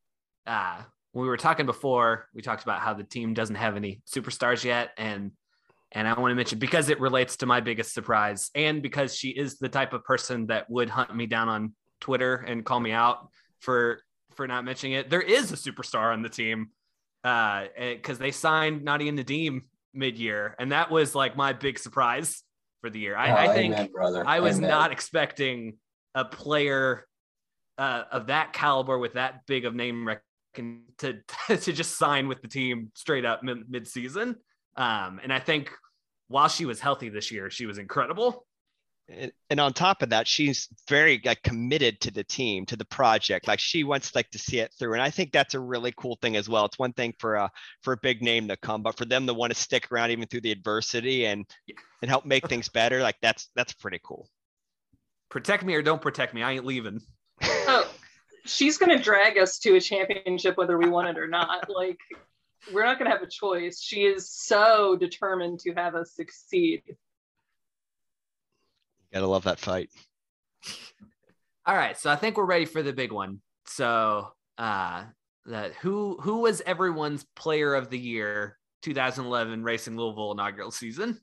uh, 0.48 0.82
when 1.12 1.24
we 1.24 1.30
were 1.30 1.38
talking 1.38 1.66
before, 1.66 2.28
we 2.34 2.42
talked 2.42 2.64
about 2.64 2.80
how 2.80 2.94
the 2.94 3.04
team 3.04 3.34
doesn't 3.34 3.56
have 3.56 3.76
any 3.76 4.02
superstars 4.08 4.64
yet, 4.64 4.92
and 4.98 5.32
and 5.94 6.08
I 6.08 6.18
want 6.20 6.32
to 6.32 6.36
mention 6.36 6.60
because 6.60 6.90
it 6.90 7.00
relates 7.00 7.38
to 7.38 7.46
my 7.46 7.60
biggest 7.60 7.94
surprise 7.94 8.50
and 8.56 8.82
because 8.82 9.16
she 9.16 9.30
is 9.30 9.58
the 9.58 9.70
type 9.70 9.94
of 9.94 10.04
person 10.04 10.48
that 10.48 10.70
would 10.70 10.90
hunt 10.90 11.16
me 11.16 11.26
down 11.26 11.50
on 11.50 11.74
Twitter 12.00 12.36
and 12.36 12.66
call 12.66 12.80
me 12.80 12.92
out 12.92 13.30
for 13.60 14.02
for 14.36 14.48
not 14.48 14.64
mentioning 14.64 14.94
it. 14.94 15.10
There 15.10 15.22
is 15.22 15.52
a 15.52 15.56
superstar 15.56 16.14
on 16.14 16.22
the 16.22 16.30
team 16.30 16.70
uh 17.24 17.66
because 17.78 18.18
they 18.18 18.32
signed 18.32 18.84
Nadia 18.84 19.12
Nadim 19.12 19.64
mid-year 19.94 20.56
and 20.58 20.72
that 20.72 20.90
was 20.90 21.14
like 21.14 21.36
my 21.36 21.54
big 21.54 21.78
surprise 21.78 22.44
for 22.80 22.90
the 22.90 23.00
year. 23.00 23.16
I, 23.16 23.32
oh, 23.32 23.52
I 23.52 23.54
think 23.54 23.76
amen. 23.76 24.24
I 24.26 24.40
was 24.40 24.58
amen. 24.58 24.70
not 24.70 24.92
expecting 24.92 25.78
a 26.16 26.26
player 26.26 27.06
uh, 27.78 28.04
of 28.12 28.28
that 28.28 28.54
caliber 28.54 28.98
with 28.98 29.14
that 29.14 29.46
big 29.46 29.66
of 29.66 29.76
name 29.76 30.08
recognition 30.08 30.84
to 30.98 31.20
to 31.48 31.74
just 31.74 31.98
sign 31.98 32.28
with 32.28 32.42
the 32.42 32.48
team 32.48 32.92
straight 32.96 33.26
up 33.26 33.42
mid 33.44 33.88
season. 33.88 34.36
Um, 34.76 35.20
and 35.24 35.34
I 35.34 35.40
think 35.40 35.72
while 36.28 36.48
she 36.48 36.66
was 36.66 36.80
healthy 36.80 37.10
this 37.10 37.32
year, 37.32 37.50
she 37.50 37.66
was 37.66 37.78
incredible. 37.78 38.46
And 39.50 39.60
on 39.60 39.74
top 39.74 40.04
of 40.04 40.12
that 40.12 40.26
she's 40.26 40.70
very 40.88 41.20
like 41.26 41.44
committed 41.44 42.00
to 42.02 42.12
the 42.12 42.24
team 42.24 42.66
to 42.68 42.78
the 42.78 42.86
project. 42.86 43.46
Like 43.46 43.60
she 43.60 43.84
wants 43.84 44.16
like 44.16 44.30
to 44.30 44.40
see 44.40 44.60
it 44.60 44.74
through. 44.80 44.94
And 44.94 45.02
i 45.02 45.10
think 45.10 45.34
that's 45.34 45.54
a 45.54 45.60
really 45.60 45.94
cool 45.98 46.18
thing 46.22 46.38
as 46.38 46.48
well. 46.48 46.64
It's 46.64 46.80
one 46.80 46.94
thing 46.94 47.14
for 47.20 47.36
a 47.36 47.52
for 47.82 47.92
a 47.92 47.98
big 47.98 48.22
name 48.22 48.48
to 48.48 48.56
come 48.56 48.84
but 48.84 48.98
for 48.98 49.04
them 49.04 49.28
to 49.28 49.34
want 49.34 49.52
to 49.54 49.60
stick 49.60 49.92
around 49.92 50.12
even 50.12 50.28
through 50.28 50.42
the 50.42 50.52
adversity 50.52 51.26
and 51.26 51.46
and 52.02 52.10
help 52.10 52.26
make 52.26 52.48
things 52.48 52.70
better 52.74 53.02
like 53.02 53.18
that's 53.22 53.50
that's 53.54 53.74
pretty 53.74 54.00
cool. 54.02 54.30
Protect 55.30 55.66
me 55.66 55.76
or 55.76 55.82
don't 55.82 56.02
protect 56.02 56.34
me 56.34 56.42
i 56.42 56.54
ain't 56.54 56.66
leaving. 56.66 57.02
Oh 57.44 57.92
she's 58.46 58.78
going 58.78 58.96
to 58.96 59.04
drag 59.04 59.38
us 59.38 59.60
to 59.60 59.76
a 59.76 59.82
championship 59.82 60.58
whether 60.58 60.78
we 60.78 60.90
want 60.90 61.10
it 61.10 61.18
or 61.18 61.28
not. 61.28 61.70
Like 61.70 62.00
we're 62.74 62.84
not 62.84 63.00
going 63.00 63.10
to 63.10 63.16
have 63.16 63.24
a 63.24 63.30
choice 63.30 63.82
she 63.82 64.04
is 64.04 64.30
so 64.30 64.96
determined 64.96 65.60
to 65.60 65.74
have 65.74 65.96
us 65.96 66.14
succeed 66.14 66.84
Gotta 69.14 69.28
love 69.28 69.44
that 69.44 69.60
fight. 69.60 69.90
All 71.66 71.76
right, 71.76 71.98
so 71.98 72.10
I 72.10 72.16
think 72.16 72.38
we're 72.38 72.46
ready 72.46 72.66
for 72.66 72.82
the 72.82 72.94
big 72.94 73.12
one. 73.12 73.42
So, 73.66 74.30
uh, 74.58 75.04
that 75.46 75.74
who 75.76 76.18
who 76.22 76.42
was 76.42 76.62
everyone's 76.66 77.26
player 77.36 77.74
of 77.74 77.90
the 77.90 78.00
year 78.00 78.58
2011 78.84 79.64
Racing 79.64 79.98
Louisville 79.98 80.32
inaugural 80.32 80.72
season? 80.72 81.20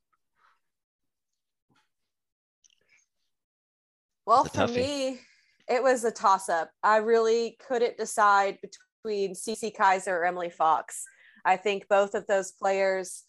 Well, 4.26 4.44
for 4.44 4.66
me, 4.66 5.20
it 5.68 5.82
was 5.82 6.04
a 6.04 6.10
toss 6.10 6.50
up. 6.50 6.70
I 6.82 6.98
really 6.98 7.56
couldn't 7.66 7.96
decide 7.96 8.58
between 8.60 9.34
Cece 9.34 9.74
Kizer 9.74 10.08
or 10.08 10.24
Emily 10.26 10.50
Fox. 10.50 11.06
I 11.48 11.56
think 11.56 11.88
both 11.88 12.14
of 12.14 12.26
those 12.26 12.52
players 12.52 13.24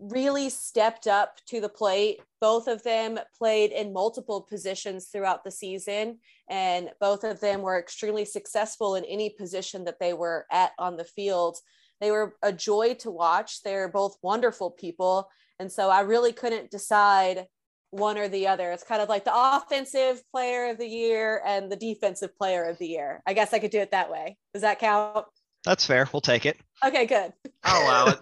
really 0.00 0.50
stepped 0.50 1.06
up 1.06 1.36
to 1.46 1.60
the 1.60 1.68
plate. 1.68 2.20
Both 2.40 2.66
of 2.66 2.82
them 2.82 3.20
played 3.38 3.70
in 3.70 3.92
multiple 3.92 4.40
positions 4.40 5.06
throughout 5.06 5.44
the 5.44 5.52
season, 5.52 6.18
and 6.48 6.90
both 7.00 7.22
of 7.22 7.38
them 7.40 7.62
were 7.62 7.78
extremely 7.78 8.24
successful 8.24 8.96
in 8.96 9.04
any 9.04 9.30
position 9.30 9.84
that 9.84 10.00
they 10.00 10.14
were 10.14 10.46
at 10.50 10.72
on 10.78 10.96
the 10.96 11.04
field. 11.04 11.58
They 12.00 12.10
were 12.10 12.34
a 12.42 12.52
joy 12.52 12.94
to 13.00 13.10
watch. 13.10 13.62
They're 13.62 13.88
both 13.88 14.16
wonderful 14.20 14.72
people. 14.72 15.28
And 15.60 15.70
so 15.70 15.90
I 15.90 16.00
really 16.00 16.32
couldn't 16.32 16.72
decide 16.72 17.46
one 17.90 18.18
or 18.18 18.28
the 18.28 18.48
other. 18.48 18.72
It's 18.72 18.82
kind 18.82 19.02
of 19.02 19.08
like 19.08 19.24
the 19.24 19.34
offensive 19.34 20.22
player 20.32 20.70
of 20.70 20.78
the 20.78 20.88
year 20.88 21.42
and 21.46 21.70
the 21.70 21.76
defensive 21.76 22.36
player 22.36 22.64
of 22.64 22.78
the 22.78 22.88
year. 22.88 23.22
I 23.26 23.34
guess 23.34 23.52
I 23.52 23.58
could 23.60 23.70
do 23.70 23.80
it 23.80 23.90
that 23.90 24.10
way. 24.10 24.38
Does 24.54 24.62
that 24.62 24.80
count? 24.80 25.26
That's 25.64 25.86
fair. 25.86 26.08
We'll 26.12 26.20
take 26.20 26.46
it. 26.46 26.58
Okay, 26.84 27.06
good. 27.06 27.32
I'll 27.62 27.82
allow 27.82 28.06
it. 28.06 28.18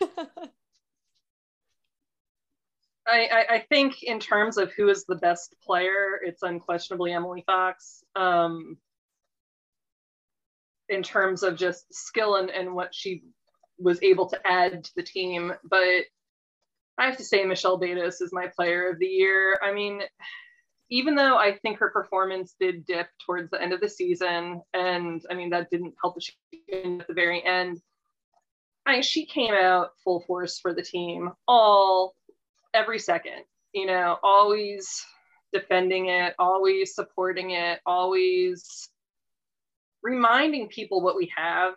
I, 3.06 3.26
I, 3.26 3.54
I 3.54 3.64
think 3.68 4.02
in 4.02 4.20
terms 4.20 4.58
of 4.58 4.72
who 4.72 4.88
is 4.88 5.04
the 5.04 5.16
best 5.16 5.56
player, 5.64 6.20
it's 6.22 6.42
unquestionably 6.42 7.12
Emily 7.12 7.42
Fox. 7.46 8.04
Um, 8.14 8.76
in 10.88 11.02
terms 11.02 11.42
of 11.42 11.56
just 11.56 11.92
skill 11.92 12.36
and, 12.36 12.50
and 12.50 12.74
what 12.74 12.94
she 12.94 13.22
was 13.78 14.02
able 14.02 14.28
to 14.28 14.46
add 14.46 14.84
to 14.84 14.90
the 14.94 15.02
team. 15.02 15.52
But 15.64 16.04
I 16.98 17.06
have 17.06 17.16
to 17.16 17.24
say, 17.24 17.44
Michelle 17.44 17.80
Betos 17.80 18.20
is 18.20 18.30
my 18.32 18.48
player 18.54 18.90
of 18.90 18.98
the 18.98 19.06
year. 19.06 19.58
I 19.62 19.72
mean, 19.72 20.02
even 20.92 21.14
though 21.14 21.38
I 21.38 21.56
think 21.62 21.78
her 21.78 21.88
performance 21.88 22.54
did 22.60 22.84
dip 22.84 23.08
towards 23.24 23.50
the 23.50 23.60
end 23.60 23.72
of 23.72 23.80
the 23.80 23.88
season, 23.88 24.60
and 24.74 25.22
I 25.30 25.34
mean, 25.34 25.48
that 25.48 25.70
didn't 25.70 25.94
help 26.02 26.16
that 26.16 26.22
she 26.22 26.34
at 27.00 27.08
the 27.08 27.14
very 27.14 27.42
end. 27.42 27.80
I, 28.84 29.00
she 29.00 29.24
came 29.24 29.54
out 29.54 29.92
full 30.04 30.20
force 30.26 30.58
for 30.58 30.74
the 30.74 30.82
team 30.82 31.30
all 31.48 32.14
every 32.74 32.98
second, 32.98 33.44
you 33.72 33.86
know, 33.86 34.18
always 34.22 35.02
defending 35.54 36.10
it, 36.10 36.34
always 36.38 36.94
supporting 36.94 37.52
it, 37.52 37.80
always 37.86 38.90
reminding 40.02 40.68
people 40.68 41.00
what 41.00 41.16
we 41.16 41.32
have. 41.34 41.72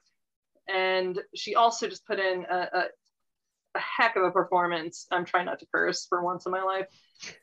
And 0.67 1.21
she 1.33 1.55
also 1.55 1.87
just 1.87 2.05
put 2.05 2.19
in 2.19 2.45
a, 2.51 2.57
a, 2.73 2.83
a 3.75 3.79
heck 3.79 4.15
of 4.15 4.23
a 4.23 4.31
performance. 4.31 5.07
I'm 5.11 5.25
trying 5.25 5.45
not 5.45 5.59
to 5.59 5.67
curse 5.73 6.05
for 6.07 6.23
once 6.23 6.45
in 6.45 6.51
my 6.51 6.63
life. 6.63 6.87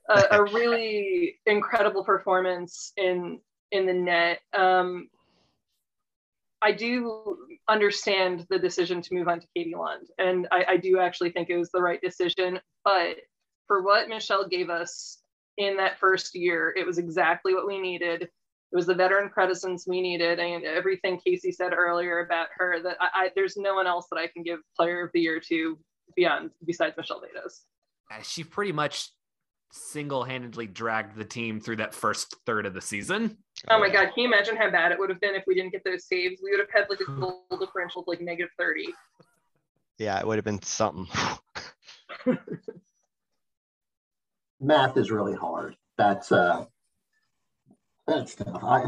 A, 0.08 0.38
a 0.38 0.42
really 0.52 1.38
incredible 1.46 2.04
performance 2.04 2.92
in 2.96 3.40
in 3.70 3.86
the 3.86 3.94
net. 3.94 4.40
Um, 4.52 5.08
I 6.60 6.72
do 6.72 7.38
understand 7.68 8.46
the 8.48 8.58
decision 8.58 9.02
to 9.02 9.14
move 9.14 9.28
on 9.28 9.40
to 9.40 9.46
Katie 9.54 9.74
Lund, 9.74 10.08
and 10.18 10.46
I, 10.52 10.64
I 10.70 10.76
do 10.76 10.98
actually 10.98 11.30
think 11.30 11.50
it 11.50 11.58
was 11.58 11.70
the 11.70 11.82
right 11.82 12.00
decision. 12.00 12.60
But 12.84 13.16
for 13.66 13.82
what 13.82 14.08
Michelle 14.08 14.46
gave 14.46 14.70
us 14.70 15.22
in 15.58 15.76
that 15.76 15.98
first 15.98 16.34
year. 16.34 16.74
It 16.76 16.86
was 16.86 16.98
exactly 16.98 17.54
what 17.54 17.66
we 17.66 17.80
needed. 17.80 18.22
It 18.22 18.76
was 18.76 18.86
the 18.86 18.94
veteran 18.94 19.28
presence 19.28 19.86
we 19.86 20.00
needed, 20.00 20.38
and 20.38 20.64
everything 20.64 21.20
Casey 21.20 21.52
said 21.52 21.74
earlier 21.74 22.20
about 22.20 22.48
her. 22.56 22.82
That 22.82 22.96
I, 23.00 23.08
I 23.14 23.30
there's 23.34 23.56
no 23.56 23.74
one 23.74 23.86
else 23.86 24.06
that 24.10 24.18
I 24.18 24.28
can 24.28 24.42
give 24.42 24.60
Player 24.76 25.04
of 25.04 25.10
the 25.12 25.20
Year 25.20 25.40
to 25.48 25.78
beyond 26.16 26.50
besides 26.64 26.96
Michelle 26.96 27.20
Betos. 27.20 27.60
She 28.24 28.44
pretty 28.44 28.72
much 28.72 29.08
single-handedly 29.72 30.66
dragged 30.66 31.16
the 31.16 31.24
team 31.24 31.58
through 31.58 31.76
that 31.76 31.94
first 31.94 32.36
third 32.44 32.66
of 32.66 32.74
the 32.74 32.80
season. 32.80 33.38
Oh 33.70 33.80
my 33.80 33.88
god, 33.88 34.10
can 34.14 34.24
you 34.24 34.26
imagine 34.26 34.56
how 34.56 34.70
bad 34.70 34.92
it 34.92 34.98
would 34.98 35.08
have 35.08 35.20
been 35.20 35.34
if 35.34 35.44
we 35.46 35.54
didn't 35.54 35.72
get 35.72 35.82
those 35.84 36.06
saves? 36.06 36.40
We 36.42 36.50
would 36.50 36.60
have 36.60 36.68
had 36.70 36.90
like 36.90 37.00
a 37.00 37.10
goal 37.10 37.44
differential 37.60 38.02
of 38.02 38.08
like 38.08 38.20
negative 38.20 38.50
30. 38.58 38.88
Yeah, 39.98 40.18
it 40.18 40.26
would 40.26 40.36
have 40.36 40.44
been 40.44 40.60
something. 40.62 41.06
math 44.62 44.96
is 44.96 45.10
really 45.10 45.34
hard. 45.34 45.76
That's 45.98 46.32
uh, 46.32 46.64
that's 48.06 48.34
tough. 48.34 48.62
I, 48.62 48.86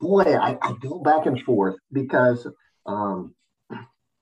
boy, 0.00 0.22
I, 0.22 0.58
I 0.62 0.74
go 0.80 1.00
back 1.00 1.26
and 1.26 1.40
forth 1.42 1.76
because 1.92 2.46
um, 2.86 3.34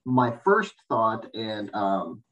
my 0.05 0.37
first 0.45 0.75
thought, 0.89 1.27
and 1.35 1.75
um, 1.75 2.23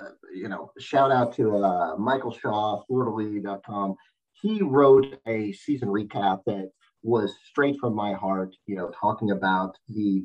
uh, 0.00 0.10
you 0.34 0.48
know, 0.48 0.70
shout 0.78 1.10
out 1.10 1.34
to 1.36 1.56
uh, 1.56 1.96
Michael 1.96 2.32
Shaw, 2.32 2.82
FloridaLeague.com. 2.90 3.96
He 4.32 4.62
wrote 4.62 5.18
a 5.26 5.52
season 5.52 5.88
recap 5.88 6.40
that 6.46 6.70
was 7.02 7.34
straight 7.48 7.78
from 7.80 7.94
my 7.94 8.12
heart. 8.12 8.54
You 8.66 8.76
know, 8.76 8.90
talking 9.00 9.30
about 9.30 9.76
the 9.88 10.24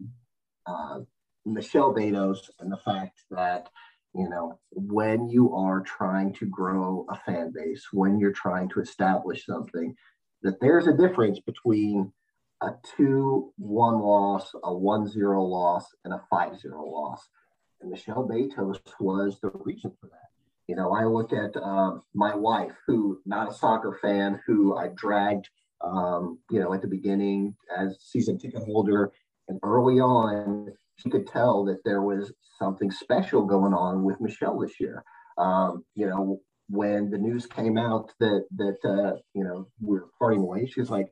uh, 0.66 1.00
Michelle 1.46 1.94
Betos 1.94 2.50
and 2.60 2.72
the 2.72 2.78
fact 2.78 3.22
that 3.32 3.70
you 4.14 4.30
know 4.30 4.60
when 4.72 5.30
you 5.30 5.56
are 5.56 5.82
trying 5.82 6.34
to 6.34 6.46
grow 6.46 7.06
a 7.10 7.16
fan 7.26 7.52
base 7.56 7.88
when 7.92 8.20
you're 8.20 8.34
trying 8.34 8.68
to 8.70 8.82
establish 8.82 9.46
something 9.46 9.96
that 10.44 10.60
there's 10.60 10.88
a 10.88 10.94
difference 10.94 11.40
between 11.40 12.12
a 12.62 12.72
2-1 13.00 13.50
loss 13.60 14.52
a 14.64 14.70
1-0 14.70 15.50
loss 15.50 15.86
and 16.06 16.14
a 16.14 16.22
5-0 16.32 16.58
loss. 16.74 17.28
And 17.82 17.90
michelle 17.90 18.28
betos 18.28 18.80
was 19.00 19.40
the 19.42 19.52
reason 19.54 19.92
for 20.00 20.08
that. 20.08 20.30
You 20.68 20.76
know 20.76 20.94
i 20.94 21.04
look 21.04 21.34
at 21.34 21.56
uh, 21.58 21.98
my 22.14 22.36
wife 22.36 22.76
who 22.88 23.20
not 23.26 23.50
a 23.50 23.54
soccer 23.54 23.98
fan 24.02 24.40
who 24.46 24.78
i 24.78 24.90
dragged 24.96 25.50
um, 25.82 26.40
you 26.50 26.60
know 26.60 26.74
at 26.74 26.82
the 26.82 26.88
beginning 26.88 27.56
as 27.78 27.98
season 28.02 28.38
ticket 28.38 28.64
holder. 28.64 29.12
And 29.48 29.60
early 29.64 30.00
on 30.00 30.72
she 31.02 31.10
could 31.10 31.28
tell 31.28 31.66
that 31.66 31.84
there 31.84 32.02
was 32.02 32.32
something 32.60 32.92
special 32.92 33.44
going 33.46 33.74
on 33.74 34.04
with 34.04 34.22
Michelle 34.22 34.60
this 34.60 34.80
year. 34.80 35.04
Um, 35.38 35.84
you 35.96 36.08
know, 36.08 36.40
when 36.70 37.10
the 37.10 37.18
news 37.18 37.46
came 37.46 37.78
out 37.78 38.12
that 38.20 38.46
that 38.58 38.78
uh, 38.86 39.18
you 39.34 39.44
know 39.44 39.68
we 39.82 39.98
are 39.98 40.06
parting 40.20 40.46
ways, 40.46 40.72
she's 40.74 40.90
like, 40.90 41.12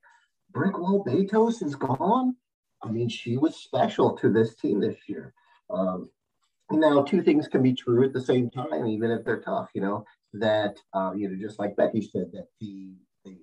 "Brickwall 0.53 1.05
Betos 1.05 1.61
is 1.61 1.75
gone." 1.75 2.35
I 2.81 2.89
mean, 2.89 3.09
she 3.09 3.37
was 3.37 3.55
special 3.55 4.17
to 4.17 4.31
this 4.31 4.55
team 4.55 4.79
this 4.79 4.97
year. 5.07 5.33
Um, 5.69 6.09
now, 6.71 7.01
two 7.01 7.21
things 7.21 7.47
can 7.47 7.63
be 7.63 7.73
true 7.73 8.03
at 8.05 8.13
the 8.13 8.21
same 8.21 8.49
time, 8.49 8.87
even 8.87 9.11
if 9.11 9.25
they're 9.25 9.41
tough. 9.41 9.69
You 9.73 9.81
know 9.81 10.05
that 10.33 10.77
uh, 10.93 11.11
you 11.15 11.29
know 11.29 11.35
just 11.39 11.59
like 11.59 11.75
Bekki 11.75 12.09
said 12.09 12.31
that 12.33 12.47
the 12.59 12.95
the 13.25 13.37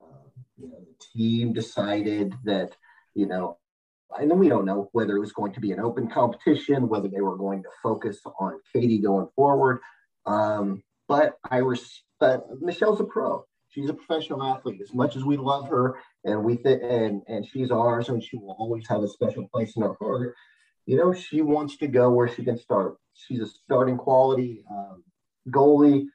uh, 0.00 0.28
you 0.56 0.68
know 0.68 0.80
the 0.80 1.06
team 1.12 1.52
decided 1.52 2.34
that 2.44 2.76
you 3.14 3.26
know 3.26 3.58
and 4.18 4.38
we 4.38 4.48
don't 4.48 4.64
know 4.64 4.88
whether 4.92 5.16
it 5.16 5.20
was 5.20 5.32
going 5.32 5.52
to 5.52 5.60
be 5.60 5.72
an 5.72 5.80
open 5.80 6.08
competition, 6.08 6.88
whether 6.88 7.08
they 7.08 7.20
were 7.20 7.36
going 7.36 7.62
to 7.62 7.68
focus 7.82 8.18
on 8.38 8.60
Katie 8.72 8.98
going 8.98 9.28
forward. 9.34 9.80
Um, 10.26 10.82
but 11.08 11.34
I 11.50 11.58
respect 11.58 12.44
Michelle's 12.60 13.00
a 13.00 13.04
pro. 13.04 13.44
She's 13.72 13.88
a 13.88 13.94
professional 13.94 14.42
athlete. 14.42 14.80
As 14.82 14.92
much 14.92 15.16
as 15.16 15.24
we 15.24 15.36
love 15.36 15.68
her 15.68 15.96
and 16.24 16.44
we 16.44 16.56
th- 16.56 16.80
and 16.82 17.22
and 17.26 17.46
she's 17.46 17.70
ours, 17.70 18.08
and 18.08 18.22
she 18.22 18.36
will 18.36 18.56
always 18.58 18.86
have 18.88 19.02
a 19.02 19.08
special 19.08 19.48
place 19.48 19.76
in 19.76 19.82
our 19.82 19.96
heart. 20.00 20.34
You 20.86 20.96
know, 20.96 21.12
she 21.12 21.40
wants 21.42 21.76
to 21.78 21.86
go 21.88 22.10
where 22.10 22.28
she 22.28 22.44
can 22.44 22.58
start. 22.58 22.96
She's 23.14 23.40
a 23.40 23.46
starting 23.46 23.96
quality 23.96 24.64
um, 24.70 25.04
goalie. 25.48 26.06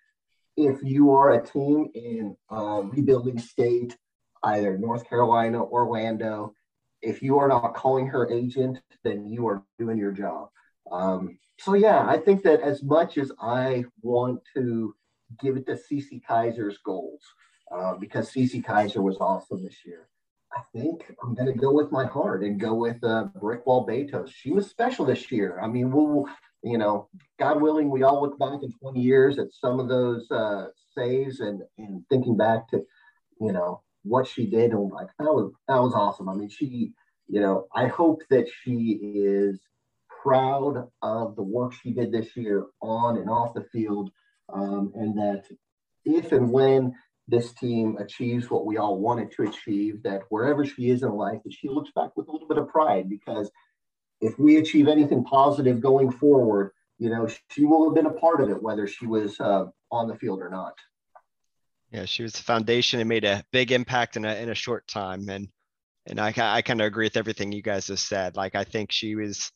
if 0.56 0.82
you 0.84 1.12
are 1.12 1.34
a 1.34 1.46
team 1.46 1.90
in 1.94 2.36
a 2.50 2.82
rebuilding 2.84 3.40
state, 3.40 3.98
either 4.44 4.78
North 4.78 5.08
Carolina, 5.08 5.64
Orlando, 5.64 6.54
if 7.02 7.22
you 7.22 7.38
are 7.40 7.48
not 7.48 7.76
calling 7.76 8.08
her 8.08 8.30
agent, 8.32 8.80
then 9.04 9.28
you 9.28 9.48
are 9.48 9.64
doing 9.80 9.98
your 9.98 10.12
job. 10.12 10.50
Um, 10.92 11.38
so 11.60 11.74
yeah, 11.74 12.06
I 12.08 12.18
think 12.18 12.44
that 12.44 12.62
as 12.62 12.84
much 12.84 13.18
as 13.18 13.32
I 13.42 13.86
want 14.02 14.42
to 14.56 14.94
give 15.40 15.58
it 15.58 15.66
to 15.68 15.74
Cece 15.74 16.22
Kizer's 16.28 16.80
goals, 16.86 17.22
uh, 17.72 17.96
because 17.96 18.32
Cece 18.32 18.64
Kizer 18.64 19.02
was 19.02 19.18
awesome 19.20 19.64
this 19.64 19.86
year, 19.86 20.08
I 20.54 20.62
think 20.74 21.14
I'm 21.22 21.34
going 21.36 21.52
to 21.52 21.60
go 21.60 21.72
with 21.72 21.92
my 21.92 22.06
heart 22.06 22.44
and 22.44 22.60
go 22.60 22.74
with 22.74 23.04
uh, 23.04 23.28
Brickwall 23.40 23.88
Betos. 23.88 24.32
She 24.32 24.52
was 24.52 24.70
special 24.70 25.06
this 25.06 25.32
year. 25.32 25.60
I 25.62 25.68
mean, 25.68 25.92
we'll, 25.92 26.26
you 26.64 26.78
know, 26.78 27.10
God 27.40 27.62
willing, 27.62 27.90
we 27.90 28.04
all 28.04 28.22
look 28.22 28.40
back 28.40 28.64
in 28.64 28.72
20 28.72 29.00
years 29.00 29.40
at 29.40 29.54
some 29.54 29.80
of 29.80 29.90
those 29.90 30.30
uh, 30.32 30.68
saves 30.96 31.42
and, 31.42 31.62
and 31.78 32.04
thinking 32.10 32.38
back 32.38 32.70
to, 32.70 32.84
you 33.40 33.52
know, 33.52 33.82
what 34.04 34.28
she 34.28 34.46
did 34.46 34.72
and 34.72 34.92
like 34.92 35.10
that 35.20 35.26
was 35.26 35.52
that 35.68 35.82
was 35.82 35.94
awesome. 35.94 36.30
I 36.30 36.34
mean, 36.34 36.50
she, 36.50 36.94
you 37.28 37.42
know, 37.42 37.68
I 37.76 37.88
hope 37.88 38.22
that 38.30 38.48
she 38.64 39.00
is 39.02 39.60
proud 40.22 40.88
of 41.02 41.36
the 41.36 41.44
work 41.44 41.74
she 41.74 41.92
did 41.92 42.12
this 42.12 42.36
year 42.36 42.66
on 42.82 43.18
and 43.18 43.30
off 43.30 43.54
the 43.54 43.66
field, 43.72 44.12
um, 44.52 44.92
and 44.96 45.18
that 45.18 45.44
if 46.06 46.32
and 46.32 46.52
when 46.52 46.94
this 47.28 47.54
team 47.54 47.98
achieves 48.00 48.50
what 48.50 48.66
we 48.66 48.78
all 48.78 49.00
wanted 49.00 49.32
to 49.34 49.44
achieve, 49.44 50.02
that 50.04 50.22
wherever 50.30 50.66
she 50.66 50.90
is 50.90 51.04
in 51.04 51.12
life, 51.12 51.40
that 51.44 51.54
she 51.54 51.68
looks 51.68 51.92
back 51.92 52.16
with 52.16 52.28
a 52.28 52.32
little 52.32 52.48
bit 52.48 52.58
of 52.58 52.70
pride 52.70 53.10
because 53.10 53.52
if 54.22 54.40
we 54.40 54.58
achieve 54.58 54.88
anything 54.88 55.24
positive 55.24 55.82
going 55.82 56.12
forward, 56.12 56.72
you 56.98 57.10
know, 57.10 57.28
she 57.52 57.66
will 57.66 57.86
have 57.86 57.96
been 57.96 58.06
a 58.08 58.20
part 58.20 58.42
of 58.42 58.50
it, 58.50 58.64
whether 58.64 58.88
she 58.88 59.06
was 59.06 59.40
uh, 59.40 59.66
on 59.92 60.08
the 60.08 60.16
field 60.16 60.40
or 60.42 60.50
not. 60.50 60.74
Yeah, 61.92 62.06
she 62.06 62.24
was 62.24 62.34
the 62.34 62.44
foundation 62.44 63.00
and 63.00 63.10
made 63.10 63.24
a 63.24 63.44
big 63.52 63.72
impact 63.72 64.18
in 64.18 64.26
a 64.26 64.36
in 64.36 64.50
a 64.50 64.56
short 64.56 64.88
time, 64.88 65.30
and 65.30 65.48
and 66.06 66.20
I 66.20 66.34
I 66.36 66.62
kind 66.62 66.82
of 66.82 66.88
agree 66.88 67.06
with 67.06 67.18
everything 67.18 67.52
you 67.52 67.62
guys 67.62 67.88
have 67.88 68.00
said. 68.00 68.36
Like 68.36 68.56
I 68.56 68.64
think 68.64 68.92
she 68.92 69.16
was 69.16 69.52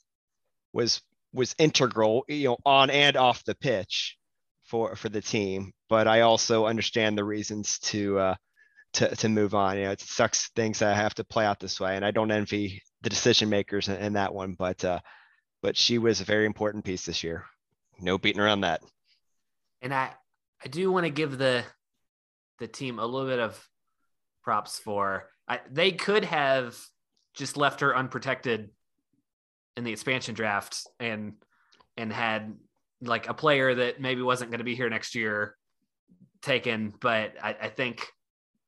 was 0.71 1.01
was 1.33 1.55
integral, 1.57 2.23
you 2.27 2.49
know, 2.49 2.57
on 2.65 2.89
and 2.89 3.17
off 3.17 3.43
the 3.43 3.55
pitch 3.55 4.17
for 4.71 4.95
for 4.95 5.09
the 5.09 5.21
team. 5.21 5.73
But 5.89 6.07
I 6.07 6.21
also 6.21 6.65
understand 6.65 7.17
the 7.17 7.25
reasons 7.25 7.77
to 7.79 8.17
uh, 8.17 8.35
to 8.93 9.15
to 9.17 9.29
move 9.29 9.53
on. 9.53 9.77
You 9.77 9.83
know, 9.83 9.91
it 9.91 9.99
sucks 9.99 10.49
things 10.55 10.79
that 10.79 10.93
I 10.93 10.95
have 10.95 11.13
to 11.15 11.25
play 11.25 11.45
out 11.45 11.59
this 11.59 11.79
way, 11.79 11.95
and 11.97 12.05
I 12.05 12.11
don't 12.11 12.31
envy 12.31 12.81
the 13.01 13.09
decision 13.09 13.49
makers 13.49 13.89
in, 13.89 13.97
in 13.97 14.13
that 14.13 14.33
one. 14.33 14.55
But 14.57 14.83
uh, 14.83 14.99
but 15.61 15.75
she 15.75 15.97
was 15.97 16.21
a 16.21 16.25
very 16.25 16.45
important 16.45 16.85
piece 16.85 17.05
this 17.05 17.23
year. 17.23 17.45
No 17.99 18.17
beating 18.17 18.41
around 18.41 18.61
that. 18.61 18.81
And 19.81 19.93
I 19.93 20.11
I 20.63 20.69
do 20.69 20.89
want 20.91 21.05
to 21.05 21.11
give 21.11 21.37
the 21.37 21.63
the 22.59 22.67
team 22.67 22.97
a 22.97 23.05
little 23.05 23.27
bit 23.27 23.39
of 23.39 23.67
props 24.43 24.79
for. 24.79 25.27
I, 25.47 25.59
they 25.69 25.91
could 25.91 26.23
have 26.23 26.79
just 27.33 27.57
left 27.57 27.81
her 27.81 27.95
unprotected 27.95 28.69
in 29.75 29.83
the 29.83 29.91
expansion 29.91 30.33
draft 30.33 30.87
and 30.99 31.33
and 31.97 32.13
had 32.13 32.53
like 33.01 33.27
a 33.27 33.33
player 33.33 33.73
that 33.75 33.99
maybe 33.99 34.21
wasn't 34.21 34.51
going 34.51 34.59
to 34.59 34.65
be 34.65 34.75
here 34.75 34.89
next 34.89 35.15
year 35.15 35.55
taken, 36.41 36.93
but 36.99 37.33
I, 37.41 37.55
I 37.61 37.67
think 37.69 38.07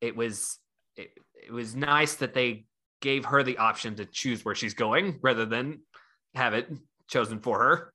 it 0.01 0.15
was 0.15 0.59
it, 0.95 1.11
it 1.47 1.51
was 1.51 1.75
nice 1.75 2.15
that 2.15 2.33
they 2.33 2.65
gave 3.01 3.25
her 3.25 3.43
the 3.43 3.57
option 3.57 3.95
to 3.95 4.05
choose 4.05 4.45
where 4.45 4.55
she's 4.55 4.73
going 4.73 5.19
rather 5.21 5.45
than 5.45 5.81
have 6.35 6.53
it 6.53 6.71
chosen 7.07 7.39
for 7.39 7.59
her. 7.59 7.93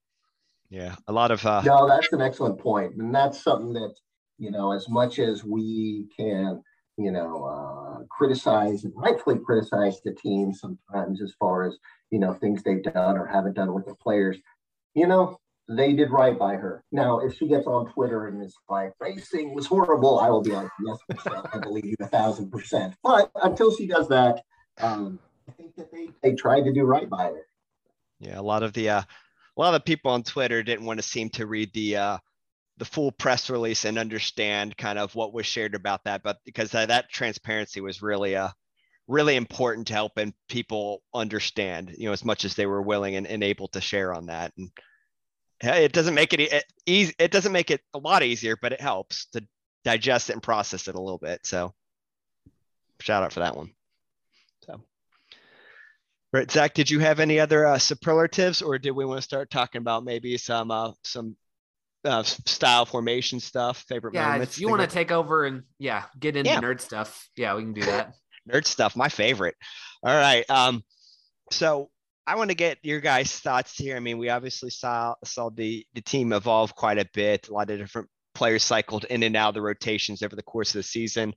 Yeah, 0.70 0.96
a 1.06 1.12
lot 1.12 1.30
of 1.30 1.44
uh 1.46 1.62
No, 1.62 1.88
that's 1.88 2.12
an 2.12 2.20
excellent. 2.20 2.60
And 2.98 3.14
that's 3.14 3.42
something 3.42 3.72
that, 3.72 3.94
you 4.38 4.50
know, 4.50 4.72
as 4.72 4.88
much 4.88 5.18
as 5.18 5.44
we 5.44 6.06
can, 6.16 6.62
you 6.98 7.10
know, 7.10 7.44
uh, 7.44 8.04
criticize 8.10 8.84
and 8.84 8.92
rightfully 8.94 9.38
criticize 9.38 10.00
the 10.04 10.12
team 10.12 10.52
sometimes 10.52 11.22
as 11.22 11.32
far 11.38 11.64
as, 11.64 11.78
you 12.10 12.18
know, 12.18 12.34
things 12.34 12.62
they've 12.62 12.82
done 12.82 13.16
or 13.16 13.26
haven't 13.26 13.54
done 13.54 13.72
with 13.72 13.86
the 13.86 13.94
players, 13.94 14.36
you 14.94 15.06
know, 15.06 15.38
they 15.68 15.92
did 15.92 16.10
right 16.10 16.38
by 16.38 16.56
her. 16.56 16.82
Now, 16.92 17.20
if 17.20 17.36
she 17.36 17.46
gets 17.46 17.66
on 17.66 17.92
Twitter 17.92 18.26
and 18.26 18.42
is 18.42 18.56
like, 18.68 18.92
racing 19.00 19.54
was 19.54 19.66
horrible, 19.66 20.18
I 20.18 20.30
will 20.30 20.42
be 20.42 20.52
like, 20.52 20.68
yes, 20.86 21.18
I 21.52 21.58
believe 21.58 21.84
you 21.84 21.94
a 22.00 22.06
thousand 22.06 22.50
percent. 22.50 22.94
But 23.02 23.30
until 23.42 23.74
she 23.74 23.86
does 23.86 24.08
that, 24.08 24.42
um, 24.80 25.18
I 25.48 25.52
think 25.52 25.76
that 25.76 25.92
they, 25.92 26.08
they 26.22 26.34
tried 26.34 26.62
to 26.62 26.72
do 26.72 26.84
right 26.84 27.08
by 27.08 27.24
her. 27.24 27.46
Yeah, 28.20 28.40
a 28.40 28.42
lot 28.42 28.62
of 28.62 28.72
the 28.72 28.88
uh, 28.90 29.02
a 29.02 29.60
lot 29.60 29.74
of 29.74 29.80
the 29.80 29.84
people 29.84 30.10
on 30.10 30.22
Twitter 30.22 30.62
didn't 30.62 30.86
want 30.86 30.98
to 30.98 31.02
seem 31.06 31.30
to 31.30 31.46
read 31.46 31.72
the 31.72 31.96
uh, 31.96 32.18
the 32.78 32.84
full 32.84 33.12
press 33.12 33.50
release 33.50 33.84
and 33.84 33.98
understand 33.98 34.76
kind 34.76 34.98
of 34.98 35.14
what 35.14 35.32
was 35.32 35.46
shared 35.46 35.74
about 35.74 36.04
that, 36.04 36.22
but 36.22 36.38
because 36.44 36.74
uh, 36.74 36.86
that 36.86 37.10
transparency 37.10 37.80
was 37.80 38.02
really 38.02 38.36
uh, 38.36 38.48
really 39.06 39.36
important 39.36 39.86
to 39.88 39.94
helping 39.94 40.34
people 40.48 41.02
understand, 41.14 41.94
you 41.96 42.06
know, 42.06 42.12
as 42.12 42.24
much 42.24 42.44
as 42.44 42.54
they 42.54 42.66
were 42.66 42.82
willing 42.82 43.16
and, 43.16 43.26
and 43.26 43.42
able 43.42 43.68
to 43.68 43.80
share 43.80 44.12
on 44.14 44.26
that. 44.26 44.52
And 44.56 44.70
it 45.60 45.92
doesn't 45.92 46.14
make 46.14 46.32
it 46.32 46.64
easy. 46.86 47.14
It 47.18 47.30
doesn't 47.30 47.52
make 47.52 47.70
it 47.70 47.80
a 47.94 47.98
lot 47.98 48.22
easier, 48.22 48.56
but 48.60 48.72
it 48.72 48.80
helps 48.80 49.26
to 49.32 49.44
digest 49.84 50.30
it 50.30 50.34
and 50.34 50.42
process 50.42 50.88
it 50.88 50.94
a 50.94 51.00
little 51.00 51.18
bit. 51.18 51.44
So 51.44 51.74
shout 53.00 53.22
out 53.22 53.32
for 53.32 53.40
that 53.40 53.56
one. 53.56 53.70
So, 54.64 54.80
right, 56.32 56.50
Zach, 56.50 56.74
did 56.74 56.90
you 56.90 57.00
have 57.00 57.20
any 57.20 57.40
other 57.40 57.66
uh, 57.66 57.78
superlatives, 57.78 58.62
or 58.62 58.78
did 58.78 58.92
we 58.92 59.04
want 59.04 59.18
to 59.18 59.22
start 59.22 59.50
talking 59.50 59.80
about 59.80 60.04
maybe 60.04 60.36
some 60.36 60.70
uh, 60.70 60.92
some 61.04 61.36
uh, 62.04 62.22
style 62.22 62.86
formation 62.86 63.40
stuff, 63.40 63.84
favorite 63.88 64.14
yeah, 64.14 64.32
moments? 64.32 64.54
If 64.54 64.60
you 64.60 64.68
want 64.68 64.82
to 64.82 64.88
take 64.88 65.10
over 65.10 65.44
and 65.44 65.62
yeah, 65.78 66.04
get 66.18 66.36
into 66.36 66.50
yeah. 66.50 66.60
nerd 66.60 66.80
stuff, 66.80 67.28
yeah, 67.36 67.54
we 67.54 67.62
can 67.62 67.72
do 67.72 67.82
that. 67.82 68.14
nerd 68.50 68.64
stuff, 68.64 68.96
my 68.96 69.08
favorite. 69.08 69.56
All 70.02 70.14
right. 70.14 70.48
Um, 70.48 70.82
so 71.50 71.90
I 72.28 72.34
want 72.34 72.50
to 72.50 72.54
get 72.54 72.78
your 72.82 73.00
guys' 73.00 73.32
thoughts 73.32 73.74
here. 73.74 73.96
I 73.96 74.00
mean, 74.00 74.18
we 74.18 74.28
obviously 74.28 74.68
saw 74.68 75.14
saw 75.24 75.48
the 75.48 75.86
the 75.94 76.02
team 76.02 76.34
evolve 76.34 76.74
quite 76.74 76.98
a 76.98 77.08
bit. 77.14 77.48
A 77.48 77.54
lot 77.54 77.70
of 77.70 77.78
different 77.78 78.08
players 78.34 78.62
cycled 78.62 79.04
in 79.04 79.22
and 79.22 79.34
out 79.34 79.48
of 79.48 79.54
the 79.54 79.62
rotations 79.62 80.22
over 80.22 80.36
the 80.36 80.42
course 80.42 80.68
of 80.70 80.80
the 80.80 80.82
season. 80.82 81.32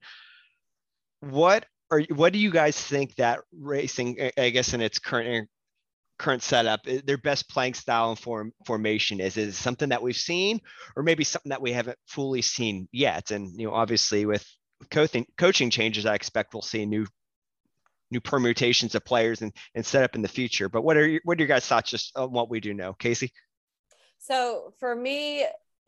What 1.21 1.65
are 1.91 2.01
what 2.13 2.33
do 2.33 2.39
you 2.39 2.51
guys 2.51 2.77
think 2.77 3.15
that 3.15 3.39
racing, 3.57 4.31
I 4.37 4.49
guess, 4.49 4.73
in 4.73 4.81
its 4.81 4.99
current 4.99 5.47
current 6.19 6.43
setup, 6.43 6.81
their 6.83 7.17
best 7.17 7.49
playing 7.49 7.75
style 7.75 8.09
and 8.09 8.19
form 8.19 8.51
formation 8.65 9.21
is? 9.21 9.37
Is 9.37 9.57
something 9.57 9.89
that 9.89 10.01
we've 10.01 10.15
seen, 10.17 10.59
or 10.97 11.03
maybe 11.03 11.23
something 11.23 11.51
that 11.51 11.61
we 11.61 11.71
haven't 11.71 11.97
fully 12.05 12.41
seen 12.41 12.89
yet? 12.91 13.31
And 13.31 13.57
you 13.57 13.67
know, 13.67 13.73
obviously 13.73 14.25
with 14.25 14.45
coaching 14.89 15.25
coaching 15.37 15.69
changes, 15.69 16.05
I 16.05 16.15
expect 16.15 16.53
we'll 16.53 16.61
see 16.63 16.83
a 16.83 16.85
new 16.85 17.07
new 18.12 18.22
permutations 18.22 18.95
of 18.95 19.05
players 19.05 19.41
and, 19.41 19.53
and 19.76 19.86
set 19.86 20.03
up 20.03 20.16
in 20.16 20.22
the 20.22 20.28
future. 20.28 20.70
But 20.70 20.84
what 20.84 20.97
are 20.97 21.07
your, 21.07 21.22
what 21.24 21.38
are 21.38 21.41
your 21.41 21.47
guys' 21.47 21.66
thoughts 21.66 21.89
just 21.91 22.16
on 22.18 22.32
what 22.32 22.49
we 22.49 22.59
do 22.59 22.74
know, 22.74 22.93
Casey? 22.93 23.32
So 24.20 24.74
for 24.80 24.95
me, 24.95 25.45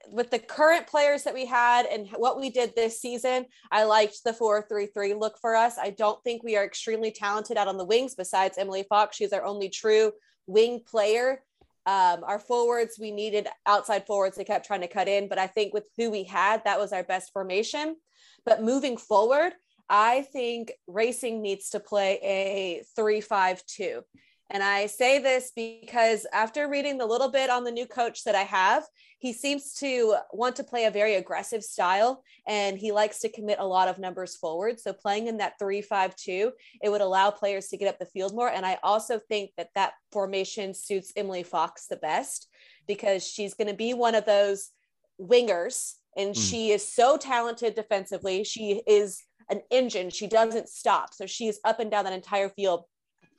with 0.09 0.31
the 0.31 0.39
current 0.39 0.87
players 0.87 1.23
that 1.23 1.33
we 1.33 1.45
had 1.45 1.85
and 1.85 2.07
what 2.17 2.39
we 2.39 2.49
did 2.49 2.75
this 2.75 2.99
season, 2.99 3.45
I 3.71 3.83
liked 3.83 4.23
the 4.23 4.31
4-3-3 4.31 5.19
look 5.19 5.37
for 5.39 5.55
us. 5.55 5.77
I 5.77 5.91
don't 5.91 6.21
think 6.23 6.43
we 6.43 6.57
are 6.57 6.65
extremely 6.65 7.11
talented 7.11 7.57
out 7.57 7.67
on 7.67 7.77
the 7.77 7.85
wings 7.85 8.15
besides 8.15 8.57
Emily 8.57 8.83
Fox. 8.83 9.15
She's 9.15 9.33
our 9.33 9.43
only 9.43 9.69
true 9.69 10.11
wing 10.47 10.81
player. 10.85 11.43
Um, 11.85 12.23
our 12.23 12.39
forwards, 12.39 12.97
we 12.99 13.11
needed 13.11 13.47
outside 13.65 14.05
forwards. 14.05 14.37
They 14.37 14.45
kept 14.45 14.65
trying 14.65 14.81
to 14.81 14.87
cut 14.87 15.07
in, 15.07 15.27
but 15.27 15.37
I 15.37 15.47
think 15.47 15.73
with 15.73 15.87
who 15.97 16.09
we 16.09 16.23
had, 16.23 16.63
that 16.63 16.79
was 16.79 16.93
our 16.93 17.03
best 17.03 17.31
formation. 17.33 17.95
But 18.45 18.63
moving 18.63 18.97
forward, 18.97 19.53
I 19.89 20.23
think 20.33 20.71
racing 20.87 21.41
needs 21.41 21.69
to 21.69 21.79
play 21.79 22.19
a 22.23 22.83
352. 22.95 24.01
And 24.49 24.61
I 24.61 24.85
say 24.85 25.19
this 25.19 25.51
because 25.55 26.27
after 26.31 26.69
reading 26.69 26.97
the 26.97 27.05
little 27.05 27.29
bit 27.29 27.49
on 27.49 27.63
the 27.63 27.71
new 27.71 27.87
coach 27.87 28.23
that 28.25 28.35
I 28.35 28.43
have, 28.43 28.83
he 29.17 29.33
seems 29.33 29.73
to 29.75 30.17
want 30.31 30.55
to 30.57 30.63
play 30.63 30.85
a 30.85 30.91
very 30.91 31.15
aggressive 31.15 31.63
style 31.63 32.23
and 32.45 32.77
he 32.77 32.91
likes 32.91 33.19
to 33.19 33.31
commit 33.31 33.59
a 33.59 33.65
lot 33.65 33.87
of 33.87 33.97
numbers 33.97 34.35
forward. 34.35 34.79
So 34.79 34.93
playing 34.93 35.27
in 35.27 35.37
that 35.37 35.57
352, 35.59 36.51
it 36.83 36.89
would 36.89 37.01
allow 37.01 37.31
players 37.31 37.69
to 37.69 37.77
get 37.77 37.87
up 37.87 37.99
the 37.99 38.05
field 38.05 38.35
more. 38.35 38.49
And 38.49 38.65
I 38.65 38.77
also 38.83 39.19
think 39.27 39.51
that 39.57 39.69
that 39.75 39.93
formation 40.11 40.73
suits 40.73 41.13
Emily 41.15 41.43
Fox 41.43 41.87
the 41.87 41.95
best 41.95 42.47
because 42.85 43.25
she's 43.25 43.53
going 43.53 43.69
to 43.69 43.73
be 43.73 43.93
one 43.93 44.13
of 44.13 44.25
those 44.25 44.69
wingers 45.19 45.93
and 46.15 46.35
mm. 46.35 46.49
she 46.49 46.71
is 46.71 46.87
so 46.87 47.17
talented 47.17 47.75
defensively. 47.75 48.43
She 48.43 48.83
is 48.85 49.23
an 49.49 49.61
engine. 49.71 50.09
She 50.09 50.27
doesn't 50.27 50.69
stop. 50.69 51.13
So 51.13 51.25
she's 51.25 51.59
up 51.63 51.79
and 51.79 51.89
down 51.91 52.05
that 52.05 52.13
entire 52.13 52.49
field. 52.49 52.85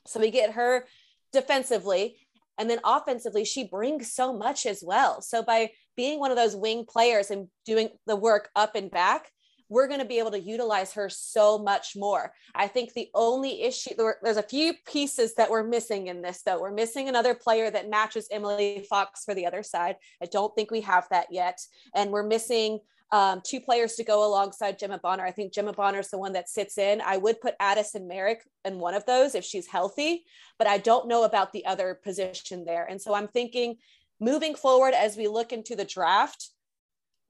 So 0.07 0.21
we 0.21 0.31
get 0.31 0.53
her 0.53 0.87
defensively. 1.33 2.19
And 2.59 2.71
then 2.71 2.79
offensively, 2.85 3.45
she 3.45 3.65
brings 3.65 4.13
so 4.13 4.33
much 4.33 4.67
as 4.67 4.83
well. 4.85 5.21
So 5.21 5.43
by 5.43 5.71
being 5.97 6.21
one 6.21 6.31
of 6.31 6.37
those 6.37 6.55
wing 6.55 6.85
players 6.89 7.31
and 7.31 7.49
doing 7.65 7.89
the 8.07 8.17
work 8.17 8.51
up 8.55 8.77
and 8.77 8.91
back, 8.91 9.31
we're 9.69 9.89
going 9.89 10.01
to 10.01 10.07
be 10.07 10.19
able 10.19 10.31
to 10.31 10.41
utilize 10.41 10.93
her 10.93 11.09
so 11.09 11.59
much 11.59 11.95
more. 11.97 12.33
I 12.55 12.69
think 12.69 12.93
the 12.93 13.09
only 13.15 13.63
issue 13.63 13.95
there's 14.23 14.37
a 14.37 14.43
few 14.43 14.75
pieces 14.87 15.35
that 15.35 15.51
we're 15.51 15.65
missing 15.65 16.09
in 16.09 16.23
this, 16.23 16.43
though. 16.43 16.61
We're 16.61 16.71
missing 16.71 17.09
another 17.09 17.35
player 17.35 17.71
that 17.71 17.91
matches 17.91 18.29
Emily 18.31 18.87
Fox 18.89 19.25
for 19.25 19.35
the 19.35 19.47
other 19.47 19.63
side. 19.63 19.97
I 20.23 20.27
don't 20.27 20.55
think 20.55 20.71
we 20.71 20.83
have 20.83 21.09
that 21.11 21.29
yet. 21.31 21.61
And 21.95 22.11
we're 22.11 22.27
missing 22.27 22.79
um, 23.15 23.41
two 23.45 23.61
players 23.61 23.95
to 23.95 24.03
go 24.03 24.27
alongside 24.27 24.77
Gemma 24.77 24.99
Bonner. 24.99 25.25
I 25.25 25.31
think 25.31 25.53
Gemma 25.53 25.73
Bonner 25.73 26.01
is 26.01 26.11
the 26.11 26.19
one 26.19 26.33
that 26.33 26.49
sits 26.49 26.79
in. 26.79 27.01
I 27.01 27.17
would 27.17 27.41
put 27.41 27.55
Addison 27.61 28.09
Merrick 28.09 28.43
in 28.65 28.81
one 28.81 28.95
of 28.95 29.07
those 29.07 29.37
if 29.37 29.45
she's 29.45 29.69
healthy, 29.69 30.25
but 30.59 30.67
I 30.67 30.79
don't 30.79 31.07
know 31.07 31.23
about 31.23 31.53
the 31.53 31.65
other 31.65 31.97
position 32.03 32.65
there. 32.65 32.85
And 32.85 33.01
so 33.01 33.15
I'm 33.15 33.29
thinking 33.29 33.77
moving 34.19 34.57
forward 34.57 34.95
as 34.95 35.17
we 35.17 35.29
look 35.29 35.53
into 35.53 35.77
the 35.77 35.85
draft, 35.85 36.51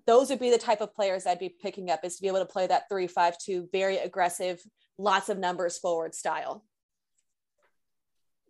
those 0.06 0.30
would 0.30 0.40
be 0.40 0.50
the 0.50 0.56
type 0.56 0.80
of 0.80 0.94
players 0.94 1.26
I'd 1.26 1.38
be 1.38 1.54
picking 1.62 1.90
up 1.90 2.00
is 2.02 2.16
to 2.16 2.22
be 2.22 2.28
able 2.28 2.38
to 2.38 2.46
play 2.46 2.66
that 2.66 2.88
three 2.88 3.06
five 3.06 3.36
two, 3.36 3.68
very 3.70 3.98
aggressive, 3.98 4.62
lots 4.96 5.28
of 5.28 5.36
numbers 5.36 5.76
forward 5.76 6.14
style. 6.14 6.64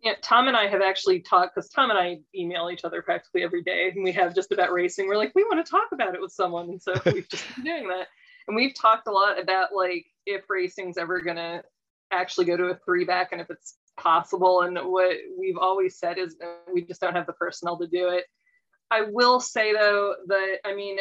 Yeah, 0.05 0.13
Tom 0.21 0.47
and 0.47 0.55
I 0.55 0.67
have 0.67 0.83
actually 0.83 1.19
talked 1.19 1.55
because 1.55 1.67
Tom 1.71 1.89
and 1.89 1.97
I 1.97 2.19
email 2.35 2.69
each 2.71 2.85
other 2.85 3.01
practically 3.01 3.41
every 3.41 3.63
day, 3.63 3.91
and 3.93 4.03
we 4.03 4.11
have 4.11 4.35
just 4.35 4.51
about 4.51 4.71
racing. 4.71 5.07
We're 5.07 5.17
like, 5.17 5.31
we 5.33 5.43
want 5.45 5.65
to 5.65 5.69
talk 5.69 5.87
about 5.91 6.13
it 6.13 6.21
with 6.21 6.31
someone, 6.31 6.69
and 6.69 6.79
so 6.79 6.93
we've 7.11 7.27
just 7.27 7.43
been 7.55 7.65
doing 7.65 7.87
that. 7.87 8.05
And 8.47 8.55
we've 8.55 8.75
talked 8.75 9.07
a 9.07 9.11
lot 9.11 9.41
about 9.41 9.69
like 9.75 10.05
if 10.27 10.43
racing's 10.47 10.99
ever 10.99 11.21
gonna 11.21 11.63
actually 12.11 12.45
go 12.45 12.55
to 12.55 12.65
a 12.65 12.79
three 12.85 13.03
back, 13.03 13.31
and 13.31 13.41
if 13.41 13.49
it's 13.49 13.77
possible. 13.97 14.61
And 14.61 14.77
what 14.77 15.17
we've 15.39 15.57
always 15.57 15.97
said 15.97 16.19
is 16.19 16.37
we 16.71 16.83
just 16.83 17.01
don't 17.01 17.15
have 17.15 17.25
the 17.25 17.33
personnel 17.33 17.79
to 17.79 17.87
do 17.87 18.09
it. 18.09 18.25
I 18.95 19.01
will 19.11 19.39
say 19.41 19.73
though 19.73 20.15
that 20.27 20.57
I 20.63 20.73
mean 20.73 20.97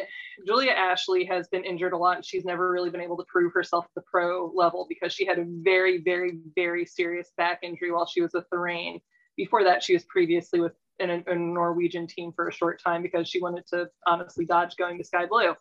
Julia 0.46 0.72
Ashley 0.72 1.24
has 1.26 1.46
been 1.48 1.64
injured 1.64 1.92
a 1.92 1.96
lot. 1.96 2.16
and 2.16 2.24
She's 2.24 2.44
never 2.44 2.72
really 2.72 2.90
been 2.90 3.00
able 3.00 3.16
to 3.18 3.24
prove 3.28 3.52
herself 3.52 3.84
at 3.84 3.94
the 3.94 4.02
pro 4.10 4.50
level 4.54 4.86
because 4.88 5.12
she 5.12 5.24
had 5.24 5.38
a 5.38 5.44
very, 5.46 5.98
very, 5.98 6.38
very 6.56 6.84
serious 6.84 7.30
back 7.36 7.60
injury 7.62 7.92
while 7.92 8.06
she 8.06 8.20
was 8.20 8.32
with 8.34 8.46
the 8.50 8.58
Reign. 8.58 9.00
Before 9.36 9.64
that, 9.64 9.82
she 9.82 9.94
was 9.94 10.04
previously 10.04 10.60
with 10.60 10.72
in 10.98 11.10
a, 11.10 11.22
a 11.26 11.34
Norwegian 11.34 12.06
team 12.06 12.32
for 12.34 12.48
a 12.48 12.52
short 12.52 12.82
time 12.82 13.02
because 13.02 13.28
she 13.28 13.40
wanted 13.40 13.66
to 13.68 13.88
honestly 14.06 14.44
dodge 14.44 14.76
going 14.76 14.98
to 14.98 15.04
Sky 15.04 15.26
Blue. 15.26 15.54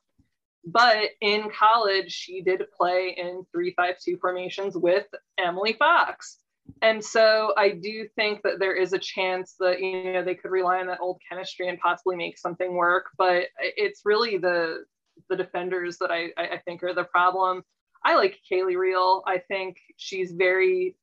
But 0.65 1.09
in 1.21 1.49
college, 1.51 2.11
she 2.11 2.41
did 2.41 2.63
play 2.75 3.15
in 3.17 3.45
three 3.51 3.73
five 3.75 3.95
two 3.99 4.17
formations 4.17 4.75
with 4.75 5.05
Emily 5.37 5.73
Fox 5.73 6.39
and 6.81 7.03
so 7.03 7.53
I 7.57 7.69
do 7.69 8.07
think 8.15 8.41
that 8.43 8.59
there 8.59 8.75
is 8.75 8.93
a 8.93 8.99
chance 8.99 9.55
that 9.59 9.81
you 9.81 10.13
know 10.13 10.23
they 10.23 10.35
could 10.35 10.51
rely 10.51 10.79
on 10.79 10.87
that 10.87 10.99
old 11.01 11.21
chemistry 11.27 11.69
and 11.69 11.79
possibly 11.79 12.15
make 12.15 12.37
something 12.37 12.75
work. 12.75 13.07
But 13.17 13.45
it's 13.57 14.01
really 14.05 14.37
the 14.37 14.83
the 15.29 15.35
defenders 15.35 15.97
that 15.99 16.11
I 16.11 16.29
I 16.37 16.61
think 16.65 16.83
are 16.83 16.93
the 16.93 17.05
problem. 17.05 17.63
I 18.05 18.15
like 18.15 18.39
Kaleigh 18.49 18.75
Riehl. 18.75 19.23
I 19.25 19.37
think 19.37 19.77
she's 19.97 20.33
very 20.33 20.95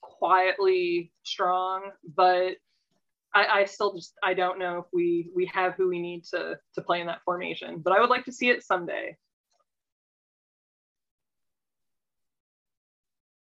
quietly 0.00 1.12
strong, 1.24 1.90
but 2.16 2.56
I, 3.34 3.46
I 3.60 3.64
still 3.64 3.94
just 3.94 4.14
I 4.24 4.34
don't 4.34 4.58
know 4.58 4.78
if 4.78 4.86
we 4.92 5.30
we 5.34 5.46
have 5.46 5.74
who 5.74 5.88
we 5.88 6.00
need 6.00 6.24
to 6.26 6.58
to 6.74 6.82
play 6.82 7.00
in 7.00 7.06
that 7.08 7.22
formation. 7.24 7.78
But 7.78 7.92
I 7.92 8.00
would 8.00 8.10
like 8.10 8.24
to 8.26 8.32
see 8.32 8.50
it 8.50 8.64
someday. 8.64 9.16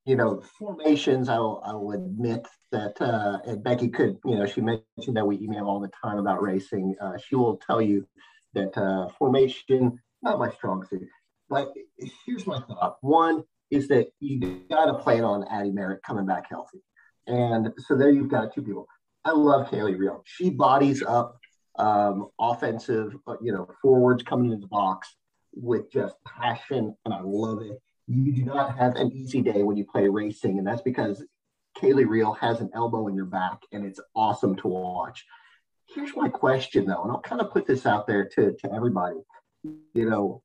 You 0.05 0.17
know, 0.17 0.43
formations, 0.59 1.29
I'll, 1.29 1.63
I'll 1.65 1.93
admit 1.93 2.49
that, 2.73 3.01
uh, 3.01 3.39
and 3.47 3.63
Bekki 3.63 3.93
could, 3.93 4.19
you 4.25 4.37
know, 4.37 4.47
she 4.47 4.61
mentioned 4.61 5.17
that 5.17 5.27
we 5.27 5.39
email 5.39 5.67
all 5.67 5.79
the 5.79 5.91
time 6.03 6.19
about 6.19 6.43
racing. 6.43 6.97
Uh, 7.01 7.17
she 7.19 7.37
will 7.37 7.57
tell 7.59 7.81
you 7.81 8.07
that 8.55 8.77
uh, 8.77 9.09
formation, 9.17 10.01
not 10.21 10.41
my 10.41 10.51
strong 10.51 10.85
suit. 10.85 11.07
But 11.49 11.73
here's 12.27 12.47
my 12.47 12.59
thought. 12.61 12.97
One 13.01 13.45
is 13.71 13.87
that 13.89 14.09
you 14.19 14.63
got 14.69 14.87
to 14.87 14.95
plan 14.95 15.23
on 15.23 15.47
Addie 15.49 15.71
Merrick 15.71 16.03
coming 16.03 16.27
back 16.27 16.49
healthy. 16.51 16.83
And 17.27 17.73
so 17.79 17.97
there 17.97 18.11
you've 18.11 18.29
got 18.29 18.53
two 18.53 18.63
people. 18.63 18.89
I 19.25 19.31
love 19.31 19.69
Kaleigh 19.69 19.97
Riehl. 19.97 20.23
She 20.25 20.51
bodies 20.51 21.03
up 21.03 21.39
um, 21.79 22.29
offensive, 22.41 23.15
uh, 23.27 23.37
you 23.41 23.53
know, 23.53 23.69
forwards 23.81 24.23
coming 24.25 24.47
into 24.47 24.63
the 24.63 24.67
box 24.67 25.15
with 25.55 25.91
just 25.93 26.15
passion, 26.27 26.97
and 27.05 27.15
I 27.15 27.21
love 27.23 27.63
it 27.63 27.81
you 28.09 28.33
do 28.33 28.45
not 28.45 28.77
have 28.79 28.97
an 28.97 29.13
easy 29.13 29.41
day 29.41 29.63
when 29.63 29.77
you 29.77 29.85
play 29.85 30.09
racing, 30.09 30.59
and 30.59 30.67
that's 30.67 30.83
because 30.83 31.25
Kaleigh 31.79 32.07
Riehl 32.07 32.37
has 32.39 32.61
an 32.61 32.71
elbow 32.75 33.09
in 33.09 33.15
your 33.15 33.27
back, 33.27 33.63
and 33.73 33.85
it's 33.85 34.01
awesome 34.15 34.57
to 34.57 34.69
watch. 34.69 35.25
Here's 35.87 36.15
my 36.17 36.29
question, 36.29 36.87
though, 36.87 37.03
and 37.03 37.13
I'll 37.13 37.21
kind 37.21 37.41
of 37.41 37.51
put 37.51 37.67
this 37.67 37.87
out 37.87 38.07
there 38.07 38.29
to, 38.35 38.53
to 38.53 38.73
everybody. 38.73 39.19
You 39.95 40.09
know, 40.09 40.43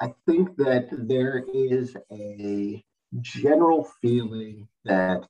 I 0.00 0.14
think 0.26 0.56
that 0.56 0.88
there 0.90 1.44
is 1.52 1.96
a 2.12 2.84
general 3.20 3.90
feeling 4.00 4.68
that 4.84 5.26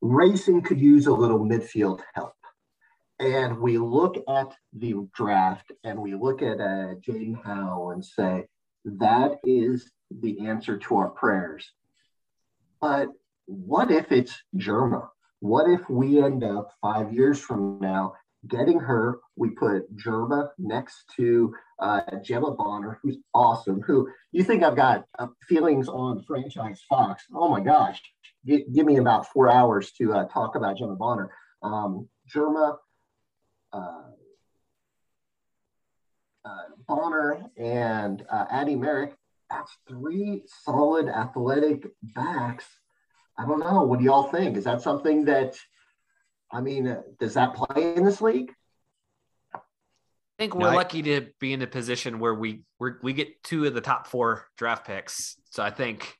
racing 0.00 0.62
could 0.62 0.80
use 0.80 1.06
a 1.06 1.12
little 1.12 1.40
midfield 1.40 2.00
help. 2.14 2.34
And 3.18 3.58
we 3.58 3.76
look 3.76 4.16
at 4.28 4.54
the 4.72 4.94
draft 5.14 5.72
and 5.84 5.98
we 5.98 6.14
look 6.14 6.40
at 6.40 6.58
uh, 6.58 6.94
Jaelin 7.06 7.42
Howell 7.44 7.90
and 7.90 8.02
say, 8.02 8.46
that 8.84 9.38
is 9.44 9.90
the 10.10 10.46
answer 10.46 10.78
to 10.78 10.96
our 10.96 11.08
prayers. 11.08 11.70
But 12.80 13.08
what 13.46 13.90
if 13.90 14.10
it's 14.12 14.42
Germa? 14.56 15.08
What 15.40 15.70
if 15.70 15.88
we 15.88 16.22
end 16.22 16.44
up 16.44 16.72
five 16.80 17.12
years 17.12 17.40
from 17.40 17.78
now 17.80 18.14
getting 18.46 18.78
her? 18.80 19.18
We 19.36 19.50
put 19.50 19.94
Germa 19.96 20.50
next 20.58 21.04
to 21.16 21.54
uh, 21.78 22.02
Gemma 22.22 22.52
Bonner, 22.52 22.98
who's 23.02 23.18
awesome. 23.34 23.80
Who 23.82 24.08
you 24.32 24.44
think 24.44 24.62
I've 24.62 24.76
got 24.76 25.04
uh, 25.18 25.28
feelings 25.48 25.88
on 25.88 26.22
franchise 26.24 26.82
Fox? 26.88 27.24
Oh 27.34 27.48
my 27.48 27.60
gosh, 27.60 28.00
G- 28.46 28.66
give 28.72 28.86
me 28.86 28.98
about 28.98 29.26
four 29.28 29.50
hours 29.50 29.92
to 29.92 30.12
uh, 30.12 30.24
talk 30.28 30.56
about 30.56 30.76
Gemma 30.76 30.96
Bonner. 30.96 31.30
Um, 31.62 32.08
Germa, 32.34 32.76
uh, 33.72 34.02
uh, 36.44 36.62
Bonner, 36.86 37.42
and 37.56 38.24
uh, 38.30 38.46
Addie 38.50 38.76
Merrick 38.76 39.14
that's 39.50 39.76
three 39.88 40.44
solid 40.64 41.08
athletic 41.08 41.86
backs. 42.02 42.66
I 43.36 43.46
don't 43.46 43.60
know. 43.60 43.82
What 43.82 43.98
do 43.98 44.04
y'all 44.04 44.30
think? 44.30 44.56
Is 44.56 44.64
that 44.64 44.82
something 44.82 45.24
that, 45.24 45.56
I 46.52 46.60
mean, 46.60 46.86
uh, 46.86 47.02
does 47.18 47.34
that 47.34 47.54
play 47.54 47.94
in 47.94 48.04
this 48.04 48.20
league? 48.20 48.52
I 49.54 49.58
think 50.38 50.54
we're 50.54 50.70
no, 50.70 50.76
lucky 50.76 51.02
to 51.02 51.26
be 51.38 51.52
in 51.52 51.60
a 51.62 51.66
position 51.66 52.18
where 52.18 52.34
we 52.34 52.62
we 52.78 52.92
we 53.02 53.12
get 53.12 53.42
two 53.42 53.66
of 53.66 53.74
the 53.74 53.80
top 53.82 54.06
four 54.06 54.46
draft 54.56 54.86
picks. 54.86 55.36
So 55.50 55.62
I 55.62 55.70
think 55.70 56.16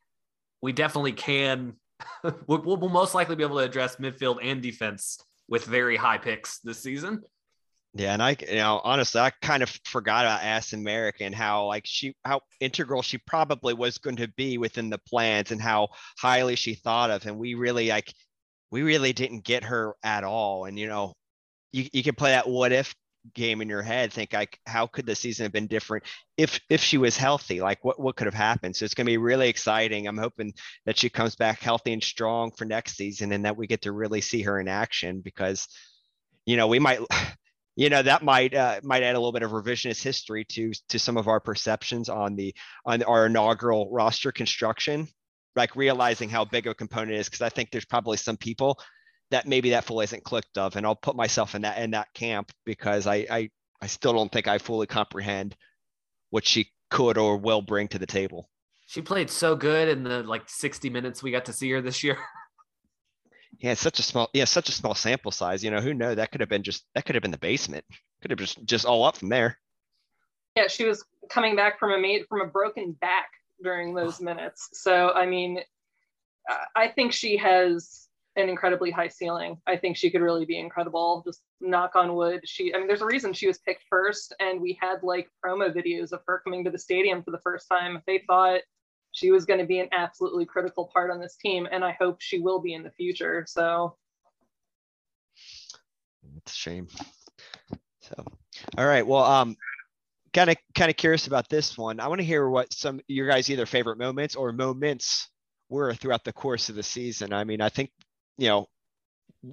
we 0.60 0.72
definitely 0.72 1.12
can. 1.12 1.74
we'll, 2.46 2.62
we'll 2.62 2.88
most 2.88 3.14
likely 3.14 3.36
be 3.36 3.44
able 3.44 3.58
to 3.58 3.64
address 3.64 3.96
midfield 3.96 4.38
and 4.42 4.60
defense 4.60 5.18
with 5.48 5.64
very 5.64 5.96
high 5.96 6.18
picks 6.18 6.58
this 6.60 6.82
season. 6.82 7.22
Yeah, 7.94 8.12
and 8.12 8.22
I, 8.22 8.36
you 8.48 8.54
know, 8.56 8.80
honestly, 8.84 9.20
I 9.20 9.30
kind 9.42 9.64
of 9.64 9.70
forgot 9.84 10.24
about 10.24 10.42
Addison 10.42 10.84
Merrick 10.84 11.16
and 11.20 11.34
how 11.34 11.66
like 11.66 11.86
she, 11.86 12.14
how 12.24 12.40
integral 12.60 13.02
she 13.02 13.18
probably 13.18 13.74
was 13.74 13.98
going 13.98 14.16
to 14.16 14.28
be 14.28 14.58
within 14.58 14.90
the 14.90 14.98
plans 14.98 15.50
and 15.50 15.60
how 15.60 15.88
highly 16.18 16.54
she 16.54 16.74
thought 16.74 17.10
of. 17.10 17.26
And 17.26 17.36
we 17.36 17.54
really 17.54 17.88
like, 17.88 18.12
we 18.70 18.82
really 18.82 19.12
didn't 19.12 19.44
get 19.44 19.64
her 19.64 19.94
at 20.04 20.24
all. 20.24 20.66
And 20.66 20.78
you 20.78 20.88
know, 20.88 21.14
you 21.72 21.88
you 21.92 22.02
can 22.04 22.14
play 22.16 22.32
that 22.32 22.48
what 22.48 22.72
if 22.72 22.94
game 23.34 23.62
in 23.62 23.68
your 23.70 23.82
head, 23.82 24.12
think 24.12 24.32
like, 24.34 24.58
how 24.66 24.86
could 24.86 25.06
the 25.06 25.14
season 25.16 25.44
have 25.44 25.52
been 25.52 25.68
different 25.68 26.04
if 26.38 26.60
if 26.70 26.82
she 26.82 26.98
was 26.98 27.16
healthy? 27.16 27.60
Like, 27.60 27.84
what 27.84 28.00
what 28.00 28.16
could 28.16 28.26
have 28.26 28.34
happened? 28.34 28.76
So 28.76 28.84
it's 28.86 28.94
going 28.94 29.06
to 29.06 29.12
be 29.12 29.18
really 29.18 29.48
exciting. 29.50 30.06
I'm 30.08 30.18
hoping 30.18 30.54
that 30.86 30.98
she 30.98 31.10
comes 31.10 31.36
back 31.36 31.60
healthy 31.60 31.92
and 31.94 32.04
strong 32.04 32.52
for 32.52 32.64
next 32.66 32.96
season, 32.96 33.32
and 33.32 33.44
that 33.46 33.56
we 33.56 33.66
get 33.68 33.82
to 33.82 33.92
really 33.92 34.20
see 34.22 34.42
her 34.42 34.60
in 34.60 34.68
action 34.68 35.20
because, 35.22 35.68
you 36.46 36.56
know, 36.56 36.68
we 36.68 36.78
might 36.78 37.00
you 37.80 37.88
know 37.88 38.02
that 38.02 38.22
might 38.22 38.54
uh, 38.54 38.78
might 38.82 39.02
add 39.02 39.14
a 39.14 39.18
little 39.18 39.32
bit 39.32 39.42
of 39.42 39.52
revisionist 39.52 40.02
history 40.02 40.44
to 40.44 40.72
to 40.90 40.98
some 40.98 41.16
of 41.16 41.28
our 41.28 41.40
perceptions 41.40 42.08
on 42.08 42.36
the 42.36 42.54
on 42.84 43.02
our 43.04 43.26
inaugural 43.26 43.88
roster 43.90 44.30
construction 44.30 45.08
like 45.56 45.74
realizing 45.74 46.28
how 46.28 46.44
big 46.44 46.66
a 46.66 46.74
component 46.74 47.12
is 47.12 47.26
because 47.26 47.40
i 47.40 47.48
think 47.48 47.70
there's 47.70 47.86
probably 47.86 48.16
some 48.16 48.36
people 48.36 48.78
that 49.30 49.46
maybe 49.46 49.70
that 49.70 49.84
fully 49.84 50.04
isn't 50.04 50.24
clicked 50.24 50.58
of 50.58 50.76
and 50.76 50.84
i'll 50.84 50.94
put 50.94 51.16
myself 51.16 51.54
in 51.54 51.62
that 51.62 51.78
in 51.78 51.92
that 51.92 52.12
camp 52.12 52.52
because 52.66 53.06
i 53.06 53.26
i, 53.30 53.48
I 53.80 53.86
still 53.86 54.12
don't 54.12 54.30
think 54.30 54.46
i 54.46 54.58
fully 54.58 54.86
comprehend 54.86 55.56
what 56.28 56.46
she 56.46 56.70
could 56.90 57.16
or 57.16 57.36
will 57.36 57.62
bring 57.62 57.88
to 57.88 57.98
the 57.98 58.06
table. 58.06 58.50
She 58.86 59.00
played 59.00 59.30
so 59.30 59.54
good 59.54 59.88
in 59.88 60.02
the 60.02 60.22
like 60.24 60.48
60 60.48 60.90
minutes 60.90 61.22
we 61.22 61.30
got 61.30 61.44
to 61.44 61.52
see 61.52 61.70
her 61.70 61.80
this 61.80 62.02
year 62.02 62.18
yeah, 63.60 63.72
it's 63.72 63.80
such 63.80 63.98
a 63.98 64.02
small, 64.02 64.30
yeah, 64.32 64.44
such 64.44 64.68
a 64.68 64.72
small 64.72 64.94
sample 64.94 65.30
size. 65.30 65.62
You 65.62 65.70
know, 65.70 65.80
who 65.80 65.92
know 65.92 66.14
that 66.14 66.32
could 66.32 66.40
have 66.40 66.48
been 66.48 66.62
just 66.62 66.84
that 66.94 67.04
could 67.04 67.14
have 67.14 67.22
been 67.22 67.30
the 67.30 67.38
basement. 67.38 67.84
Could 68.22 68.30
have 68.30 68.40
just 68.40 68.64
just 68.64 68.86
all 68.86 69.04
up 69.04 69.16
from 69.16 69.28
there. 69.28 69.58
Yeah, 70.56 70.66
she 70.66 70.84
was 70.84 71.04
coming 71.28 71.56
back 71.56 71.78
from 71.78 71.92
a 71.92 71.98
mate 71.98 72.26
from 72.28 72.40
a 72.40 72.46
broken 72.46 72.92
back 72.92 73.28
during 73.62 73.94
those 73.94 74.20
minutes. 74.20 74.70
So 74.72 75.10
I 75.12 75.26
mean, 75.26 75.60
I 76.74 76.88
think 76.88 77.12
she 77.12 77.36
has 77.36 78.08
an 78.36 78.48
incredibly 78.48 78.90
high 78.90 79.08
ceiling. 79.08 79.60
I 79.66 79.76
think 79.76 79.96
she 79.96 80.10
could 80.10 80.22
really 80.22 80.46
be 80.46 80.58
incredible. 80.58 81.22
Just 81.26 81.42
knock 81.60 81.96
on 81.96 82.14
wood. 82.14 82.40
She, 82.44 82.72
I 82.74 82.78
mean, 82.78 82.86
there's 82.86 83.02
a 83.02 83.06
reason 83.06 83.32
she 83.32 83.46
was 83.46 83.58
picked 83.58 83.84
first, 83.90 84.34
and 84.40 84.60
we 84.60 84.78
had 84.80 85.02
like 85.02 85.28
promo 85.44 85.74
videos 85.74 86.12
of 86.12 86.20
her 86.26 86.40
coming 86.42 86.64
to 86.64 86.70
the 86.70 86.78
stadium 86.78 87.22
for 87.22 87.32
the 87.32 87.40
first 87.40 87.68
time. 87.68 88.02
They 88.06 88.22
thought 88.26 88.60
she 89.12 89.30
was 89.30 89.44
going 89.44 89.60
to 89.60 89.66
be 89.66 89.80
an 89.80 89.88
absolutely 89.92 90.46
critical 90.46 90.90
part 90.92 91.10
on 91.10 91.20
this 91.20 91.36
team, 91.36 91.66
and 91.70 91.84
I 91.84 91.96
hope 91.98 92.20
she 92.20 92.38
will 92.38 92.60
be 92.60 92.74
in 92.74 92.82
the 92.82 92.90
future. 92.90 93.44
So 93.48 93.96
it's 96.36 96.52
a 96.52 96.56
shame. 96.56 96.88
So, 98.00 98.24
all 98.76 98.86
right. 98.86 99.06
Well, 99.06 99.24
um, 99.24 99.56
kind 100.32 100.50
of 100.50 100.56
kind 100.74 100.90
of 100.90 100.96
curious 100.96 101.26
about 101.26 101.48
this 101.48 101.76
one. 101.76 102.00
I 102.00 102.08
want 102.08 102.20
to 102.20 102.26
hear 102.26 102.48
what 102.48 102.72
some 102.72 103.00
your 103.08 103.28
guys 103.28 103.50
either 103.50 103.66
favorite 103.66 103.98
moments 103.98 104.36
or 104.36 104.52
moments 104.52 105.28
were 105.68 105.94
throughout 105.94 106.24
the 106.24 106.32
course 106.32 106.68
of 106.68 106.76
the 106.76 106.82
season. 106.82 107.32
I 107.32 107.44
mean, 107.44 107.60
I 107.60 107.68
think 107.68 107.90
you 108.38 108.48
know, 108.48 108.68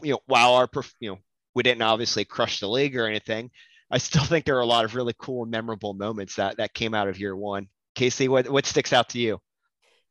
you 0.03 0.13
know, 0.13 0.19
while 0.27 0.53
our 0.53 0.69
you 0.99 1.11
know 1.11 1.19
we 1.55 1.63
didn't 1.63 1.81
obviously 1.81 2.25
crush 2.25 2.59
the 2.59 2.67
league 2.67 2.95
or 2.95 3.07
anything, 3.07 3.51
I 3.89 3.97
still 3.97 4.23
think 4.23 4.45
there 4.45 4.57
are 4.57 4.61
a 4.61 4.65
lot 4.65 4.85
of 4.85 4.95
really 4.95 5.15
cool 5.17 5.45
memorable 5.45 5.93
moments 5.93 6.35
that 6.35 6.57
that 6.57 6.73
came 6.73 6.93
out 6.93 7.07
of 7.07 7.19
year 7.19 7.35
one. 7.35 7.67
Casey, 7.95 8.27
what 8.27 8.49
what 8.49 8.65
sticks 8.65 8.93
out 8.93 9.09
to 9.09 9.19
you? 9.19 9.39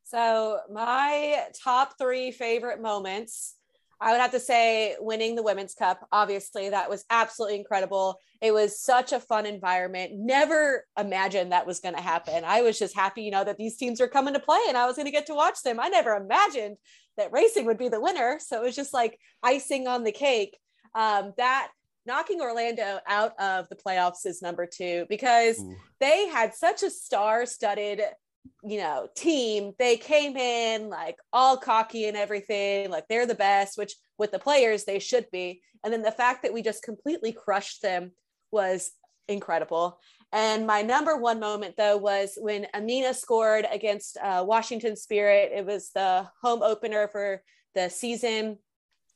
So 0.07 0.61
my 0.72 1.44
top 1.62 1.98
three 1.98 2.30
favorite 2.30 2.80
moments 2.80 3.57
I 4.00 4.12
would 4.12 4.20
have 4.20 4.32
to 4.32 4.40
say 4.40 4.94
winning 5.00 5.36
the 5.36 5.42
Women's 5.42 5.74
Cup. 5.74 6.07
Obviously, 6.12 6.68
that 6.68 6.90
was 6.90 7.04
absolutely 7.09 7.59
incredible. 7.59 8.20
It 8.42 8.52
was 8.52 8.78
such 8.78 9.12
a 9.12 9.20
fun 9.20 9.46
environment. 9.46 10.12
Never 10.14 10.84
imagined 10.98 11.52
that 11.52 11.66
was 11.66 11.80
going 11.80 11.94
to 11.94 12.02
happen. 12.02 12.44
I 12.44 12.61
was 12.61 12.78
just 12.78 12.94
happy, 12.94 13.22
you 13.22 13.30
know, 13.30 13.44
that 13.44 13.57
these 13.57 13.76
teams 13.76 14.00
were 14.00 14.09
coming 14.09 14.34
to 14.34 14.40
play 14.40 14.61
and 14.68 14.76
I 14.76 14.86
was 14.86 14.96
going 14.96 15.07
to 15.07 15.12
get 15.12 15.26
to 15.26 15.34
watch 15.34 15.62
them. 15.62 15.80
I 15.80 15.88
never 15.88 16.14
imagined 16.14 16.76
that 17.16 17.32
racing 17.32 17.64
would 17.66 17.78
be 17.78 17.88
the 17.88 18.00
winner. 18.00 18.38
So 18.38 18.61
it 18.61 18.64
was 18.64 18.76
just 18.76 18.92
like 18.92 19.18
icing 19.42 19.88
on 19.88 20.04
the 20.04 20.12
cake. 20.12 20.59
Um, 20.94 21.32
that 21.38 21.70
knocking 22.04 22.42
Orlando 22.42 22.98
out 23.07 23.32
of 23.40 23.68
the 23.70 23.76
playoffs 23.76 24.26
is 24.26 24.42
number 24.42 24.66
two 24.66 25.07
because 25.09 25.59
Ooh. 25.59 25.74
they 26.00 26.28
had 26.28 26.54
such 26.54 26.82
a 26.82 26.90
star 26.90 27.46
studded 27.46 28.02
you 28.62 28.78
know, 28.78 29.09
team, 29.16 29.72
they 29.78 29.97
came 29.97 30.36
in 30.36 30.88
like 30.88 31.16
all 31.32 31.57
cocky 31.57 32.07
and 32.07 32.16
everything, 32.16 32.90
like 32.90 33.07
they're 33.09 33.26
the 33.26 33.34
best, 33.34 33.78
which 33.78 33.94
with 34.18 34.32
the 34.32 34.38
players 34.38 34.84
they 34.84 34.99
should 34.99 35.26
be. 35.30 35.62
And 35.84 35.92
then 35.92 36.03
the 36.03 36.11
fact 36.11 36.42
that 36.42 36.53
we 36.53 36.62
just 36.62 36.82
completely 36.82 37.32
crushed 37.32 37.82
them 37.82 38.12
was 38.51 38.92
incredible. 39.28 39.99
And 40.32 40.66
my 40.66 40.82
number 40.82 41.16
one 41.16 41.40
moment 41.40 41.76
though 41.76 41.97
was 41.97 42.36
when 42.36 42.66
Emina 42.74 43.14
scored 43.14 43.66
against 43.70 44.16
uh, 44.18 44.44
Washington 44.47 44.97
Spirit. 44.97 45.53
It 45.55 45.64
was 45.64 45.90
the 45.94 46.28
home 46.42 46.62
opener 46.62 47.09
for 47.09 47.42
the 47.74 47.88
season, 47.88 48.59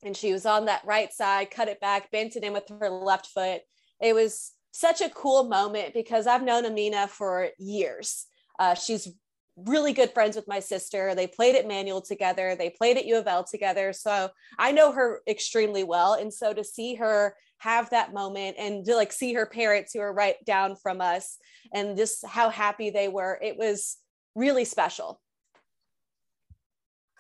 and 0.03 0.17
she 0.17 0.33
was 0.33 0.47
on 0.47 0.67
that 0.67 0.85
right 0.85 1.13
side, 1.13 1.51
cut 1.51 1.69
it 1.69 1.81
back, 1.81 2.11
bent 2.11 2.37
it 2.37 2.45
in 2.45 2.53
with 2.53 2.69
her 2.69 2.91
left 2.91 3.27
foot. 3.27 3.63
It 4.01 4.15
was 4.15 4.53
such 4.73 5.01
a 5.01 5.11
cool 5.11 5.49
moment 5.49 5.95
because 5.95 6.27
I've 6.27 6.45
known 6.45 6.65
Emina 6.65 7.09
for 7.09 7.49
years 7.59 8.27
uh, 8.61 8.75
she's 8.75 9.09
really 9.57 9.93
good 9.93 10.13
friends 10.13 10.37
with 10.37 10.47
my 10.47 10.61
sister. 10.61 11.15
They 11.15 11.27
played 11.27 11.57
at 11.57 11.67
Manual 11.67 12.03
together. 12.03 12.55
They 12.55 12.71
played 12.71 12.97
at 12.97 13.07
U 13.07 13.17
of 13.19 13.27
L 13.27 13.43
together. 13.43 13.93
So 13.93 14.29
I 14.59 14.71
know 14.73 14.93
her 14.93 15.23
extremely 15.27 15.83
well. 15.83 16.15
And 16.15 16.33
so 16.33 16.53
to 16.53 16.63
see 16.63 16.95
her 16.97 17.35
have 17.59 17.91
that 17.91 18.13
moment 18.13 18.57
and 18.59 18.85
to 18.85 18.95
like 18.95 19.13
see 19.13 19.33
her 19.35 19.47
parents 19.47 19.93
who 19.93 20.01
are 20.01 20.13
right 20.13 20.37
down 20.45 20.77
from 20.77 21.01
us 21.01 21.39
and 21.75 21.97
just 21.97 22.25
how 22.27 22.51
happy 22.51 22.91
they 22.91 23.09
were, 23.09 23.39
it 23.43 23.57
was 23.57 23.97
really 24.35 24.65
special. 24.65 25.21